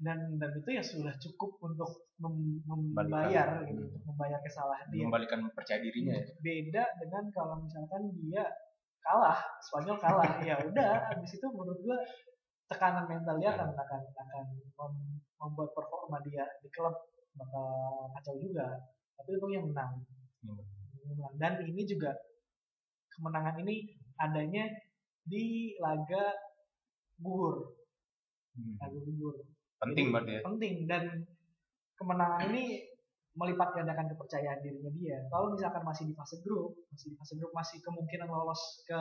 dan 0.00 0.40
dan 0.40 0.50
itu 0.56 0.70
ya 0.72 0.80
sudah 0.80 1.12
cukup 1.20 1.60
untuk 1.60 2.08
mem, 2.24 2.64
membayar 2.64 3.60
gitu, 3.68 3.84
untuk 3.84 4.02
membayar 4.08 4.40
kesalahan 4.40 4.88
dia. 4.88 5.04
Mengembalikan 5.04 5.44
percaya 5.52 5.76
dirinya 5.84 6.16
ya. 6.16 6.24
beda 6.40 6.84
dengan 7.04 7.24
kalau 7.36 7.60
misalkan 7.60 8.08
dia 8.16 8.48
kalah 9.04 9.36
Spanyol 9.60 10.00
kalah 10.00 10.40
ya 10.40 10.56
udah 10.56 11.12
habis 11.12 11.36
itu 11.36 11.46
menurut 11.52 11.80
gua 11.84 12.00
tekanan 12.72 13.12
mental 13.12 13.36
dia 13.36 13.52
akan 13.52 13.76
akan 13.76 14.00
akan 14.16 14.44
membuat 15.36 15.70
performa 15.76 16.16
dia 16.24 16.48
di 16.64 16.68
klub 16.72 16.96
bakal 17.36 17.68
kacau 18.16 18.40
juga. 18.40 18.80
Tapi 19.20 19.36
untungnya 19.36 19.60
menang. 19.60 20.00
Menang. 21.04 21.32
Dan 21.36 21.60
ini 21.68 21.84
juga 21.84 22.16
kemenangan 23.12 23.60
ini 23.60 24.00
adanya 24.16 24.64
di 25.28 25.76
laga 25.76 26.32
gugur. 27.20 27.76
Hmm. 28.56 28.80
laga 28.80 28.98
gugur 28.98 29.36
penting 29.80 30.12
berarti 30.12 30.32
ya. 30.38 30.42
penting. 30.44 30.74
Dan 30.86 31.04
kemenangan 31.96 32.40
ini 32.52 32.84
melipat 33.34 33.72
gandakan 33.72 34.06
kepercayaan 34.12 34.60
dirinya 34.60 34.92
dia. 34.94 35.18
Kalau 35.32 35.54
misalkan 35.54 35.82
masih 35.82 36.04
di 36.06 36.14
fase 36.14 36.38
grup 36.44 36.76
masih 36.92 37.14
di 37.14 37.16
fase 37.16 37.34
grup 37.40 37.52
masih 37.56 37.78
kemungkinan 37.80 38.28
lolos 38.28 38.84
ke 38.84 39.00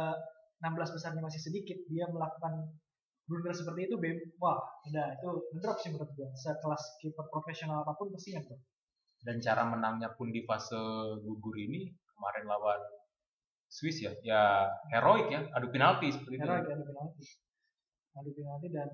16 0.60 0.96
besarnya 0.96 1.24
masih 1.24 1.40
sedikit 1.40 1.78
dia 1.88 2.06
melakukan 2.12 2.68
blunder 3.30 3.54
seperti 3.54 3.88
itu 3.88 3.96
bem 4.02 4.18
wah 4.42 4.58
udah 4.90 5.08
itu 5.16 5.30
ngedrop 5.54 5.78
sih 5.78 5.94
menurut 5.94 6.10
gue 6.18 6.28
sekelas 6.34 6.84
kiper 7.00 7.30
profesional 7.30 7.86
apa 7.86 7.94
pun 7.94 8.10
pasti 8.10 8.34
ngedrop 8.34 8.58
dan 9.22 9.38
cara 9.40 9.70
menangnya 9.70 10.10
pun 10.18 10.34
di 10.34 10.42
fase 10.44 10.76
gugur 11.22 11.56
ini 11.56 11.94
kemarin 12.18 12.50
lawan 12.50 12.82
Swiss 13.70 14.02
ya 14.02 14.12
ya 14.26 14.66
heroik 14.90 15.30
ya 15.30 15.46
adu 15.54 15.70
penalti 15.70 16.10
seperti 16.10 16.42
heroik, 16.42 16.66
itu 16.66 16.74
adu 16.74 16.86
penalti. 16.90 17.24
Adu 18.18 18.30
penalti 18.34 18.68
dan 18.74 18.90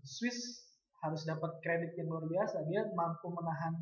Swiss 0.00 0.64
harus 1.04 1.22
dapat 1.28 1.60
kredit 1.60 1.92
yang 2.00 2.08
luar 2.08 2.24
biasa. 2.24 2.64
Dia 2.64 2.88
mampu 2.96 3.28
menahan 3.28 3.76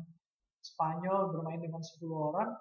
Spanyol 0.63 1.31
bermain 1.31 1.59
dengan 1.59 1.79
10 1.83 2.03
orang 2.07 2.51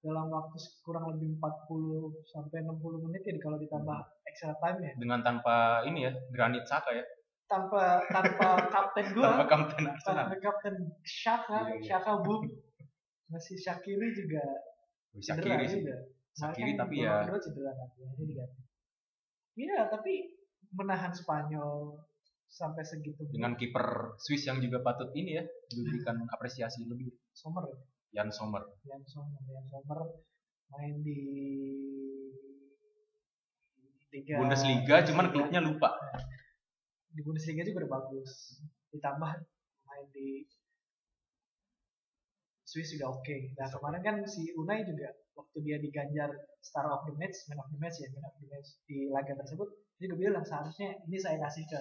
dalam 0.00 0.26
waktu 0.32 0.58
kurang 0.86 1.12
lebih 1.14 1.38
40 1.38 2.26
sampai 2.26 2.62
60 2.62 3.04
menit 3.06 3.22
ya 3.26 3.34
kalau 3.42 3.58
ditambah 3.58 3.98
extra 4.26 4.54
time 4.58 4.78
ya. 4.82 4.92
Dengan 4.98 5.20
tanpa 5.22 5.86
ini 5.86 6.06
ya, 6.06 6.12
Granit 6.30 6.66
Saka 6.66 6.94
ya. 6.94 7.04
Tanpa 7.50 8.06
tanpa 8.10 8.48
kapten 8.74 9.06
gua. 9.14 9.34
tanpa 9.34 9.46
kapten 9.50 9.84
Arsenal. 9.90 10.26
Tanpa 10.26 10.36
kapten 10.38 10.74
Shaka, 11.02 11.58
iya, 11.70 11.74
iya. 11.78 11.86
Shaka 11.86 12.12
Boom. 12.22 12.42
Masih 13.30 13.58
Shakiri 13.58 14.08
juga. 14.14 14.42
Shakiri 15.18 15.66
juga. 15.66 15.96
Shakiri 16.38 16.72
tapi 16.78 17.02
ya. 17.02 17.26
cedera 17.26 17.74
Iya, 19.58 19.90
tapi 19.90 20.38
menahan 20.70 21.10
Spanyol 21.10 21.98
sampai 22.50 22.82
segitu 22.82 23.22
dengan 23.30 23.54
kiper 23.54 24.18
Swiss 24.18 24.50
yang 24.50 24.58
juga 24.58 24.82
patut 24.82 25.14
ini 25.14 25.38
ya 25.38 25.44
diberikan 25.70 26.18
apresiasi 26.34 26.82
lebih. 26.82 27.14
Sommer 27.30 27.62
ya? 27.70 27.78
Jan 28.20 28.34
Sommer. 28.34 28.66
Jan 28.82 29.06
Sommer 29.06 29.38
Jan 29.46 29.64
Sommer 29.70 30.00
main 30.74 30.98
di 31.02 31.20
Liga. 34.10 34.42
Bundesliga 34.42 35.06
cuman 35.06 35.30
klubnya 35.30 35.62
lupa. 35.62 35.94
Di 37.14 37.22
Bundesliga 37.22 37.62
juga 37.62 37.86
udah 37.86 37.92
bagus. 38.02 38.58
Ditambah 38.90 39.30
main 39.86 40.06
di 40.10 40.42
Swiss 42.66 42.90
juga 42.90 43.14
oke. 43.14 43.22
Okay. 43.22 43.40
nah 43.54 43.70
kemarin 43.70 44.02
kan 44.02 44.16
si 44.26 44.50
Unai 44.58 44.82
juga 44.82 45.14
waktu 45.38 45.58
dia 45.62 45.78
diganjar 45.78 46.30
Star 46.62 46.86
of 46.86 47.06
the 47.06 47.14
Match 47.18 47.46
Man 47.50 47.58
of 47.62 47.70
the 47.70 47.78
Match 47.78 47.98
ya 47.98 48.10
Man 48.14 48.26
of 48.26 48.34
the 48.38 48.46
Match 48.46 48.78
di 48.86 49.10
laga 49.10 49.34
tersebut 49.34 49.66
dia 49.98 50.06
juga 50.06 50.30
bilang 50.30 50.46
seharusnya 50.46 50.94
ini 51.10 51.18
saya 51.18 51.42
kasih 51.42 51.66
ke 51.66 51.80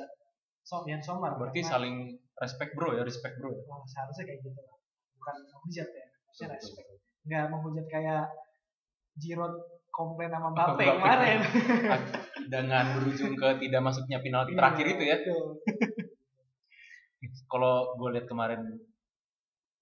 so 0.69 0.85
yang 0.85 1.01
somar 1.01 1.33
berarti 1.33 1.65
karena, 1.65 1.73
saling 1.73 1.95
respect 2.37 2.77
bro 2.77 2.93
ya 2.93 3.01
respect 3.01 3.41
bro 3.41 3.49
ya? 3.49 3.61
Oh, 3.73 3.81
seharusnya 3.89 4.29
kayak 4.29 4.45
gitu 4.45 4.53
lah 4.53 4.77
bukan 5.17 5.35
menghujat 5.49 5.89
ya 5.89 6.05
harusnya 6.29 6.47
respect. 6.53 6.87
nggak 7.25 7.45
menghujat 7.49 7.85
kayak 7.89 8.23
Giroud 9.17 9.57
komplain 9.89 10.31
sama 10.31 10.55
Mbappe 10.55 10.79
kemarin. 10.79 11.43
Dengan 12.47 12.85
berujung 12.95 13.35
ke 13.35 13.67
tidak 13.67 13.81
masuknya 13.83 14.23
final 14.23 14.47
iya, 14.47 14.55
terakhir 14.55 14.85
itu 14.95 15.03
ya? 15.03 15.17
kalau 17.51 17.99
gue 17.99 18.09
lihat 18.15 18.31
kemarin 18.31 18.79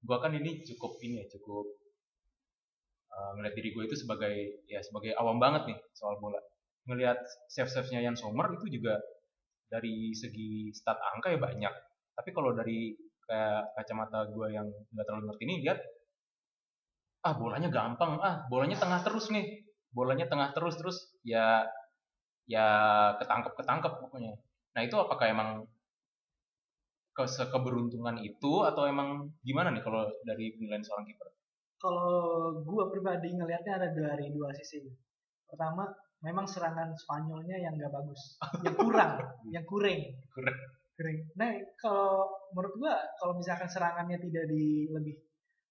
gue 0.02 0.18
kan 0.18 0.34
ini 0.34 0.66
cukup 0.66 0.98
ini 1.06 1.22
ya 1.22 1.26
cukup 1.38 1.70
uh, 3.14 3.38
ngeliat 3.38 3.54
diri 3.54 3.70
gue 3.76 3.84
itu 3.86 3.96
sebagai 4.00 4.66
ya 4.66 4.82
sebagai 4.82 5.14
awam 5.20 5.38
banget 5.38 5.70
nih 5.70 5.78
soal 5.94 6.18
bola. 6.18 6.42
Ngelihat 6.90 7.20
save-save-nya 7.52 8.08
Jan 8.08 8.18
Sommer 8.18 8.50
itu 8.58 8.80
juga 8.80 8.98
dari 9.68 10.16
segi 10.16 10.72
stat 10.72 10.98
angka 10.98 11.32
ya 11.32 11.40
banyak. 11.40 11.74
Tapi 12.16 12.30
kalau 12.34 12.56
dari 12.56 12.96
kayak 13.28 13.76
kacamata 13.76 14.32
gue 14.32 14.48
yang 14.56 14.68
nggak 14.68 15.06
terlalu 15.06 15.24
ngerti 15.32 15.44
ini 15.44 15.56
lihat 15.68 15.80
ah 17.28 17.34
bolanya 17.36 17.70
gampang. 17.70 18.18
Ah 18.24 18.48
bolanya 18.48 18.80
tengah 18.80 19.04
terus 19.04 19.28
nih. 19.30 19.68
Bolanya 19.92 20.26
tengah 20.32 20.56
terus 20.56 20.80
terus 20.80 20.98
ya 21.28 21.68
ya 22.48 22.68
ketangkep 23.20 23.54
ketangkep 23.60 23.94
pokoknya. 24.00 24.34
Nah 24.74 24.82
itu 24.88 24.96
apakah 24.96 25.28
emang 25.28 25.50
keberuntungan 27.26 28.22
itu 28.22 28.62
atau 28.62 28.86
emang 28.86 29.34
gimana 29.42 29.74
nih 29.74 29.82
kalau 29.82 30.06
dari 30.22 30.54
penilaian 30.54 30.86
seorang 30.86 31.10
kiper? 31.10 31.28
Kalau 31.78 32.14
gue 32.62 32.84
pribadi 32.94 33.34
ngelihatnya 33.34 33.74
ada 33.82 33.90
dari 33.90 34.30
dua 34.30 34.54
sisi. 34.54 34.86
Pertama 35.50 35.90
memang 36.26 36.50
serangan 36.50 36.94
Spanyolnya 36.98 37.62
yang 37.62 37.78
nggak 37.78 37.94
bagus 37.94 38.42
yang 38.66 38.74
kurang 38.74 39.12
yang 39.54 39.66
kurang 39.70 40.02
kurang 40.34 40.58
kering. 40.98 41.22
Nah, 41.38 41.54
kalau 41.78 42.26
menurut 42.52 42.74
gua 42.82 42.94
kalau 43.22 43.38
misalkan 43.38 43.70
serangannya 43.70 44.18
tidak 44.18 44.50
di 44.50 44.90
lebih 44.90 45.16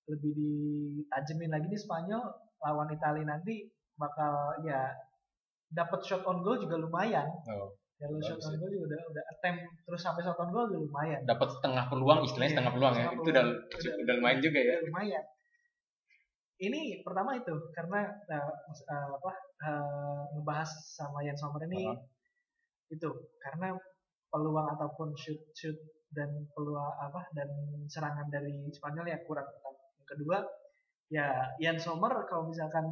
lebih 0.06 0.32
ditajemin 0.38 1.50
lagi 1.50 1.66
di 1.66 1.78
Spanyol 1.78 2.22
lawan 2.62 2.88
Italia 2.94 3.26
nanti 3.26 3.66
bakal 3.98 4.62
ya 4.62 4.94
dapat 5.74 5.98
shot 6.06 6.22
on 6.22 6.46
goal 6.46 6.62
juga 6.62 6.78
lumayan. 6.78 7.26
Oh. 7.50 7.74
Ya 7.98 8.06
lu 8.06 8.22
shot 8.22 8.38
on 8.38 8.54
goal 8.54 8.70
juga 8.70 8.94
udah 8.94 9.00
udah 9.10 9.24
attempt 9.34 9.66
terus 9.82 10.00
sampai 10.00 10.22
shot 10.22 10.38
on 10.38 10.54
goal 10.54 10.70
juga 10.70 10.86
lumayan. 10.86 11.20
Dapat 11.26 11.48
setengah 11.58 11.84
peluang 11.90 12.20
istilahnya 12.22 12.46
yeah, 12.46 12.54
setengah 12.54 12.72
peluang 12.78 12.94
ya. 12.94 13.06
Peluang. 13.10 13.18
Itu 13.18 13.28
udah, 13.34 13.44
udah 13.50 13.92
udah 14.06 14.14
lumayan 14.22 14.38
juga 14.38 14.60
ya. 14.62 14.76
Lumayan. 14.86 15.24
Ini 16.56 17.04
pertama 17.04 17.36
itu 17.36 17.52
karena 17.76 18.08
uh, 18.08 18.52
uh, 18.88 19.08
apa 19.20 19.32
uh, 19.60 20.22
ngebahas 20.32 20.70
sama 20.88 21.20
yang 21.20 21.36
Sommer 21.36 21.68
ini 21.68 21.84
uh 21.84 21.92
-huh. 21.92 22.94
itu 22.96 23.10
karena 23.44 23.76
peluang 24.32 24.72
ataupun 24.72 25.12
shoot 25.20 25.36
shoot 25.52 25.76
dan 26.16 26.48
peluang 26.56 26.96
apa 26.96 27.28
dan 27.36 27.48
serangan 27.92 28.32
dari 28.32 28.72
Spanyol 28.72 29.12
ya 29.12 29.20
kurang 29.28 29.44
Yang 30.00 30.08
kedua 30.16 30.38
ya 31.12 31.54
Ian 31.60 31.76
Sommer 31.76 32.24
kalau 32.24 32.48
misalkan 32.48 32.88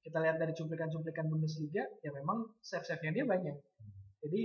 kita 0.00 0.22
lihat 0.22 0.38
dari 0.38 0.54
cuplikan-cuplikan 0.54 1.28
Bundesliga 1.28 1.84
ya 2.00 2.10
memang 2.14 2.46
save-save-nya 2.62 3.10
dia 3.10 3.24
banyak. 3.26 3.56
Jadi 4.22 4.42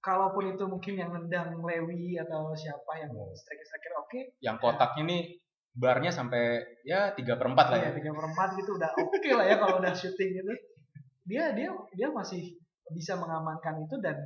kalaupun 0.00 0.56
itu 0.56 0.64
mungkin 0.64 0.94
yang 0.96 1.12
nendang 1.12 1.60
Lewi 1.60 2.16
atau 2.18 2.56
siapa 2.56 2.92
yang 2.98 3.12
hmm. 3.12 3.36
striker-striker 3.36 3.92
oke. 4.00 4.08
Okay, 4.10 4.22
yang 4.40 4.56
kotaknya 4.58 5.02
ya, 5.04 5.10
nih 5.12 5.22
barnya 5.74 6.10
sampai 6.10 6.62
ya 6.82 7.14
tiga 7.14 7.38
perempat 7.38 7.66
lah 7.70 7.78
ya. 7.78 7.88
Iya, 7.90 8.02
tiga 8.02 8.12
perempat 8.14 8.48
gitu 8.58 8.74
udah 8.74 8.90
oke 8.98 9.18
okay 9.18 9.32
lah 9.34 9.46
ya 9.46 9.56
kalau 9.58 9.78
udah 9.78 9.92
shooting 9.94 10.30
gitu. 10.34 10.52
Dia 11.26 11.54
dia 11.54 11.70
dia 11.94 12.08
masih 12.10 12.58
bisa 12.90 13.14
mengamankan 13.14 13.86
itu 13.86 13.96
dan 14.02 14.18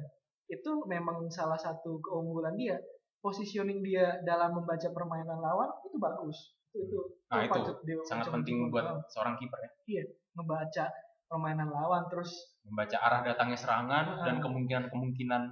itu 0.49 0.71
memang 0.89 1.29
salah 1.29 1.57
satu 1.57 2.01
keunggulan 2.01 2.57
dia 2.57 2.77
positioning 3.25 3.81
dia 3.81 4.21
dalam 4.25 4.53
membaca 4.53 4.89
permainan 4.93 5.41
lawan 5.41 5.71
itu 5.89 5.97
bagus 5.97 6.37
itu 6.75 6.85
itu, 6.85 7.01
nah, 7.33 7.41
itu, 7.41 7.61
itu 7.87 8.03
sangat 8.05 8.29
penting 8.29 8.69
buat 8.69 8.85
lawan. 8.85 9.01
seorang 9.09 9.35
kiper 9.41 9.59
ya 9.65 9.71
iya 9.89 10.05
membaca 10.37 10.85
permainan 11.25 11.73
lawan 11.73 12.05
terus 12.13 12.61
membaca 12.69 12.97
arah 13.01 13.21
datangnya 13.25 13.57
serangan 13.57 14.05
uh, 14.21 14.25
dan 14.29 14.45
kemungkinan 14.45 14.93
kemungkinan 14.93 15.43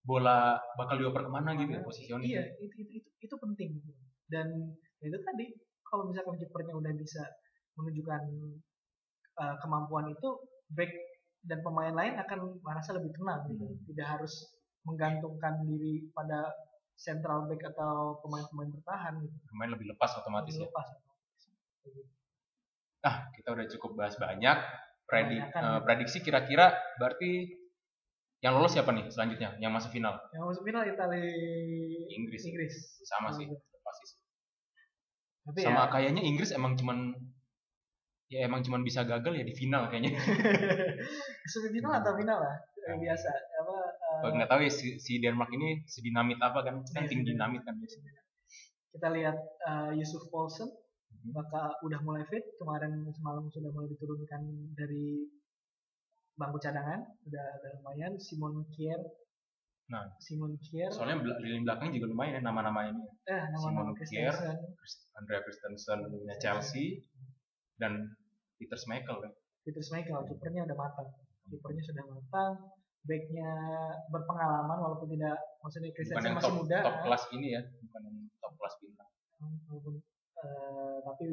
bola 0.00 0.56
bakal 0.80 0.96
dioper 0.96 1.28
ke 1.28 1.30
mana 1.32 1.52
gitu 1.60 1.76
ya 1.76 1.82
positioning 1.84 2.24
iya 2.24 2.44
itu, 2.56 2.72
itu, 2.80 3.04
itu, 3.04 3.08
itu 3.20 3.34
penting 3.36 3.76
dan 4.32 4.48
itu 5.00 5.18
tadi 5.24 5.44
kalau 5.86 6.12
misalkan 6.12 6.36
kipernya 6.38 6.74
udah 6.76 6.92
bisa 6.94 7.22
menunjukkan 7.74 8.22
uh, 9.40 9.54
kemampuan 9.64 10.12
itu 10.12 10.28
back 10.76 10.92
dan 11.40 11.64
pemain 11.64 11.94
lain 11.96 12.20
akan 12.20 12.60
merasa 12.60 12.94
lebih 12.94 13.10
tenang 13.16 13.48
gitu. 13.48 13.64
Hmm. 13.64 13.80
Tidak 13.88 14.06
harus 14.06 14.34
menggantungkan 14.84 15.64
diri 15.64 16.08
pada 16.12 16.52
central 16.96 17.48
back 17.48 17.64
atau 17.72 18.20
pemain-pemain 18.20 18.70
bertahan 18.76 19.14
gitu. 19.24 19.36
Pemain 19.48 19.70
lebih 19.72 19.86
lepas 19.96 20.10
otomatis 20.20 20.52
lebih 20.56 20.64
ya. 20.64 20.68
Lepas. 20.68 20.88
Ah, 23.00 23.16
kita 23.32 23.48
udah 23.56 23.66
cukup 23.72 23.90
bahas 23.96 24.14
banyak. 24.20 24.58
Predi 25.08 25.42
uh, 25.42 25.82
prediksi 25.82 26.22
kira-kira 26.22 26.70
berarti 26.94 27.50
yang 28.40 28.54
lolos 28.56 28.76
siapa 28.76 28.94
nih 28.94 29.10
selanjutnya? 29.10 29.58
Yang 29.58 29.72
masuk 29.74 29.90
final? 29.96 30.14
Yang 30.30 30.44
masuk 30.54 30.62
final 30.62 30.82
Italia 30.86 31.24
Inggris. 32.14 32.42
Inggris. 32.46 32.74
Sama 33.04 33.34
sih. 33.34 33.48
Tapi 35.50 35.66
Sama 35.66 35.86
ya, 35.86 35.90
kayaknya 35.90 36.22
Inggris 36.22 36.54
emang 36.54 36.78
cuman 36.78 37.10
ya 38.30 38.46
emang 38.46 38.62
cuma 38.62 38.78
bisa 38.78 39.02
gagal 39.02 39.34
ya 39.34 39.42
di 39.42 39.50
final 39.50 39.90
kayaknya. 39.90 40.14
Semifinal 41.50 41.98
atau 41.98 42.14
final 42.14 42.38
lah 42.38 42.56
yang 42.86 43.02
biasa 43.02 43.28
apa 43.60 43.76
uh, 44.24 44.30
nggak 44.32 44.48
tahu 44.48 44.60
ya 44.64 44.72
si, 44.72 44.96
si 44.96 45.20
Denmark 45.20 45.52
ini 45.52 45.84
sedinamit 45.84 46.40
apa 46.40 46.64
kan 46.64 46.80
kan 46.94 47.04
iya, 47.04 47.10
tinggi 47.10 47.34
dinamit 47.34 47.66
kan 47.66 47.74
biasanya. 47.74 48.22
Kita 48.94 49.08
lihat 49.10 49.36
uh, 49.66 49.90
Yusuf 49.98 50.30
Paulsen 50.30 50.70
hmm. 50.70 51.34
maka 51.34 51.74
udah 51.82 52.00
mulai 52.06 52.22
fit 52.30 52.46
kemarin 52.56 53.02
semalam 53.10 53.50
sudah 53.50 53.70
mulai 53.74 53.90
diturunkan 53.90 54.42
dari 54.78 55.26
bangku 56.38 56.62
cadangan 56.62 57.02
udah, 57.26 57.46
udah 57.58 57.70
lumayan. 57.82 58.14
Simon 58.22 58.62
Kier 58.70 59.02
Nah, 59.90 60.06
Simon 60.22 60.54
Kier. 60.62 60.86
Soalnya 60.94 61.18
lini 61.42 61.66
belakang 61.66 61.90
juga 61.90 62.06
lumayan 62.14 62.38
ya 62.38 62.42
nama-nama 62.46 62.86
ini. 62.86 63.02
Eh, 63.26 63.42
nama-nama 63.50 63.90
Simon 63.90 64.06
Kier, 64.06 64.34
Andrea 65.18 65.40
Christensen 65.42 65.98
Chelsea, 66.38 67.02
dan 67.74 68.14
Peter 68.54 68.78
Schmeichel 68.78 69.18
kan? 69.18 69.32
Peter 69.66 69.82
Schmeichel 69.82 70.22
kipernya 70.30 70.62
udah 70.70 70.76
matang. 70.78 71.10
Kipernya 71.50 71.82
sudah 71.82 72.04
matang 72.06 72.52
backnya 73.00 73.50
berpengalaman 74.12 74.76
walaupun 74.76 75.08
tidak 75.08 75.36
maksudnya 75.64 75.88
Christensen 75.96 76.36
masih 76.36 76.52
top, 76.52 76.56
muda 76.60 76.78
top 76.84 76.96
kelas 77.00 77.22
ini 77.32 77.48
ya 77.56 77.62
bukan 77.64 78.00
yang 78.04 78.16
top 78.44 78.52
kelas 78.60 78.74
bintang. 78.84 79.10
Walaupun 79.40 79.94
uh, 80.36 80.96
tapi 81.08 81.26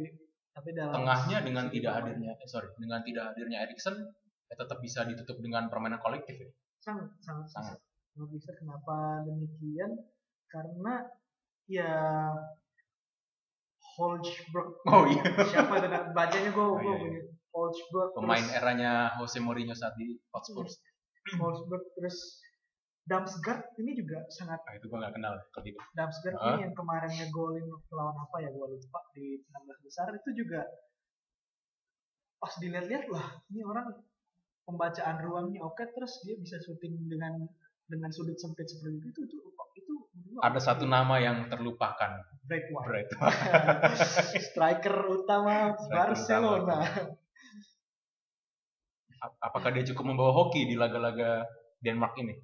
tapi 0.55 0.69
dalam 0.71 0.95
tengahnya 0.95 1.37
dengan 1.43 1.65
tidak 1.67 1.91
hadirnya 2.01 2.31
eh, 2.39 2.47
sorry 2.47 2.71
dengan 2.79 3.03
tidak 3.03 3.35
hadirnya 3.35 3.67
Erikson 3.67 3.99
ya 4.47 4.55
tetap 4.55 4.79
bisa 4.79 5.03
ditutup 5.03 5.43
dengan 5.43 5.67
permainan 5.67 5.99
kolektif 5.99 6.39
ya? 6.39 6.49
Sangat 6.79 7.11
sangat 7.19 7.47
sangat 7.51 7.77
bisa. 8.17 8.33
bisa 8.33 8.51
kenapa 8.57 9.21
demikian 9.29 9.91
karena 10.49 11.05
ya 11.69 11.93
Holzberg. 13.97 14.77
Oh 14.85 15.03
iya. 15.09 15.23
Siapa 15.53 15.73
itu 15.81 15.87
bacanya 16.13 16.49
gue 16.53 16.65
oh, 16.65 16.77
iya, 16.81 16.95
iya. 17.01 17.21
Holzberg. 17.49 18.09
Pemain 18.13 18.41
terus, 18.45 18.57
eranya 18.57 18.91
Jose 19.17 19.37
Mourinho 19.41 19.73
saat 19.73 19.97
di 19.97 20.17
Hotspur. 20.33 20.65
Holzberg 21.37 21.83
terus 21.97 22.41
Damsgaard 23.07 23.79
ini 23.79 23.95
juga 23.95 24.19
sangat. 24.27 24.59
Ah, 24.67 24.75
itu 24.75 24.91
gue 24.91 24.99
gak 24.99 25.15
kenal 25.15 25.39
kalau 25.55 25.65
itu. 25.65 25.79
Damsgaard 25.95 26.37
uh. 26.37 26.45
ini 26.53 26.67
yang 26.67 26.75
kemarin 26.75 27.11
ngegolin 27.15 27.67
lawan 27.89 28.17
apa 28.19 28.37
ya 28.43 28.49
gue 28.51 28.67
lupa 28.67 28.99
di 29.15 29.39
16 29.47 29.87
besar 29.87 30.11
itu 30.11 30.29
juga 30.43 30.61
pas 32.37 32.53
dilihat-lihat 32.61 33.09
lah 33.09 33.41
ini 33.49 33.65
orang 33.65 33.97
pembacaan 34.67 35.23
ruangnya 35.23 35.63
oke 35.65 35.81
terus 35.95 36.21
dia 36.21 36.37
bisa 36.37 36.59
syuting 36.61 37.07
dengan 37.09 37.47
dengan 37.87 38.11
sudut 38.11 38.35
sempit 38.35 38.67
seperti 38.67 38.99
itu 38.99 39.19
itu 39.23 39.35
itu, 39.79 39.93
itu 40.19 40.37
ada 40.43 40.59
satu 40.59 40.83
nama 40.83 41.17
yang 41.17 41.47
terlupakan 41.47 42.21
Brad 42.47 42.67
White. 42.71 43.11
Striker 44.47 44.95
utama 45.11 45.75
Striker 45.75 46.15
Barcelona. 46.15 46.77
Utama. 46.79 47.15
Apakah 49.43 49.69
dia 49.75 49.83
cukup 49.91 50.13
membawa 50.13 50.31
hoki 50.31 50.63
di 50.69 50.79
laga-laga 50.79 51.43
Denmark 51.83 52.15
ini? 52.23 52.37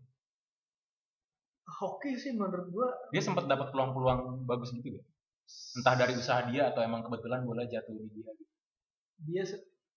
Hoki 1.64 2.20
sih 2.20 2.36
menurut 2.36 2.68
gua. 2.74 2.90
Dia 3.16 3.24
sempat 3.24 3.48
dapat 3.48 3.72
peluang-peluang 3.72 4.44
bagus 4.44 4.76
gitu 4.76 5.00
ya. 5.00 5.04
Entah 5.80 5.96
dari 5.96 6.14
usaha 6.18 6.44
dia 6.50 6.74
atau 6.74 6.84
emang 6.84 7.06
kebetulan 7.08 7.48
bola 7.48 7.64
jatuh 7.64 7.94
di 7.96 8.08
dia. 8.12 8.32
Dia 9.24 9.44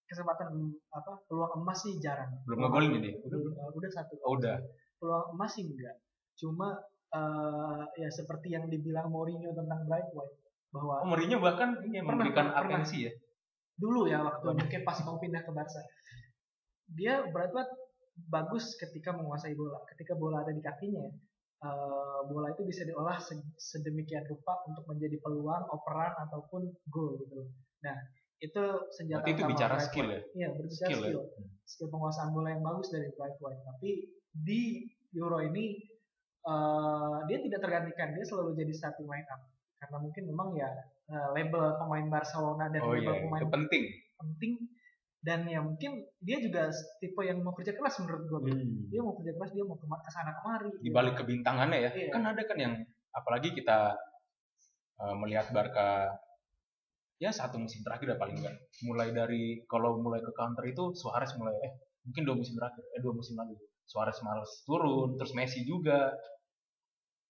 kesempatan 0.06 0.54
apa 0.94 1.26
peluang 1.26 1.66
emas 1.66 1.82
sih 1.82 1.98
jarang. 1.98 2.30
Belum 2.46 2.62
ngegolin 2.62 3.02
dia? 3.02 3.18
Udah, 3.26 3.38
udah, 3.42 3.52
udah 3.74 3.90
satu. 3.90 4.14
Oh, 4.22 4.38
udah. 4.38 4.62
Peluang 4.96 5.36
emas 5.36 5.50
sih 5.56 5.64
enggak. 5.64 5.96
Cuma 6.36 6.76
uh, 7.12 7.82
ya 7.96 8.08
seperti 8.12 8.52
yang 8.52 8.68
dibilang 8.68 9.08
Mourinho 9.08 9.52
tentang 9.52 9.84
Bright 9.88 10.10
White 10.12 10.36
bahwa 10.72 11.04
oh, 11.04 11.08
Mourinho 11.08 11.38
bahkan 11.40 11.80
ini 11.84 12.00
memberikan 12.04 12.52
atensi 12.52 13.08
ya? 13.08 13.12
Dulu 13.76 14.08
ya 14.08 14.24
waktu 14.24 14.56
mungkin 14.56 14.80
pas 14.84 14.98
mau 15.04 15.20
pindah 15.20 15.42
ke 15.44 15.52
Barca. 15.52 15.80
Dia 16.92 17.24
Bright 17.28 17.52
White 17.52 17.72
bagus 18.32 18.76
ketika 18.80 19.12
menguasai 19.12 19.52
bola. 19.52 19.84
Ketika 19.92 20.16
bola 20.16 20.44
ada 20.44 20.52
di 20.52 20.64
kakinya 20.64 21.08
uh, 21.64 22.20
bola 22.28 22.52
itu 22.52 22.62
bisa 22.68 22.84
diolah 22.84 23.16
sedemikian 23.56 24.24
rupa 24.28 24.60
untuk 24.68 24.84
menjadi 24.90 25.16
peluang 25.22 25.64
operan 25.72 26.12
ataupun 26.28 26.68
gol 26.92 27.16
gitu 27.20 27.48
nah 27.80 27.96
itu 28.36 28.64
senjata 28.92 29.24
Berarti 29.24 29.32
itu 29.32 29.44
bicara 29.48 29.74
Bright 29.80 29.88
skill 29.88 30.08
ya? 30.12 30.20
Iya 30.36 30.48
berbicara 30.52 30.88
skill, 30.92 31.00
skill. 31.00 31.20
Ya? 31.24 31.46
skill 31.64 31.88
penguasaan 31.88 32.30
bola 32.36 32.48
yang 32.52 32.60
bagus 32.60 32.92
dari 32.92 33.08
Bright 33.16 33.40
White. 33.40 33.64
Tapi 33.64 33.90
di 34.36 34.84
Euro 35.16 35.40
ini 35.40 35.80
uh, 36.44 37.24
dia 37.24 37.38
tidak 37.40 37.60
tergantikan 37.64 38.12
dia 38.12 38.24
selalu 38.24 38.52
jadi 38.58 38.72
starting 38.76 39.08
line 39.08 39.28
up. 39.32 39.40
Karena 39.76 39.96
mungkin 40.00 40.22
memang 40.28 40.48
ya 40.56 40.70
uh, 41.12 41.28
label 41.32 41.76
pemain 41.80 42.06
Barcelona 42.08 42.68
dan 42.68 42.80
oh, 42.84 42.92
label 42.92 43.14
iya, 43.16 43.22
pemain 43.24 43.40
itu 43.40 43.48
penting. 43.48 43.84
penting. 44.20 44.52
Dan 45.26 45.40
ya 45.50 45.58
mungkin 45.58 46.06
dia 46.22 46.38
juga 46.38 46.70
tipe 47.02 47.18
yang 47.26 47.42
mau 47.42 47.50
kerja 47.50 47.74
keras 47.74 47.98
menurut 47.98 48.22
gue 48.30 48.40
hmm. 48.46 48.94
dia 48.94 49.00
mau 49.02 49.18
kerja 49.18 49.34
keras 49.34 49.50
dia 49.50 49.64
mau 49.66 49.74
ke 49.74 50.10
sana 50.12 50.32
kemari. 50.38 50.70
Di 50.78 50.90
balik 50.92 51.18
gitu. 51.18 51.20
kebintangannya 51.26 51.78
ya. 51.82 51.90
Iya. 51.90 52.10
kan 52.14 52.22
ada 52.30 52.42
kan 52.46 52.58
yang 52.60 52.74
apalagi 53.10 53.56
kita 53.56 53.96
uh, 55.00 55.14
melihat 55.18 55.50
Barca 55.50 56.14
ya 57.16 57.32
satu 57.32 57.56
musim 57.56 57.80
terakhir 57.80 58.12
udah 58.12 58.20
paling 58.20 58.36
enggak 58.44 58.56
mulai 58.84 59.08
dari 59.08 59.64
kalau 59.64 59.96
mulai 60.04 60.20
ke 60.20 60.32
counter 60.36 60.68
itu 60.68 60.92
Suarez 60.92 61.32
mulai 61.40 61.56
eh 61.64 61.72
mungkin 62.04 62.22
dua 62.28 62.36
musim 62.36 62.54
terakhir 62.60 62.84
eh 62.92 63.00
dua 63.00 63.16
musim 63.16 63.40
lalu 63.40 63.56
Suarez 63.86 64.18
males 64.26 64.50
turun 64.66 65.14
terus 65.14 65.32
Messi 65.32 65.62
juga. 65.62 66.10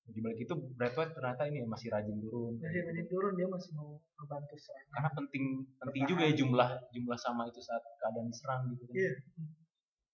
Di 0.07 0.23
balik 0.23 0.39
itu 0.39 0.55
White 0.79 1.19
ternyata 1.19 1.51
ini 1.51 1.67
masih 1.67 1.91
rajin 1.91 2.17
turun. 2.23 2.57
Masih 2.63 2.83
rajin 2.87 3.07
turun 3.11 3.33
dia 3.35 3.49
masih 3.51 3.75
mau 3.75 3.99
membantu 4.23 4.55
serang 4.55 4.87
karena 4.95 5.11
penting 5.19 5.45
penting 5.83 6.05
juga 6.07 6.23
ya 6.31 6.35
jumlah 6.39 6.71
jumlah 6.95 7.19
sama 7.19 7.43
itu 7.51 7.59
saat 7.59 7.83
keadaan 7.99 8.31
diserang 8.31 8.71
gitu 8.71 8.87
kan. 8.87 8.95
Iya. 8.95 9.13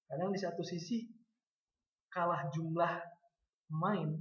Kadang 0.08 0.30
di 0.32 0.40
satu 0.40 0.62
sisi 0.64 1.12
kalah 2.08 2.48
jumlah 2.52 3.04
main 3.72 4.16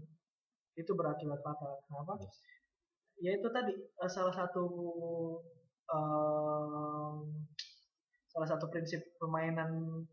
itu 0.76 0.92
berakibat 0.96 1.40
fatal. 1.44 1.84
Kenapa? 1.88 2.20
Yes. 2.20 2.38
ya 3.22 3.32
itu 3.38 3.48
tadi 3.54 3.74
eh, 3.78 4.12
salah 4.12 4.34
satu 4.34 4.66
um, 5.94 7.16
salah 8.32 8.48
satu 8.48 8.66
prinsip 8.72 9.04
permainan 9.20 10.04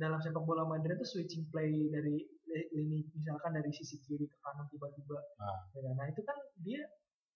dalam 0.00 0.16
sepak 0.16 0.40
bola 0.40 0.64
modern 0.64 0.96
itu 0.96 1.04
switching 1.04 1.44
play 1.52 1.68
dari 1.92 2.24
lini 2.72 3.04
misalkan 3.12 3.52
dari 3.52 3.68
sisi 3.70 4.00
kiri 4.00 4.24
ke 4.24 4.36
kanan 4.40 4.66
tiba-tiba. 4.72 5.18
Nah. 5.36 5.58
Ya 5.76 5.80
kan? 5.84 5.92
nah 5.94 6.06
itu 6.08 6.22
kan 6.24 6.38
dia 6.64 6.80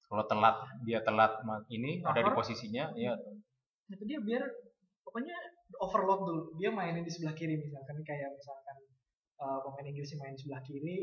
kalau 0.09 0.25
telat 0.27 0.57
dia 0.89 0.99
telat 1.05 1.33
ini 1.69 2.01
ada 2.01 2.25
di 2.25 2.33
posisinya 2.33 2.97
ya. 2.97 3.13
Itu 3.93 4.05
dia 4.09 4.19
biar 4.25 4.43
pokoknya 5.05 5.37
overload 5.85 6.21
dulu. 6.25 6.43
Dia 6.57 6.73
mainin 6.73 7.05
di 7.05 7.13
sebelah 7.13 7.37
kiri 7.37 7.61
misalkan 7.61 8.01
kayak 8.01 8.33
misalkan 8.33 8.77
uh, 9.45 9.59
pemain 9.63 9.87
Inggris 9.87 10.17
main 10.17 10.35
di 10.35 10.41
sebelah 10.43 10.65
kiri 10.65 10.97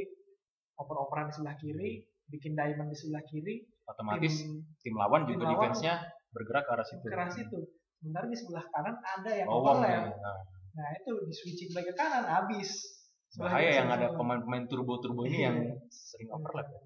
oper-operan 0.82 1.30
di 1.30 1.34
sebelah 1.38 1.56
kiri 1.62 1.92
bikin 2.32 2.58
diamond 2.58 2.90
di 2.90 2.98
sebelah 2.98 3.24
kiri 3.28 3.62
otomatis 3.86 4.48
tim, 4.48 4.64
tim 4.82 4.96
lawan 4.96 5.28
juga 5.28 5.52
defense-nya 5.52 6.00
bergerak 6.32 6.64
ke 6.64 6.72
arah 6.72 6.88
situ. 6.88 7.06
ke 7.06 7.14
arah 7.14 7.30
situ. 7.30 7.60
Sementara 8.02 8.26
di 8.26 8.38
sebelah 8.40 8.66
kanan 8.72 8.96
ada 8.98 9.32
yang 9.36 9.48
oh, 9.52 9.62
overlap 9.62 10.16
nah. 10.16 10.40
Nah 10.72 10.88
itu 10.96 11.12
di 11.28 11.34
switching 11.36 11.72
ke 11.76 11.94
kanan 11.94 12.24
habis 12.24 13.02
bahaya 13.40 13.84
yang 13.84 13.90
ada 13.92 14.12
pemain-pemain 14.12 14.68
turbo-turbo 14.68 15.24
ini 15.24 15.40
yang 15.48 15.56
iya. 15.64 15.76
sering 15.88 16.28
overlap 16.36 16.68
ya. 16.68 16.82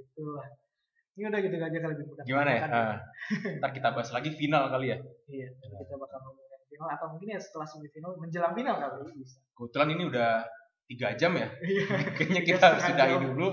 Itulah. 0.00 0.48
Ini 1.20 1.28
udah 1.28 1.40
gitu 1.44 1.56
aja 1.60 1.78
kali 1.84 1.94
ini. 2.00 2.12
Gimana 2.24 2.50
ya? 2.56 2.62
Uh, 2.64 2.96
ntar 3.60 3.70
kita 3.76 3.92
bahas 3.92 4.08
lagi 4.08 4.32
final 4.32 4.72
kali 4.72 4.96
ya. 4.96 4.98
Iya, 5.28 5.48
kita 5.60 5.94
bakal 6.00 6.18
ngomongin 6.24 6.60
final 6.64 6.88
atau 6.96 7.06
mungkin 7.12 7.36
ya 7.36 7.40
setelah 7.42 7.68
semifinal 7.68 8.16
menjelang 8.16 8.56
final 8.56 8.76
kali 8.80 9.12
bisa. 9.20 9.36
Kebetulan 9.52 9.88
ini 9.92 10.02
udah 10.08 10.30
tiga 10.88 11.08
jam 11.20 11.32
ya. 11.36 11.48
Iya. 11.60 11.86
Kayaknya 12.16 12.42
kita 12.48 12.64
harus 12.72 12.82
sudahi 12.88 13.16
dulu. 13.20 13.48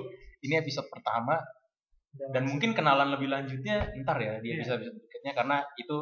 Ini 0.47 0.63
episode 0.63 0.87
pertama. 0.87 1.35
Dan, 2.17 2.29
dan 2.33 2.43
mungkin 2.47 2.71
kenalan 2.71 3.13
lebih 3.13 3.29
lanjutnya 3.29 3.93
ntar 4.01 4.17
ya 4.17 4.39
di 4.41 4.57
episode 4.57 4.79
episode 4.79 4.95
berikutnya 4.95 5.33
karena 5.37 5.57
itu 5.77 5.97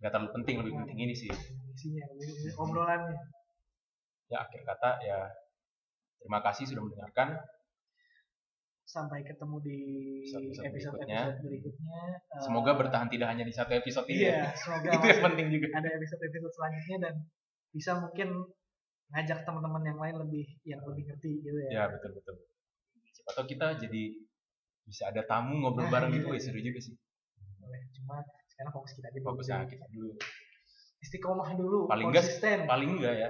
nggak 0.00 0.10
terlalu 0.12 0.30
penting 0.42 0.56
lebih 0.60 0.72
penting 0.82 0.98
ini 1.00 1.14
sih. 1.16 1.30
Isinya, 1.76 2.04
obrolannya 2.60 3.16
ya 4.26 4.42
akhir 4.42 4.60
kata 4.66 4.90
ya 5.06 5.18
terima 6.18 6.42
kasih 6.42 6.66
sudah 6.66 6.82
mendengarkan 6.82 7.38
sampai 8.86 9.26
ketemu 9.26 9.56
di 9.66 9.78
episode, 10.30 10.62
episode, 10.62 10.94
berikutnya. 10.94 11.22
episode 11.26 11.42
berikutnya. 11.42 12.00
Semoga 12.38 12.70
uh, 12.70 12.76
bertahan 12.78 13.08
tidak 13.10 13.28
hanya 13.34 13.42
di 13.42 13.50
satu 13.50 13.74
episode 13.74 14.06
ini. 14.06 14.30
Iya, 14.30 14.30
ya. 14.30 14.46
semoga 14.54 14.88
itu 14.96 15.06
yang 15.10 15.22
penting 15.26 15.46
juga. 15.50 15.66
Ada 15.74 15.88
episode-episode 15.98 16.54
selanjutnya 16.54 16.96
dan 17.02 17.14
bisa 17.74 17.90
mungkin 17.98 18.28
ngajak 19.10 19.38
teman-teman 19.42 19.82
yang 19.90 19.98
lain 19.98 20.16
lebih 20.22 20.46
yang 20.62 20.82
lebih 20.86 21.02
ngerti 21.10 21.30
gitu 21.42 21.58
ya. 21.66 21.70
Ya 21.82 21.84
betul 21.90 22.14
betul. 22.14 22.34
Siapa 23.10 23.30
tahu 23.42 23.46
kita 23.50 23.66
jadi 23.82 24.02
bisa 24.86 25.10
ada 25.10 25.22
tamu 25.26 25.66
ngobrol 25.66 25.90
nah, 25.90 25.92
bareng 25.98 26.10
gitu, 26.16 26.30
iya. 26.30 26.38
gitu, 26.38 26.46
seru 26.46 26.60
juga 26.62 26.78
sih. 26.78 26.94
Boleh, 27.58 27.82
cuma 27.90 28.22
sekarang 28.56 28.72
fokus 28.72 28.92
kita 28.96 29.12
aja. 29.12 29.20
Fokus 29.20 29.46
kita 29.68 29.86
dulu. 29.92 30.16
Istiqomah 31.04 31.52
dulu. 31.60 31.78
Paling 31.92 32.08
enggak, 32.08 32.24
paling 32.64 32.90
enggak 32.96 33.14
ya. 33.20 33.28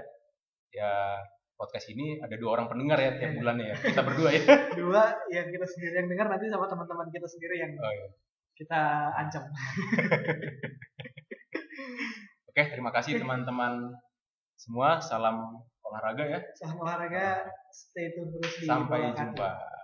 Ya 0.71 1.19
podcast 1.59 1.91
ini 1.91 2.23
ada 2.23 2.39
dua 2.39 2.55
orang 2.55 2.71
pendengar 2.71 3.01
ya 3.03 3.19
tiap 3.19 3.35
iya. 3.35 3.39
bulannya 3.43 3.67
ya. 3.75 3.77
Kita 3.91 4.03
berdua 4.07 4.31
ya. 4.31 4.45
Dua 4.79 5.03
yang 5.35 5.51
kita 5.51 5.67
sendiri 5.67 5.95
yang 5.99 6.07
dengar 6.07 6.31
nanti 6.31 6.47
sama 6.47 6.71
teman-teman 6.71 7.11
kita 7.11 7.27
sendiri 7.27 7.59
yang 7.59 7.75
oh, 7.75 7.91
iya. 7.91 8.07
kita 8.55 8.81
ancam. 9.19 9.43
Oke 12.55 12.63
terima 12.71 12.95
kasih 12.95 13.19
teman-teman 13.19 13.99
semua. 14.55 15.03
Salam 15.03 15.59
olahraga 15.83 16.23
ya. 16.23 16.41
Salam 16.55 16.79
olahraga. 16.79 17.51
Stay 17.75 18.15
tune 18.15 18.31
terus 18.31 18.63
di 18.63 18.71
sampai 18.71 19.11
jumpa 19.11 19.76